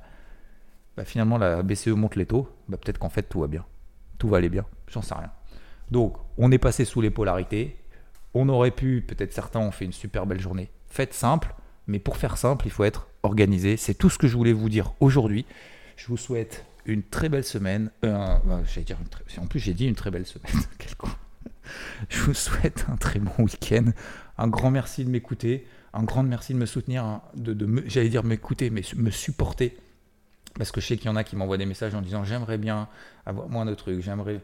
Bah, 0.96 1.04
finalement, 1.04 1.38
la 1.38 1.62
BCE 1.62 1.88
monte 1.88 2.16
les 2.16 2.26
taux. 2.26 2.48
Bah, 2.68 2.76
peut-être 2.76 2.98
qu'en 2.98 3.10
fait, 3.10 3.22
tout 3.22 3.40
va 3.40 3.46
bien. 3.46 3.64
Tout 4.18 4.28
va 4.28 4.38
aller 4.38 4.48
bien. 4.48 4.64
J'en 4.88 5.02
sais 5.02 5.14
rien. 5.14 5.30
Donc, 5.90 6.16
on 6.36 6.50
est 6.50 6.58
passé 6.58 6.84
sous 6.84 7.00
les 7.00 7.10
polarités. 7.10 7.76
On 8.34 8.48
aurait 8.48 8.70
pu, 8.70 9.02
peut-être 9.06 9.32
certains 9.32 9.60
ont 9.60 9.70
fait 9.70 9.84
une 9.84 9.92
super 9.92 10.26
belle 10.26 10.40
journée. 10.40 10.70
Faites 10.86 11.14
simple. 11.14 11.54
Mais 11.86 11.98
pour 11.98 12.16
faire 12.16 12.36
simple, 12.36 12.66
il 12.66 12.70
faut 12.70 12.84
être 12.84 13.07
organisé. 13.22 13.76
C'est 13.76 13.94
tout 13.94 14.10
ce 14.10 14.18
que 14.18 14.28
je 14.28 14.36
voulais 14.36 14.52
vous 14.52 14.68
dire 14.68 14.92
aujourd'hui. 15.00 15.44
Je 15.96 16.06
vous 16.06 16.16
souhaite 16.16 16.64
une 16.86 17.02
très 17.02 17.28
belle 17.28 17.44
semaine. 17.44 17.90
Euh, 18.04 18.36
dire 18.84 18.98
En 19.38 19.46
plus, 19.46 19.60
j'ai 19.60 19.74
dit 19.74 19.86
une 19.86 19.94
très 19.94 20.10
belle 20.10 20.26
semaine. 20.26 20.52
Je 22.08 22.20
vous 22.20 22.34
souhaite 22.34 22.86
un 22.88 22.96
très 22.96 23.18
bon 23.18 23.44
week-end. 23.44 23.84
Un 24.38 24.48
grand 24.48 24.70
merci 24.70 25.04
de 25.04 25.10
m'écouter. 25.10 25.66
Un 25.92 26.02
grand 26.02 26.22
merci 26.22 26.54
de 26.54 26.58
me 26.58 26.64
soutenir. 26.64 27.04
Hein, 27.04 27.22
de, 27.34 27.52
de 27.52 27.84
J'allais 27.86 28.08
dire 28.08 28.24
m'écouter, 28.24 28.70
mais 28.70 28.80
me 28.96 29.10
supporter. 29.10 29.76
Parce 30.56 30.72
que 30.72 30.80
je 30.80 30.86
sais 30.86 30.96
qu'il 30.96 31.06
y 31.06 31.08
en 31.10 31.16
a 31.16 31.24
qui 31.24 31.36
m'envoient 31.36 31.58
des 31.58 31.66
messages 31.66 31.94
en 31.94 32.00
disant 32.00 32.24
J'aimerais 32.24 32.56
bien 32.56 32.88
avoir 33.26 33.50
moins 33.50 33.66
de 33.66 33.74
trucs. 33.74 34.00
J'aimerais 34.00 34.40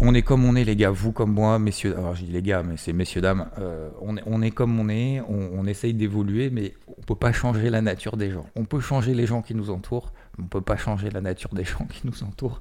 on 0.00 0.14
est 0.14 0.22
comme 0.22 0.44
on 0.44 0.56
est, 0.56 0.64
les 0.64 0.76
gars, 0.76 0.90
vous 0.90 1.12
comme 1.12 1.32
moi, 1.32 1.58
messieurs. 1.58 1.96
Alors, 1.96 2.14
je 2.14 2.24
dis 2.24 2.32
les 2.32 2.42
gars, 2.42 2.62
mais 2.62 2.76
c'est 2.76 2.92
messieurs, 2.92 3.20
dames. 3.20 3.48
Euh, 3.58 3.88
on, 4.00 4.42
est, 4.42 4.50
comme 4.50 4.78
on 4.78 4.88
est, 4.88 5.20
on, 5.28 5.66
essaye 5.66 5.94
d'évoluer, 5.94 6.50
mais 6.50 6.74
on 6.86 7.02
peut 7.02 7.14
pas 7.14 7.32
changer 7.32 7.70
la 7.70 7.80
nature 7.80 8.16
des 8.16 8.30
gens. 8.30 8.46
On 8.56 8.64
peut 8.64 8.80
changer 8.80 9.14
les 9.14 9.26
gens 9.26 9.42
qui 9.42 9.54
nous 9.54 9.70
entourent, 9.70 10.12
mais 10.36 10.44
on 10.44 10.48
peut 10.48 10.60
pas 10.60 10.76
changer 10.76 11.10
la 11.10 11.20
nature 11.20 11.50
des 11.54 11.64
gens 11.64 11.86
qui 11.86 12.06
nous 12.06 12.22
entourent. 12.22 12.60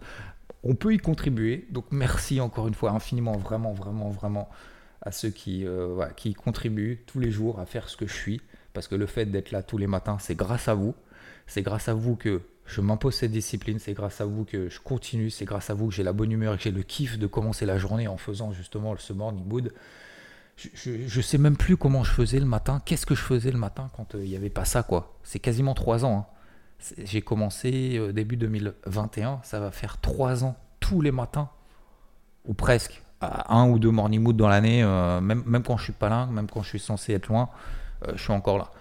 On 0.64 0.76
peut 0.76 0.94
y 0.94 0.98
contribuer. 0.98 1.68
Donc, 1.72 1.86
merci 1.92 2.40
encore 2.40 2.68
une 2.68 2.74
fois 2.74 2.92
infiniment, 2.92 3.38
vraiment, 3.38 3.74
vraiment, 3.74 4.10
vraiment 4.10 4.50
à 5.02 5.12
ceux 5.12 5.30
qui, 5.30 5.66
euh, 5.66 6.06
qui 6.16 6.34
contribuent 6.34 7.04
tous 7.06 7.20
les 7.20 7.32
jours 7.32 7.60
à 7.60 7.66
faire 7.66 7.90
ce 7.90 7.98
que 7.98 8.08
je 8.08 8.14
suis. 8.14 8.42
Parce 8.74 8.88
que 8.88 8.96
le 8.96 9.08
fait 9.08 9.26
d'être 9.26 9.52
là 9.52 9.64
tous 9.64 9.78
les 9.78 9.88
matins, 9.88 10.18
c'est 10.20 10.36
grâce 10.36 10.68
à 10.68 10.74
vous. 10.74 10.96
C'est 11.48 11.62
grâce 11.62 11.88
à 11.90 11.94
vous 11.94 12.16
que 12.16 12.42
je 12.68 12.82
m'impose 12.82 13.16
cette 13.16 13.32
discipline, 13.32 13.80
c'est 13.80 13.94
grâce 13.94 14.20
à 14.20 14.26
vous 14.26 14.44
que 14.44 14.70
je 14.70 14.80
continue, 14.80 15.30
c'est 15.30 15.46
grâce 15.46 15.70
à 15.70 15.74
vous 15.74 15.88
que 15.88 15.94
j'ai 15.94 16.04
la 16.04 16.12
bonne 16.12 16.32
humeur 16.32 16.54
et 16.54 16.58
que 16.58 16.64
j'ai 16.64 16.72
le 16.72 16.84
kiff 16.84 17.18
de 17.18 17.26
commencer 17.26 17.66
la 17.66 17.78
journée 17.78 18.08
en 18.10 18.18
faisant 18.18 18.52
justement 18.52 18.96
ce 18.98 19.14
morning 19.14 19.46
mood. 19.46 19.74
Je, 20.58 21.18
ne 21.18 21.22
sais 21.22 21.38
même 21.38 21.56
plus 21.56 21.78
comment 21.78 22.04
je 22.04 22.12
faisais 22.12 22.40
le 22.40 22.46
matin, 22.46 22.82
qu'est-ce 22.84 23.06
que 23.06 23.16
je 23.16 23.22
faisais 23.22 23.52
le 23.52 23.60
matin 23.60 23.90
quand 23.96 24.16
euh, 24.16 24.24
il 24.24 24.30
n'y 24.30 24.36
avait 24.36 24.50
pas 24.50 24.66
ça 24.66 24.84
quoi? 24.84 25.18
C'est 25.24 25.40
quasiment 25.40 25.76
trois 25.76 26.04
ans. 26.04 26.28
Hein. 26.28 26.96
J'ai 27.04 27.22
commencé 27.22 27.98
euh, 27.98 28.12
début 28.12 28.38
2021, 28.38 29.40
ça 29.44 29.60
va 29.60 29.72
faire 29.72 30.00
trois 30.02 30.44
ans 30.44 30.58
tous 30.80 31.00
les 31.02 31.12
matins, 31.12 31.50
ou 32.46 32.54
presque, 32.54 33.02
à 33.22 33.56
un 33.56 33.70
ou 33.70 33.80
deux 33.80 33.92
morning 33.92 34.22
mood 34.22 34.36
dans 34.36 34.48
l'année, 34.50 34.84
euh, 34.84 35.22
même, 35.22 35.44
même 35.46 35.64
quand 35.64 35.78
je 35.78 35.86
suis 35.86 35.94
pas 35.94 36.10
là, 36.10 36.26
même 36.26 36.48
quand 36.50 36.64
je 36.64 36.70
suis 36.70 36.80
censé 36.80 37.14
être 37.14 37.28
loin, 37.28 37.50
je 38.14 38.22
suis 38.22 38.34
encore 38.34 38.58
là. 38.58 38.72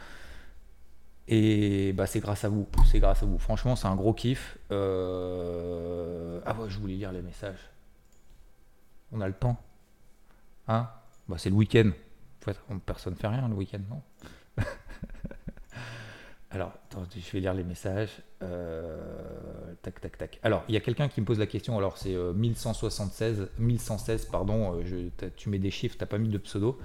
Et 1.28 1.92
bah, 1.92 2.06
c'est 2.06 2.20
grâce 2.20 2.44
à 2.44 2.48
vous. 2.48 2.66
C'est 2.90 3.00
grâce 3.00 3.22
à 3.22 3.26
vous. 3.26 3.38
Franchement, 3.38 3.76
c'est 3.76 3.88
un 3.88 3.96
gros 3.96 4.14
kiff. 4.14 4.58
Euh, 4.70 6.40
ah 6.46 6.54
ouais, 6.54 6.68
je 6.68 6.78
voulais 6.78 6.94
lire 6.94 7.12
les 7.12 7.22
messages. 7.22 7.70
On 9.12 9.20
a 9.20 9.26
le 9.26 9.34
temps. 9.34 9.56
Hein? 10.68 10.88
Bah, 11.28 11.36
C'est 11.38 11.50
le 11.50 11.56
week-end. 11.56 11.90
Personne 12.84 13.14
ne 13.14 13.18
fait 13.18 13.26
rien 13.26 13.48
le 13.48 13.54
week-end, 13.54 13.80
non? 13.90 14.02
Alors, 16.50 16.72
je 16.94 17.32
vais 17.32 17.40
lire 17.40 17.54
les 17.54 17.64
messages. 17.64 18.22
Euh, 18.42 19.74
tac, 19.82 20.00
tac, 20.00 20.16
tac. 20.16 20.38
Alors, 20.44 20.62
il 20.68 20.74
y 20.74 20.78
a 20.78 20.80
quelqu'un 20.80 21.08
qui 21.08 21.20
me 21.20 21.26
pose 21.26 21.40
la 21.40 21.46
question. 21.46 21.76
Alors, 21.76 21.98
c'est 21.98 22.14
1176, 22.14 23.40
euh, 23.40 23.50
1116, 23.58 24.26
pardon. 24.26 24.80
Tu 25.36 25.48
mets 25.48 25.58
des 25.58 25.72
chiffres, 25.72 25.96
tu 25.96 26.02
n'as 26.02 26.06
pas 26.06 26.18
mis 26.18 26.28
de 26.28 26.38
pseudo 26.38 26.78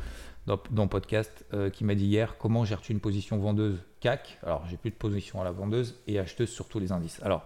dans, 0.48 0.60
le 0.76 0.88
podcast, 0.88 1.46
qui 1.74 1.84
m'a 1.84 1.96
dit 1.96 2.06
hier 2.06 2.38
comment 2.38 2.66
gères-tu 2.66 2.92
une 2.92 3.00
position 3.00 3.38
vendeuse 3.38 3.80
CAC. 4.02 4.40
Alors, 4.44 4.66
j'ai 4.68 4.78
plus 4.78 4.90
de 4.90 4.96
position 4.96 5.40
à 5.42 5.44
la 5.44 5.52
vendeuse 5.52 6.02
et 6.08 6.20
acheteuse 6.20 6.50
sur 6.50 6.68
tous 6.68 6.80
les 6.80 6.92
indices. 6.92 7.22
Alors, 7.24 7.46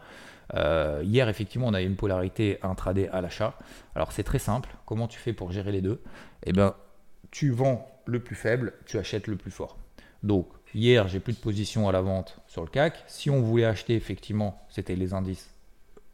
euh, 0.54 1.02
hier, 1.04 1.30
effectivement, 1.30 1.68
on 1.68 1.74
a 1.74 1.82
eu 1.82 1.86
une 1.86 1.96
polarité 1.96 2.60
intraday 2.64 3.08
à 3.10 3.22
l'achat. 3.22 3.58
Alors, 3.96 4.12
c'est 4.12 4.24
très 4.24 4.40
simple. 4.40 4.70
Comment 4.86 5.08
tu 5.08 5.20
fais 5.20 5.34
pour 5.34 5.52
gérer 5.52 5.72
les 5.72 5.82
deux? 5.82 6.02
Eh 6.44 6.54
bien, 6.54 6.76
tu 7.32 7.52
vends 7.52 7.88
le 8.06 8.20
plus 8.20 8.36
faible, 8.36 8.74
tu 8.86 8.98
achètes 8.98 9.28
le 9.28 9.36
plus 9.36 9.52
fort. 9.52 9.78
Donc, 10.24 10.48
hier, 10.74 11.08
j'ai 11.08 11.20
plus 11.20 11.34
de 11.34 11.40
position 11.40 11.88
à 11.90 11.92
la 11.92 12.02
vente 12.02 12.40
sur 12.48 12.64
le 12.64 12.70
CAC. 12.70 13.04
Si 13.08 13.30
on 13.30 13.42
voulait 13.42 13.66
acheter, 13.66 13.96
effectivement, 13.96 14.64
c'était 14.70 14.96
les 14.96 15.14
indices 15.14 15.54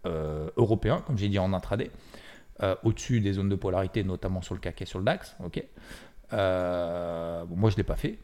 euh, 0.06 0.50
européens, 0.58 1.04
comme 1.06 1.18
j'ai 1.18 1.30
dit 1.30 1.40
en 1.40 1.54
intraday, 1.54 1.92
euh, 2.64 2.76
au-dessus 2.84 3.22
des 3.22 3.34
zones 3.34 3.50
de 3.50 3.56
polarité, 3.56 4.04
notamment 4.04 4.42
sur 4.42 4.56
le 4.56 4.60
CAC 4.60 4.82
et 4.82 4.86
sur 4.86 5.00
le 5.00 5.06
DAX. 5.06 5.36
Ok? 5.44 5.64
Moi, 6.32 7.70
je 7.70 7.76
ne 7.76 7.78
l'ai 7.78 7.84
pas 7.84 7.96
fait 7.96 8.20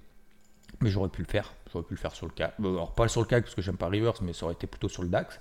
mais 0.82 0.90
j'aurais 0.90 1.10
pu 1.10 1.22
le 1.22 1.28
faire. 1.28 1.54
J'aurais 1.72 1.86
pu 1.86 1.94
le 1.94 2.00
faire 2.00 2.14
sur 2.14 2.26
le 2.26 2.32
CAC. 2.32 2.54
Alors, 2.60 2.94
pas 2.94 3.08
sur 3.08 3.22
le 3.22 3.28
CAC 3.28 3.44
parce 3.44 3.56
que 3.56 3.62
j'aime 3.62 3.78
pas 3.78 3.88
reverse, 3.88 4.22
mais 4.22 4.34
ça 4.34 4.46
aurait 4.46 4.54
été 4.54 4.68
plutôt 4.68 4.90
sur 4.90 5.04
le 5.04 5.10
DAX. 5.10 5.40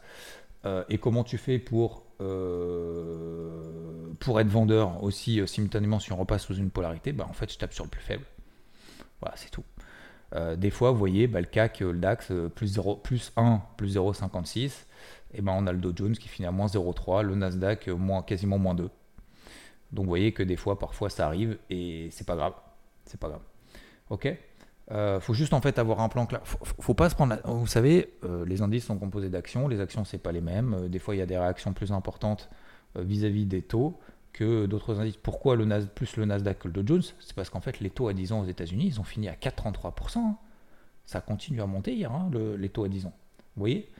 Euh, 0.64 0.84
et 0.88 0.98
comment 0.98 1.24
tu 1.24 1.38
fais 1.38 1.58
pour, 1.58 2.04
euh, 2.20 4.10
pour 4.18 4.40
être 4.40 4.48
vendeur 4.48 5.02
aussi 5.02 5.40
euh, 5.40 5.46
simultanément 5.46 6.00
si 6.00 6.12
on 6.12 6.16
repasse 6.16 6.44
sous 6.44 6.54
une 6.56 6.70
polarité 6.70 7.12
bah, 7.12 7.26
En 7.28 7.32
fait, 7.32 7.52
je 7.52 7.58
tape 7.58 7.72
sur 7.72 7.84
le 7.84 7.90
plus 7.90 8.00
faible. 8.00 8.24
Voilà, 9.20 9.36
c'est 9.36 9.50
tout. 9.50 9.64
des 10.56 10.70
fois, 10.70 10.90
vous 10.90 10.98
voyez, 10.98 11.26
bah, 11.26 11.40
le 11.40 11.46
CAC, 11.46 11.80
le 11.80 11.94
DAX, 11.94 12.32
plus, 12.54 12.66
0, 12.66 12.96
plus 12.96 13.32
1, 13.36 13.62
plus 13.76 13.96
0,56. 13.96 14.86
Et 15.34 15.42
ben, 15.42 15.52
on 15.56 15.66
a 15.66 15.72
le 15.72 15.78
Dow 15.78 15.92
Jones 15.94 16.16
qui 16.16 16.28
finit 16.28 16.46
à 16.46 16.50
moins 16.50 16.66
0,3, 16.66 17.22
le 17.22 17.34
Nasdaq 17.34 17.90
quasiment 18.26 18.58
moins 18.58 18.74
2. 18.74 18.90
Donc 19.92 20.04
vous 20.04 20.10
voyez 20.10 20.32
que 20.32 20.42
des 20.42 20.56
fois, 20.56 20.78
parfois, 20.78 21.10
ça 21.10 21.26
arrive 21.26 21.58
et 21.70 22.08
c'est 22.10 22.26
pas 22.26 22.36
grave. 22.36 22.54
C'est 23.04 23.20
pas 23.20 23.28
grave. 23.28 23.42
Ok? 24.10 24.36
Euh, 24.92 25.18
faut 25.18 25.34
juste 25.34 25.52
en 25.52 25.60
fait 25.60 25.78
avoir 25.78 26.00
un 26.00 26.08
plan 26.08 26.26
clair. 26.26 26.40
Faut, 26.44 26.64
faut 26.64 26.94
pas 26.94 27.10
se 27.10 27.14
prendre. 27.14 27.36
Vous 27.44 27.66
savez, 27.66 28.14
euh, 28.24 28.44
les 28.44 28.62
indices 28.62 28.84
sont 28.84 28.98
composés 28.98 29.30
d'actions. 29.30 29.68
Les 29.68 29.80
actions 29.80 30.04
c'est 30.04 30.18
pas 30.18 30.32
les 30.32 30.40
mêmes. 30.40 30.74
Euh, 30.74 30.88
des 30.88 30.98
fois 30.98 31.14
il 31.14 31.18
y 31.18 31.22
a 31.22 31.26
des 31.26 31.38
réactions 31.38 31.72
plus 31.72 31.92
importantes 31.92 32.48
vis-à-vis 32.94 33.44
des 33.44 33.62
taux 33.62 33.98
que 34.32 34.66
d'autres 34.66 35.00
indices. 35.00 35.16
Pourquoi 35.16 35.56
le 35.56 35.64
Nas 35.64 35.82
plus 35.82 36.16
le 36.16 36.24
Nasdaq 36.24 36.60
que 36.60 36.68
le 36.68 36.74
Dow 36.74 36.86
Jones? 36.86 37.02
C'est 37.20 37.34
parce 37.34 37.50
qu'en 37.50 37.60
fait 37.60 37.80
les 37.80 37.90
taux 37.90 38.08
à 38.08 38.14
10 38.14 38.32
ans 38.32 38.40
aux 38.40 38.46
États-Unis 38.46 38.86
ils 38.86 39.00
ont 39.00 39.04
fini 39.04 39.28
à 39.28 39.34
4,33%. 39.34 40.18
Hein. 40.18 40.36
Ça 41.04 41.20
continue 41.20 41.60
à 41.60 41.66
monter 41.66 41.92
hier 41.92 42.10
hein, 42.12 42.30
les 42.56 42.68
taux 42.68 42.84
à 42.84 42.88
10 42.88 43.06
ans. 43.06 43.12
Vous 43.56 43.60
voyez? 43.60 43.90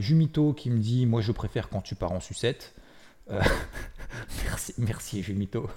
Jumito 0.00 0.52
qui 0.52 0.70
me 0.70 0.78
dit 0.78 1.06
moi 1.06 1.22
je 1.22 1.32
préfère 1.32 1.70
quand 1.70 1.80
tu 1.80 1.94
pars 1.94 2.12
en 2.12 2.20
sucette. 2.20 2.74
merci, 4.44 4.74
merci 4.78 5.22
Jumito. 5.22 5.68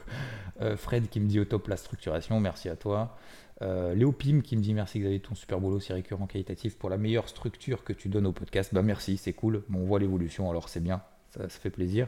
Fred 0.77 1.09
qui 1.09 1.19
me 1.19 1.27
dit 1.27 1.39
au 1.39 1.45
top 1.45 1.67
la 1.67 1.77
structuration, 1.77 2.39
merci 2.39 2.69
à 2.69 2.75
toi. 2.75 3.17
Euh, 3.63 3.93
Léo 3.93 4.11
Pim 4.11 4.41
qui 4.41 4.57
me 4.57 4.61
dit 4.61 4.73
merci 4.73 4.99
Xavier, 4.99 5.19
ton 5.19 5.35
super 5.35 5.59
boulot, 5.59 5.79
c'est 5.79 5.93
récurrent, 5.93 6.27
qualitatif 6.27 6.77
pour 6.77 6.89
la 6.89 6.97
meilleure 6.97 7.29
structure 7.29 7.83
que 7.83 7.93
tu 7.93 8.09
donnes 8.09 8.27
au 8.27 8.31
podcast. 8.31 8.73
Bah 8.73 8.81
merci, 8.81 9.17
c'est 9.17 9.33
cool. 9.33 9.63
on 9.73 9.85
voit 9.85 9.99
l'évolution, 9.99 10.49
alors 10.49 10.69
c'est 10.69 10.81
bien, 10.81 11.01
ça, 11.29 11.47
fait 11.47 11.69
plaisir. 11.69 12.07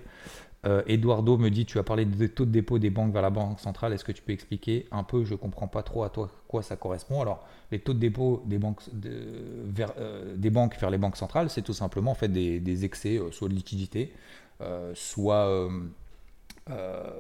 Euh, 0.65 0.81
Eduardo 0.87 1.37
me 1.37 1.49
dit 1.49 1.65
tu 1.65 1.77
as 1.77 1.83
parlé 1.83 2.05
des 2.05 2.27
taux 2.27 2.45
de 2.45 2.49
dépôt 2.49 2.79
des 2.79 2.89
banques 2.89 3.13
vers 3.13 3.21
la 3.21 3.29
banque 3.29 3.59
centrale. 3.59 3.93
Est-ce 3.93 4.03
que 4.03 4.11
tu 4.11 4.23
peux 4.23 4.33
expliquer 4.33 4.87
un 4.91 5.03
peu 5.03 5.23
Je 5.23 5.35
comprends 5.35 5.67
pas 5.67 5.83
trop 5.83 6.03
à 6.03 6.09
toi 6.09 6.31
quoi 6.47 6.63
ça 6.63 6.75
correspond. 6.75 7.21
Alors 7.21 7.47
les 7.71 7.79
taux 7.79 7.93
de 7.93 7.99
dépôt 7.99 8.41
des 8.47 8.57
banques 8.57 8.81
vers, 8.93 9.93
euh, 9.99 10.35
des 10.35 10.49
banques 10.49 10.75
vers 10.79 10.89
les 10.89 10.97
banques 10.97 11.17
centrales, 11.17 11.51
c'est 11.51 11.61
tout 11.61 11.73
simplement 11.73 12.11
en 12.11 12.15
fait 12.15 12.29
des, 12.29 12.59
des 12.59 12.83
excès, 12.83 13.21
soit 13.31 13.47
de 13.47 13.53
liquidité, 13.53 14.11
soit 14.93 15.69
euh, 16.71 17.11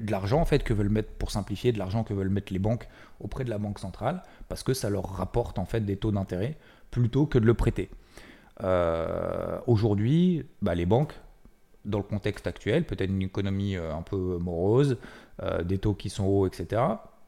de 0.00 0.10
l'argent 0.10 0.40
en 0.40 0.44
fait 0.44 0.64
que 0.64 0.74
veulent 0.74 0.88
mettre 0.88 1.12
pour 1.12 1.30
simplifier 1.30 1.70
de 1.70 1.78
l'argent 1.78 2.02
que 2.02 2.12
veulent 2.12 2.28
mettre 2.28 2.52
les 2.52 2.58
banques 2.58 2.88
auprès 3.20 3.44
de 3.44 3.50
la 3.50 3.58
banque 3.58 3.78
centrale 3.78 4.24
parce 4.48 4.64
que 4.64 4.74
ça 4.74 4.90
leur 4.90 5.04
rapporte 5.04 5.60
en 5.60 5.64
fait 5.64 5.82
des 5.82 5.96
taux 5.96 6.10
d'intérêt 6.10 6.56
plutôt 6.90 7.26
que 7.26 7.38
de 7.38 7.46
le 7.46 7.54
prêter. 7.54 7.88
Euh, 8.64 9.60
aujourd'hui, 9.68 10.44
bah, 10.60 10.74
les 10.74 10.86
banques, 10.86 11.14
dans 11.84 11.98
le 11.98 12.04
contexte 12.04 12.48
actuel, 12.48 12.84
peut-être 12.84 13.10
une 13.10 13.22
économie 13.22 13.76
euh, 13.76 13.94
un 13.94 14.02
peu 14.02 14.38
morose, 14.38 14.98
des 15.64 15.78
taux 15.78 15.94
qui 15.94 16.10
sont 16.10 16.26
hauts, 16.26 16.46
etc., 16.46 16.82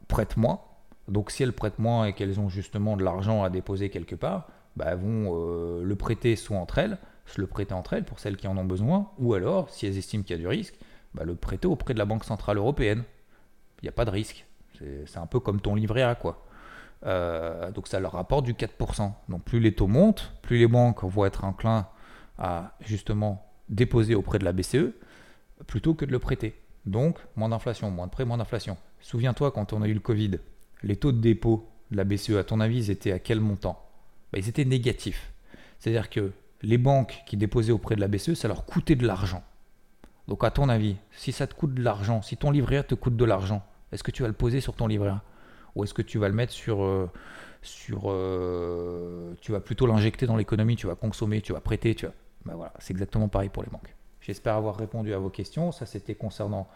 prêtent 0.06 0.36
moins. 0.36 0.60
Donc 1.08 1.30
si 1.30 1.44
elles 1.44 1.54
prêtent 1.54 1.78
moins 1.78 2.04
et 2.04 2.12
qu'elles 2.12 2.40
ont 2.40 2.50
justement 2.50 2.96
de 2.96 3.04
l'argent 3.04 3.42
à 3.42 3.48
déposer 3.50 3.88
quelque 3.88 4.16
part, 4.16 4.48
bah, 4.76 4.86
elles 4.88 4.98
vont 4.98 5.80
le 5.80 5.96
prêter 5.96 6.34
soit 6.34 6.58
entre 6.58 6.78
elles, 6.78 6.98
se 7.26 7.40
le 7.40 7.46
prêter 7.46 7.74
entre 7.74 7.92
elles 7.94 8.04
pour 8.04 8.18
celles 8.18 8.36
qui 8.36 8.46
en 8.48 8.56
ont 8.56 8.64
besoin, 8.64 9.10
ou 9.18 9.34
alors, 9.34 9.70
si 9.70 9.86
elles 9.86 9.98
estiment 9.98 10.22
qu'il 10.22 10.36
y 10.36 10.38
a 10.38 10.42
du 10.42 10.48
risque, 10.48 10.74
bah, 11.14 11.24
le 11.24 11.34
prêter 11.34 11.66
auprès 11.66 11.94
de 11.94 11.98
la 11.98 12.04
Banque 12.04 12.24
Centrale 12.24 12.56
Européenne. 12.56 13.04
Il 13.80 13.84
n'y 13.84 13.88
a 13.88 13.92
pas 13.92 14.04
de 14.04 14.10
risque. 14.10 14.46
C'est 15.06 15.18
un 15.18 15.26
peu 15.26 15.38
comme 15.38 15.60
ton 15.60 15.74
livret 15.76 16.02
A, 16.02 16.14
quoi. 16.14 16.44
Euh, 17.04 17.70
donc 17.72 17.88
ça 17.88 18.00
leur 18.00 18.12
rapporte 18.12 18.44
du 18.44 18.54
4%. 18.54 19.12
Donc 19.28 19.42
plus 19.42 19.60
les 19.60 19.74
taux 19.74 19.86
montent, 19.86 20.32
plus 20.42 20.58
les 20.58 20.66
banques 20.66 21.04
vont 21.04 21.24
être 21.24 21.44
enclins 21.44 21.88
à 22.38 22.76
justement 22.80 23.50
déposer 23.68 24.14
auprès 24.14 24.38
de 24.38 24.44
la 24.44 24.52
BCE 24.52 24.92
plutôt 25.66 25.94
que 25.94 26.04
de 26.04 26.12
le 26.12 26.18
prêter. 26.18 26.54
Donc 26.86 27.18
moins 27.36 27.48
d'inflation, 27.48 27.90
moins 27.90 28.06
de 28.06 28.12
prêts, 28.12 28.24
moins 28.24 28.38
d'inflation. 28.38 28.76
Souviens-toi 29.00 29.50
quand 29.52 29.72
on 29.72 29.82
a 29.82 29.88
eu 29.88 29.94
le 29.94 30.00
Covid, 30.00 30.38
les 30.82 30.96
taux 30.96 31.12
de 31.12 31.20
dépôt 31.20 31.68
de 31.90 31.96
la 31.96 32.04
BCE, 32.04 32.30
à 32.30 32.44
ton 32.44 32.60
avis, 32.60 32.78
ils 32.78 32.90
étaient 32.90 33.12
à 33.12 33.18
quel 33.18 33.40
montant? 33.40 33.84
Bah, 34.32 34.38
Ils 34.38 34.48
étaient 34.48 34.64
négatifs. 34.64 35.32
C'est-à-dire 35.78 36.10
que 36.10 36.32
les 36.62 36.78
banques 36.78 37.22
qui 37.26 37.36
déposaient 37.36 37.72
auprès 37.72 37.96
de 37.96 38.00
la 38.00 38.08
BCE, 38.08 38.34
ça 38.34 38.48
leur 38.48 38.64
coûtait 38.64 38.94
de 38.94 39.06
l'argent. 39.06 39.42
Donc 40.28 40.44
à 40.44 40.50
ton 40.50 40.68
avis, 40.68 40.96
si 41.10 41.32
ça 41.32 41.46
te 41.46 41.54
coûte 41.54 41.74
de 41.74 41.82
l'argent, 41.82 42.22
si 42.22 42.36
ton 42.36 42.50
livret 42.50 42.76
A 42.76 42.82
te 42.82 42.94
coûte 42.94 43.16
de 43.16 43.24
l'argent, 43.24 43.64
est-ce 43.90 44.02
que 44.02 44.10
tu 44.10 44.22
vas 44.22 44.28
le 44.28 44.34
poser 44.34 44.60
sur 44.60 44.74
ton 44.74 44.86
livret 44.86 45.10
A? 45.10 45.22
Ou 45.74 45.84
est-ce 45.84 45.94
que 45.94 46.02
tu 46.02 46.18
vas 46.18 46.28
le 46.28 46.34
mettre 46.34 46.52
sur... 46.52 46.82
Euh, 46.84 47.10
euh, 48.04 49.34
tu 49.40 49.52
vas 49.52 49.60
plutôt 49.60 49.86
l'injecter 49.86 50.26
dans 50.26 50.36
l'économie, 50.36 50.76
tu 50.76 50.86
vas 50.86 50.94
consommer, 50.94 51.40
tu 51.40 51.52
vas 51.52 51.60
prêter, 51.60 51.94
tu 51.94 52.06
vas... 52.06 52.12
Ben 52.44 52.54
voilà, 52.54 52.72
c'est 52.78 52.92
exactement 52.92 53.28
pareil 53.28 53.48
pour 53.48 53.62
les 53.62 53.70
banques. 53.70 53.94
J'espère 54.20 54.54
avoir 54.54 54.76
répondu 54.76 55.14
à 55.14 55.18
vos 55.18 55.30
questions. 55.30 55.72
Ça, 55.72 55.86
c'était 55.86 56.14
concernant 56.14 56.68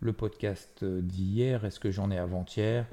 le 0.00 0.12
podcast 0.12 0.84
d'hier. 0.84 1.64
Est-ce 1.64 1.80
que 1.80 1.90
j'en 1.90 2.10
ai 2.10 2.18
avant-hier? 2.18 2.86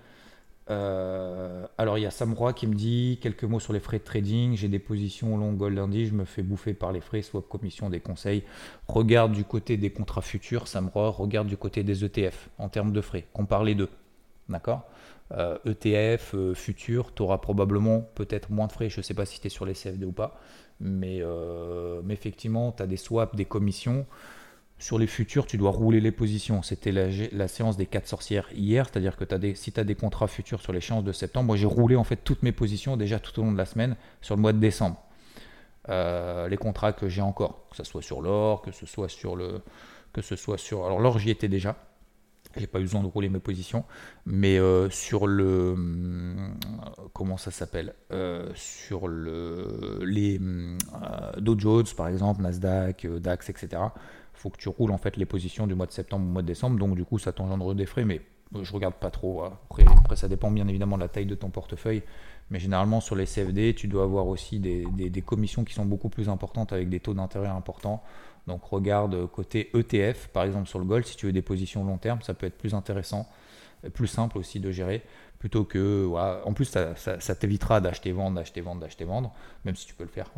Euh, 0.67 1.67
alors 1.77 1.99
il 1.99 2.01
y 2.01 2.05
a 2.07 2.11
Sam 2.11 2.33
Roy 2.33 2.53
qui 2.53 2.65
me 2.65 2.73
dit 2.73 3.19
quelques 3.21 3.43
mots 3.43 3.59
sur 3.59 3.73
les 3.73 3.79
frais 3.79 3.99
de 3.99 4.03
trading. 4.03 4.55
J'ai 4.55 4.67
des 4.67 4.79
positions 4.79 5.37
long 5.37 5.53
gold 5.53 5.75
lundi, 5.75 6.07
je 6.07 6.13
me 6.13 6.25
fais 6.25 6.41
bouffer 6.41 6.73
par 6.73 6.91
les 6.91 7.01
frais, 7.01 7.21
soit 7.21 7.41
commission 7.41 7.89
des 7.89 7.99
conseils. 7.99 8.43
Regarde 8.87 9.31
du 9.31 9.43
côté 9.43 9.77
des 9.77 9.91
contrats 9.91 10.21
futurs, 10.21 10.67
Sam 10.67 10.89
Roy, 10.89 11.09
regarde 11.11 11.47
du 11.47 11.57
côté 11.57 11.83
des 11.83 12.03
ETF 12.03 12.49
en 12.57 12.69
termes 12.69 12.91
de 12.91 13.01
frais. 13.01 13.25
Compare 13.33 13.63
les 13.63 13.75
deux. 13.75 13.89
D'accord? 14.49 14.83
Euh, 15.31 15.57
ETF, 15.65 16.35
euh, 16.35 16.53
futur, 16.53 17.13
tu 17.13 17.23
auras 17.23 17.39
probablement 17.39 18.01
peut-être 18.15 18.51
moins 18.51 18.67
de 18.67 18.71
frais. 18.71 18.89
Je 18.89 18.99
ne 18.99 19.03
sais 19.03 19.15
pas 19.15 19.25
si 19.25 19.39
tu 19.39 19.47
es 19.47 19.49
sur 19.49 19.65
les 19.65 19.73
CFD 19.73 20.05
ou 20.05 20.11
pas. 20.11 20.39
Mais, 20.81 21.21
mais 22.03 22.13
effectivement, 22.13 22.73
tu 22.73 22.83
as 22.83 22.87
des 22.87 22.97
swaps, 22.97 23.33
des 23.33 23.45
commissions. 23.45 24.05
Sur 24.77 24.99
les 24.99 25.07
futurs, 25.07 25.45
tu 25.45 25.57
dois 25.57 25.71
rouler 25.71 26.01
les 26.01 26.11
positions. 26.11 26.61
C'était 26.61 26.91
la, 26.91 27.47
séance 27.47 27.77
des 27.77 27.85
4 27.85 28.07
sorcières 28.07 28.49
hier, 28.53 28.87
c'est-à-dire 28.89 29.15
que 29.15 29.23
des, 29.35 29.55
si 29.55 29.71
tu 29.71 29.79
as 29.79 29.85
des 29.85 29.95
contrats 29.95 30.27
futurs 30.27 30.61
sur 30.61 30.73
l'échéance 30.73 31.03
de 31.03 31.13
septembre, 31.13 31.47
moi 31.47 31.55
j'ai 31.55 31.65
roulé 31.65 31.95
en 31.95 32.03
fait 32.03 32.17
toutes 32.17 32.43
mes 32.43 32.51
positions 32.51 32.97
déjà 32.97 33.19
tout 33.19 33.39
au 33.39 33.43
long 33.43 33.53
de 33.53 33.57
la 33.57 33.65
semaine 33.65 33.95
sur 34.21 34.35
le 34.35 34.41
mois 34.41 34.51
de 34.51 34.59
décembre. 34.59 35.01
Euh, 35.87 36.49
les 36.49 36.57
contrats 36.57 36.91
que 36.91 37.07
j'ai 37.07 37.21
encore, 37.21 37.69
que 37.69 37.77
ce 37.77 37.83
soit 37.85 38.01
sur 38.01 38.21
l'or, 38.21 38.61
que 38.61 38.71
ce 38.71 38.85
soit 38.85 39.07
sur 39.07 39.35
le. 39.37 39.61
Que 40.11 40.21
ce 40.21 40.35
soit 40.35 40.57
sur. 40.57 40.85
Alors 40.85 40.99
l'or 40.99 41.19
j'y 41.19 41.29
étais 41.29 41.47
déjà. 41.47 41.77
J'ai 42.57 42.67
pas 42.67 42.79
eu 42.79 42.83
besoin 42.83 43.01
de 43.01 43.07
rouler 43.07 43.27
mes 43.27 43.39
positions, 43.39 43.83
mais 44.25 44.57
euh, 44.59 44.89
sur 44.89 45.27
le 45.27 45.71
hum, 45.71 46.57
comment 47.13 47.37
ça 47.37 47.51
s'appelle 47.51 47.95
euh, 48.11 48.49
Sur 48.55 49.07
le 49.07 49.99
les 50.03 50.39
Dow 51.37 51.59
Jones 51.59 51.85
par 51.95 52.07
exemple, 52.07 52.41
Nasdaq, 52.41 53.07
DAX, 53.07 53.49
etc 53.49 53.81
faut 54.35 54.49
que 54.49 54.57
tu 54.57 54.69
roules 54.69 54.91
en 54.91 54.97
fait 54.97 55.17
les 55.17 55.25
positions 55.25 55.67
du 55.67 55.75
mois 55.75 55.85
de 55.85 55.91
septembre 55.91 56.25
au 56.25 56.31
mois 56.31 56.41
de 56.41 56.47
décembre, 56.47 56.77
donc 56.77 56.95
du 56.95 57.05
coup 57.05 57.19
ça 57.19 57.31
t'engendre 57.31 57.73
des 57.73 57.85
frais, 57.85 58.05
mais 58.05 58.21
je 58.61 58.73
regarde 58.73 58.95
pas 58.95 59.11
trop. 59.11 59.43
Après, 59.43 59.83
après, 59.97 60.15
ça 60.15 60.27
dépend 60.27 60.51
bien 60.51 60.67
évidemment 60.67 60.97
de 60.97 61.01
la 61.01 61.07
taille 61.07 61.25
de 61.25 61.35
ton 61.35 61.49
portefeuille, 61.49 62.03
mais 62.49 62.59
généralement 62.59 63.01
sur 63.01 63.15
les 63.15 63.25
CFD, 63.25 63.73
tu 63.73 63.87
dois 63.87 64.03
avoir 64.03 64.27
aussi 64.27 64.59
des, 64.59 64.85
des, 64.85 65.21
commissions 65.21 65.63
qui 65.63 65.73
sont 65.73 65.85
beaucoup 65.85 66.09
plus 66.09 66.29
importantes 66.29 66.71
avec 66.73 66.89
des 66.89 66.99
taux 66.99 67.13
d'intérêt 67.13 67.47
importants. 67.47 68.03
Donc 68.47 68.63
regarde 68.65 69.25
côté 69.31 69.71
ETF, 69.75 70.27
par 70.27 70.43
exemple 70.43 70.67
sur 70.67 70.79
le 70.79 70.85
Gold, 70.85 71.05
si 71.05 71.17
tu 71.17 71.25
veux 71.25 71.33
des 71.33 71.41
positions 71.41 71.83
long 71.83 71.97
terme, 71.97 72.21
ça 72.21 72.33
peut 72.33 72.45
être 72.45 72.57
plus 72.57 72.75
intéressant, 72.75 73.27
plus 73.93 74.07
simple 74.07 74.37
aussi 74.37 74.59
de 74.59 74.71
gérer 74.71 75.03
plutôt 75.39 75.63
que. 75.63 76.07
En 76.43 76.53
plus, 76.53 76.65
ça, 76.65 77.35
t'évitera 77.35 77.81
d'acheter, 77.81 78.11
vendre, 78.11 78.35
d'acheter, 78.35 78.61
vendre, 78.61 78.81
d'acheter, 78.81 79.05
vendre, 79.05 79.33
même 79.63 79.75
si 79.75 79.85
tu 79.85 79.93
peux 79.93 80.03
le 80.03 80.09
faire. 80.09 80.31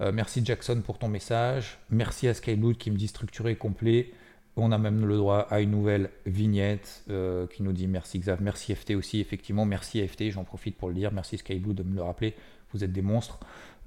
Euh, 0.00 0.12
merci 0.12 0.44
Jackson 0.44 0.80
pour 0.84 0.98
ton 0.98 1.08
message. 1.08 1.78
Merci 1.90 2.28
à 2.28 2.34
Skyblood 2.34 2.78
qui 2.78 2.90
me 2.90 2.96
dit 2.96 3.08
structuré 3.08 3.52
et 3.52 3.56
complet. 3.56 4.12
On 4.56 4.72
a 4.72 4.78
même 4.78 5.06
le 5.06 5.16
droit 5.18 5.46
à 5.50 5.60
une 5.60 5.70
nouvelle 5.70 6.10
vignette 6.24 7.04
euh, 7.10 7.46
qui 7.46 7.62
nous 7.62 7.72
dit 7.72 7.86
merci 7.86 8.18
Xav, 8.18 8.42
merci 8.42 8.74
FT 8.74 8.92
aussi, 8.96 9.20
effectivement, 9.20 9.64
merci 9.64 10.06
FT, 10.06 10.30
j'en 10.30 10.42
profite 10.42 10.76
pour 10.76 10.88
le 10.88 10.94
dire, 10.94 11.12
merci 11.12 11.38
Skyblood 11.38 11.76
de 11.76 11.84
me 11.84 11.94
le 11.94 12.02
rappeler, 12.02 12.34
vous 12.72 12.82
êtes 12.82 12.92
des 12.92 13.02
monstres. 13.02 13.38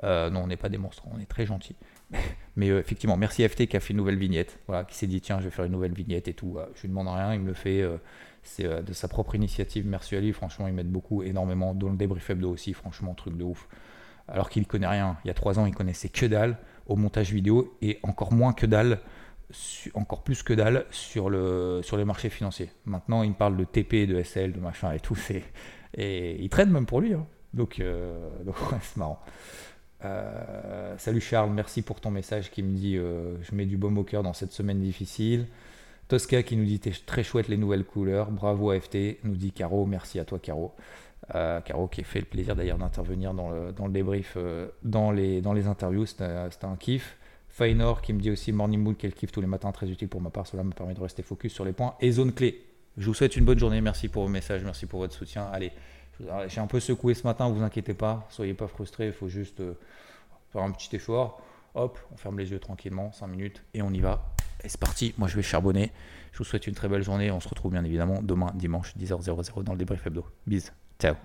Euh, 0.03 0.29
non, 0.29 0.43
on 0.43 0.47
n'est 0.47 0.57
pas 0.57 0.69
des 0.69 0.77
monstres, 0.77 1.03
on 1.13 1.19
est 1.19 1.25
très 1.25 1.45
gentils. 1.45 1.75
Mais 2.55 2.67
effectivement, 2.67 3.17
merci 3.17 3.45
FT 3.45 3.67
qui 3.67 3.75
a 3.75 3.81
fait 3.81 3.91
une 3.91 3.97
nouvelle 3.97 4.17
vignette, 4.17 4.59
voilà, 4.67 4.85
qui 4.85 4.95
s'est 4.95 5.07
dit 5.07 5.19
tiens, 5.19 5.39
je 5.39 5.45
vais 5.45 5.51
faire 5.51 5.65
une 5.65 5.73
nouvelle 5.73 5.93
vignette 5.93 6.29
et 6.29 6.33
tout. 6.33 6.57
je 6.75 6.81
lui 6.83 6.89
demande 6.89 7.09
rien, 7.09 7.33
il 7.33 7.41
me 7.41 7.47
le 7.47 7.53
fait 7.53 7.83
c'est 8.43 8.65
euh, 8.65 8.81
de 8.81 8.93
sa 8.93 9.07
propre 9.07 9.35
initiative. 9.35 9.85
Merci 9.87 10.15
à 10.15 10.21
lui, 10.21 10.33
franchement, 10.33 10.67
ils 10.67 10.73
m'aident 10.73 10.91
beaucoup, 10.91 11.23
énormément. 11.23 11.73
Dans 11.73 11.89
le 11.89 11.97
débrief 11.97 12.29
hebdo 12.29 12.49
aussi, 12.51 12.73
franchement, 12.73 13.13
truc 13.13 13.37
de 13.37 13.43
ouf. 13.43 13.67
Alors 14.27 14.49
qu'il 14.49 14.65
connaît 14.67 14.87
rien. 14.87 15.17
Il 15.23 15.27
y 15.27 15.31
a 15.31 15.33
trois 15.33 15.59
ans, 15.59 15.65
il 15.65 15.75
connaissait 15.75 16.09
que 16.09 16.25
dalle 16.25 16.57
au 16.87 16.95
montage 16.95 17.31
vidéo 17.31 17.77
et 17.81 17.99
encore 18.03 18.33
moins 18.33 18.53
que 18.53 18.65
dalle, 18.65 18.99
encore 19.93 20.23
plus 20.23 20.43
que 20.43 20.53
dalle 20.53 20.85
sur, 20.91 21.29
le, 21.29 21.81
sur 21.83 21.97
les 21.97 22.05
marchés 22.05 22.29
financiers. 22.29 22.69
Maintenant, 22.85 23.23
il 23.23 23.31
me 23.31 23.35
parle 23.35 23.57
de 23.57 23.63
TP, 23.63 24.07
de 24.07 24.21
SL, 24.21 24.53
de 24.53 24.59
machin 24.59 24.91
et 24.91 24.99
tout. 24.99 25.17
Et 25.93 26.41
il 26.41 26.49
traîne 26.49 26.71
même 26.71 26.85
pour 26.85 27.01
lui. 27.01 27.13
Hein. 27.13 27.25
Donc, 27.53 27.79
euh, 27.79 28.29
c'est 28.81 28.97
marrant. 28.97 29.19
Euh, 30.03 30.95
salut 30.97 31.21
Charles, 31.21 31.51
merci 31.51 31.83
pour 31.83 32.01
ton 32.01 32.09
message 32.09 32.49
qui 32.49 32.63
me 32.63 32.75
dit 32.75 32.95
je 32.95 33.55
mets 33.55 33.67
du 33.67 33.77
baume 33.77 33.99
au 33.99 34.03
cœur 34.03 34.23
dans 34.23 34.33
cette 34.33 34.51
semaine 34.51 34.79
difficile. 34.79 35.45
Tosca 36.11 36.43
qui 36.43 36.57
nous 36.57 36.65
dit 36.65 36.81
très 37.05 37.23
chouette 37.23 37.47
les 37.47 37.55
nouvelles 37.55 37.85
couleurs. 37.85 38.31
Bravo 38.31 38.71
AFT, 38.71 39.23
nous 39.23 39.37
dit 39.37 39.53
Caro. 39.53 39.85
Merci 39.85 40.19
à 40.19 40.25
toi 40.25 40.39
Caro. 40.39 40.73
Euh, 41.35 41.61
Caro 41.61 41.87
qui 41.87 42.01
a 42.01 42.03
fait 42.03 42.19
le 42.19 42.25
plaisir 42.25 42.53
d'ailleurs 42.53 42.77
d'intervenir 42.77 43.33
dans 43.33 43.49
le, 43.49 43.71
débrief, 43.89 44.33
euh, 44.35 44.67
dans, 44.83 45.11
les, 45.11 45.67
interviews. 45.67 46.05
C'était 46.05 46.25
un 46.25 46.75
kiff. 46.77 47.17
Fainor 47.47 48.01
qui 48.01 48.11
me 48.11 48.19
dit 48.19 48.29
aussi 48.29 48.51
Morning 48.51 48.81
Mood, 48.81 48.97
quel 48.99 49.13
kiff 49.13 49.31
tous 49.31 49.39
les 49.39 49.47
matins, 49.47 49.71
très 49.71 49.89
utile 49.89 50.09
pour 50.09 50.19
ma 50.19 50.29
part. 50.31 50.47
Cela 50.47 50.65
me 50.65 50.73
permet 50.73 50.93
de 50.93 50.99
rester 50.99 51.23
focus 51.23 51.53
sur 51.53 51.63
les 51.63 51.71
points 51.71 51.95
et 52.01 52.11
zones 52.11 52.33
clés. 52.33 52.61
Je 52.97 53.05
vous 53.05 53.13
souhaite 53.13 53.37
une 53.37 53.45
bonne 53.45 53.59
journée. 53.59 53.79
Merci 53.79 54.09
pour 54.09 54.23
vos 54.23 54.29
messages, 54.29 54.65
merci 54.65 54.87
pour 54.87 54.99
votre 54.99 55.13
soutien. 55.13 55.45
Allez, 55.53 55.71
j'ai 56.47 56.59
un 56.59 56.67
peu 56.67 56.81
secoué 56.81 57.13
ce 57.13 57.23
matin, 57.23 57.47
vous 57.47 57.63
inquiétez 57.63 57.93
pas, 57.93 58.27
soyez 58.29 58.53
pas 58.53 58.67
frustrés, 58.67 59.07
il 59.07 59.13
faut 59.13 59.29
juste 59.29 59.61
euh, 59.61 59.75
faire 60.51 60.63
un 60.63 60.71
petit 60.71 60.93
effort. 60.93 61.41
Hop, 61.73 61.97
on 62.11 62.17
ferme 62.17 62.37
les 62.37 62.51
yeux 62.51 62.59
tranquillement, 62.59 63.13
5 63.13 63.27
minutes 63.27 63.63
et 63.73 63.81
on 63.81 63.91
y 63.91 64.01
va. 64.01 64.35
C'est 64.65 64.79
parti, 64.79 65.13
moi 65.17 65.27
je 65.27 65.35
vais 65.35 65.41
charbonner. 65.41 65.91
Je 66.31 66.37
vous 66.37 66.43
souhaite 66.43 66.67
une 66.67 66.75
très 66.75 66.87
belle 66.87 67.03
journée. 67.03 67.31
On 67.31 67.39
se 67.39 67.49
retrouve 67.49 67.71
bien 67.71 67.83
évidemment 67.83 68.21
demain, 68.21 68.51
dimanche, 68.55 68.95
10h00 68.97 69.63
dans 69.63 69.73
le 69.73 69.77
débrief 69.77 70.05
hebdo. 70.05 70.25
Bis, 70.47 70.71
ciao 70.99 71.15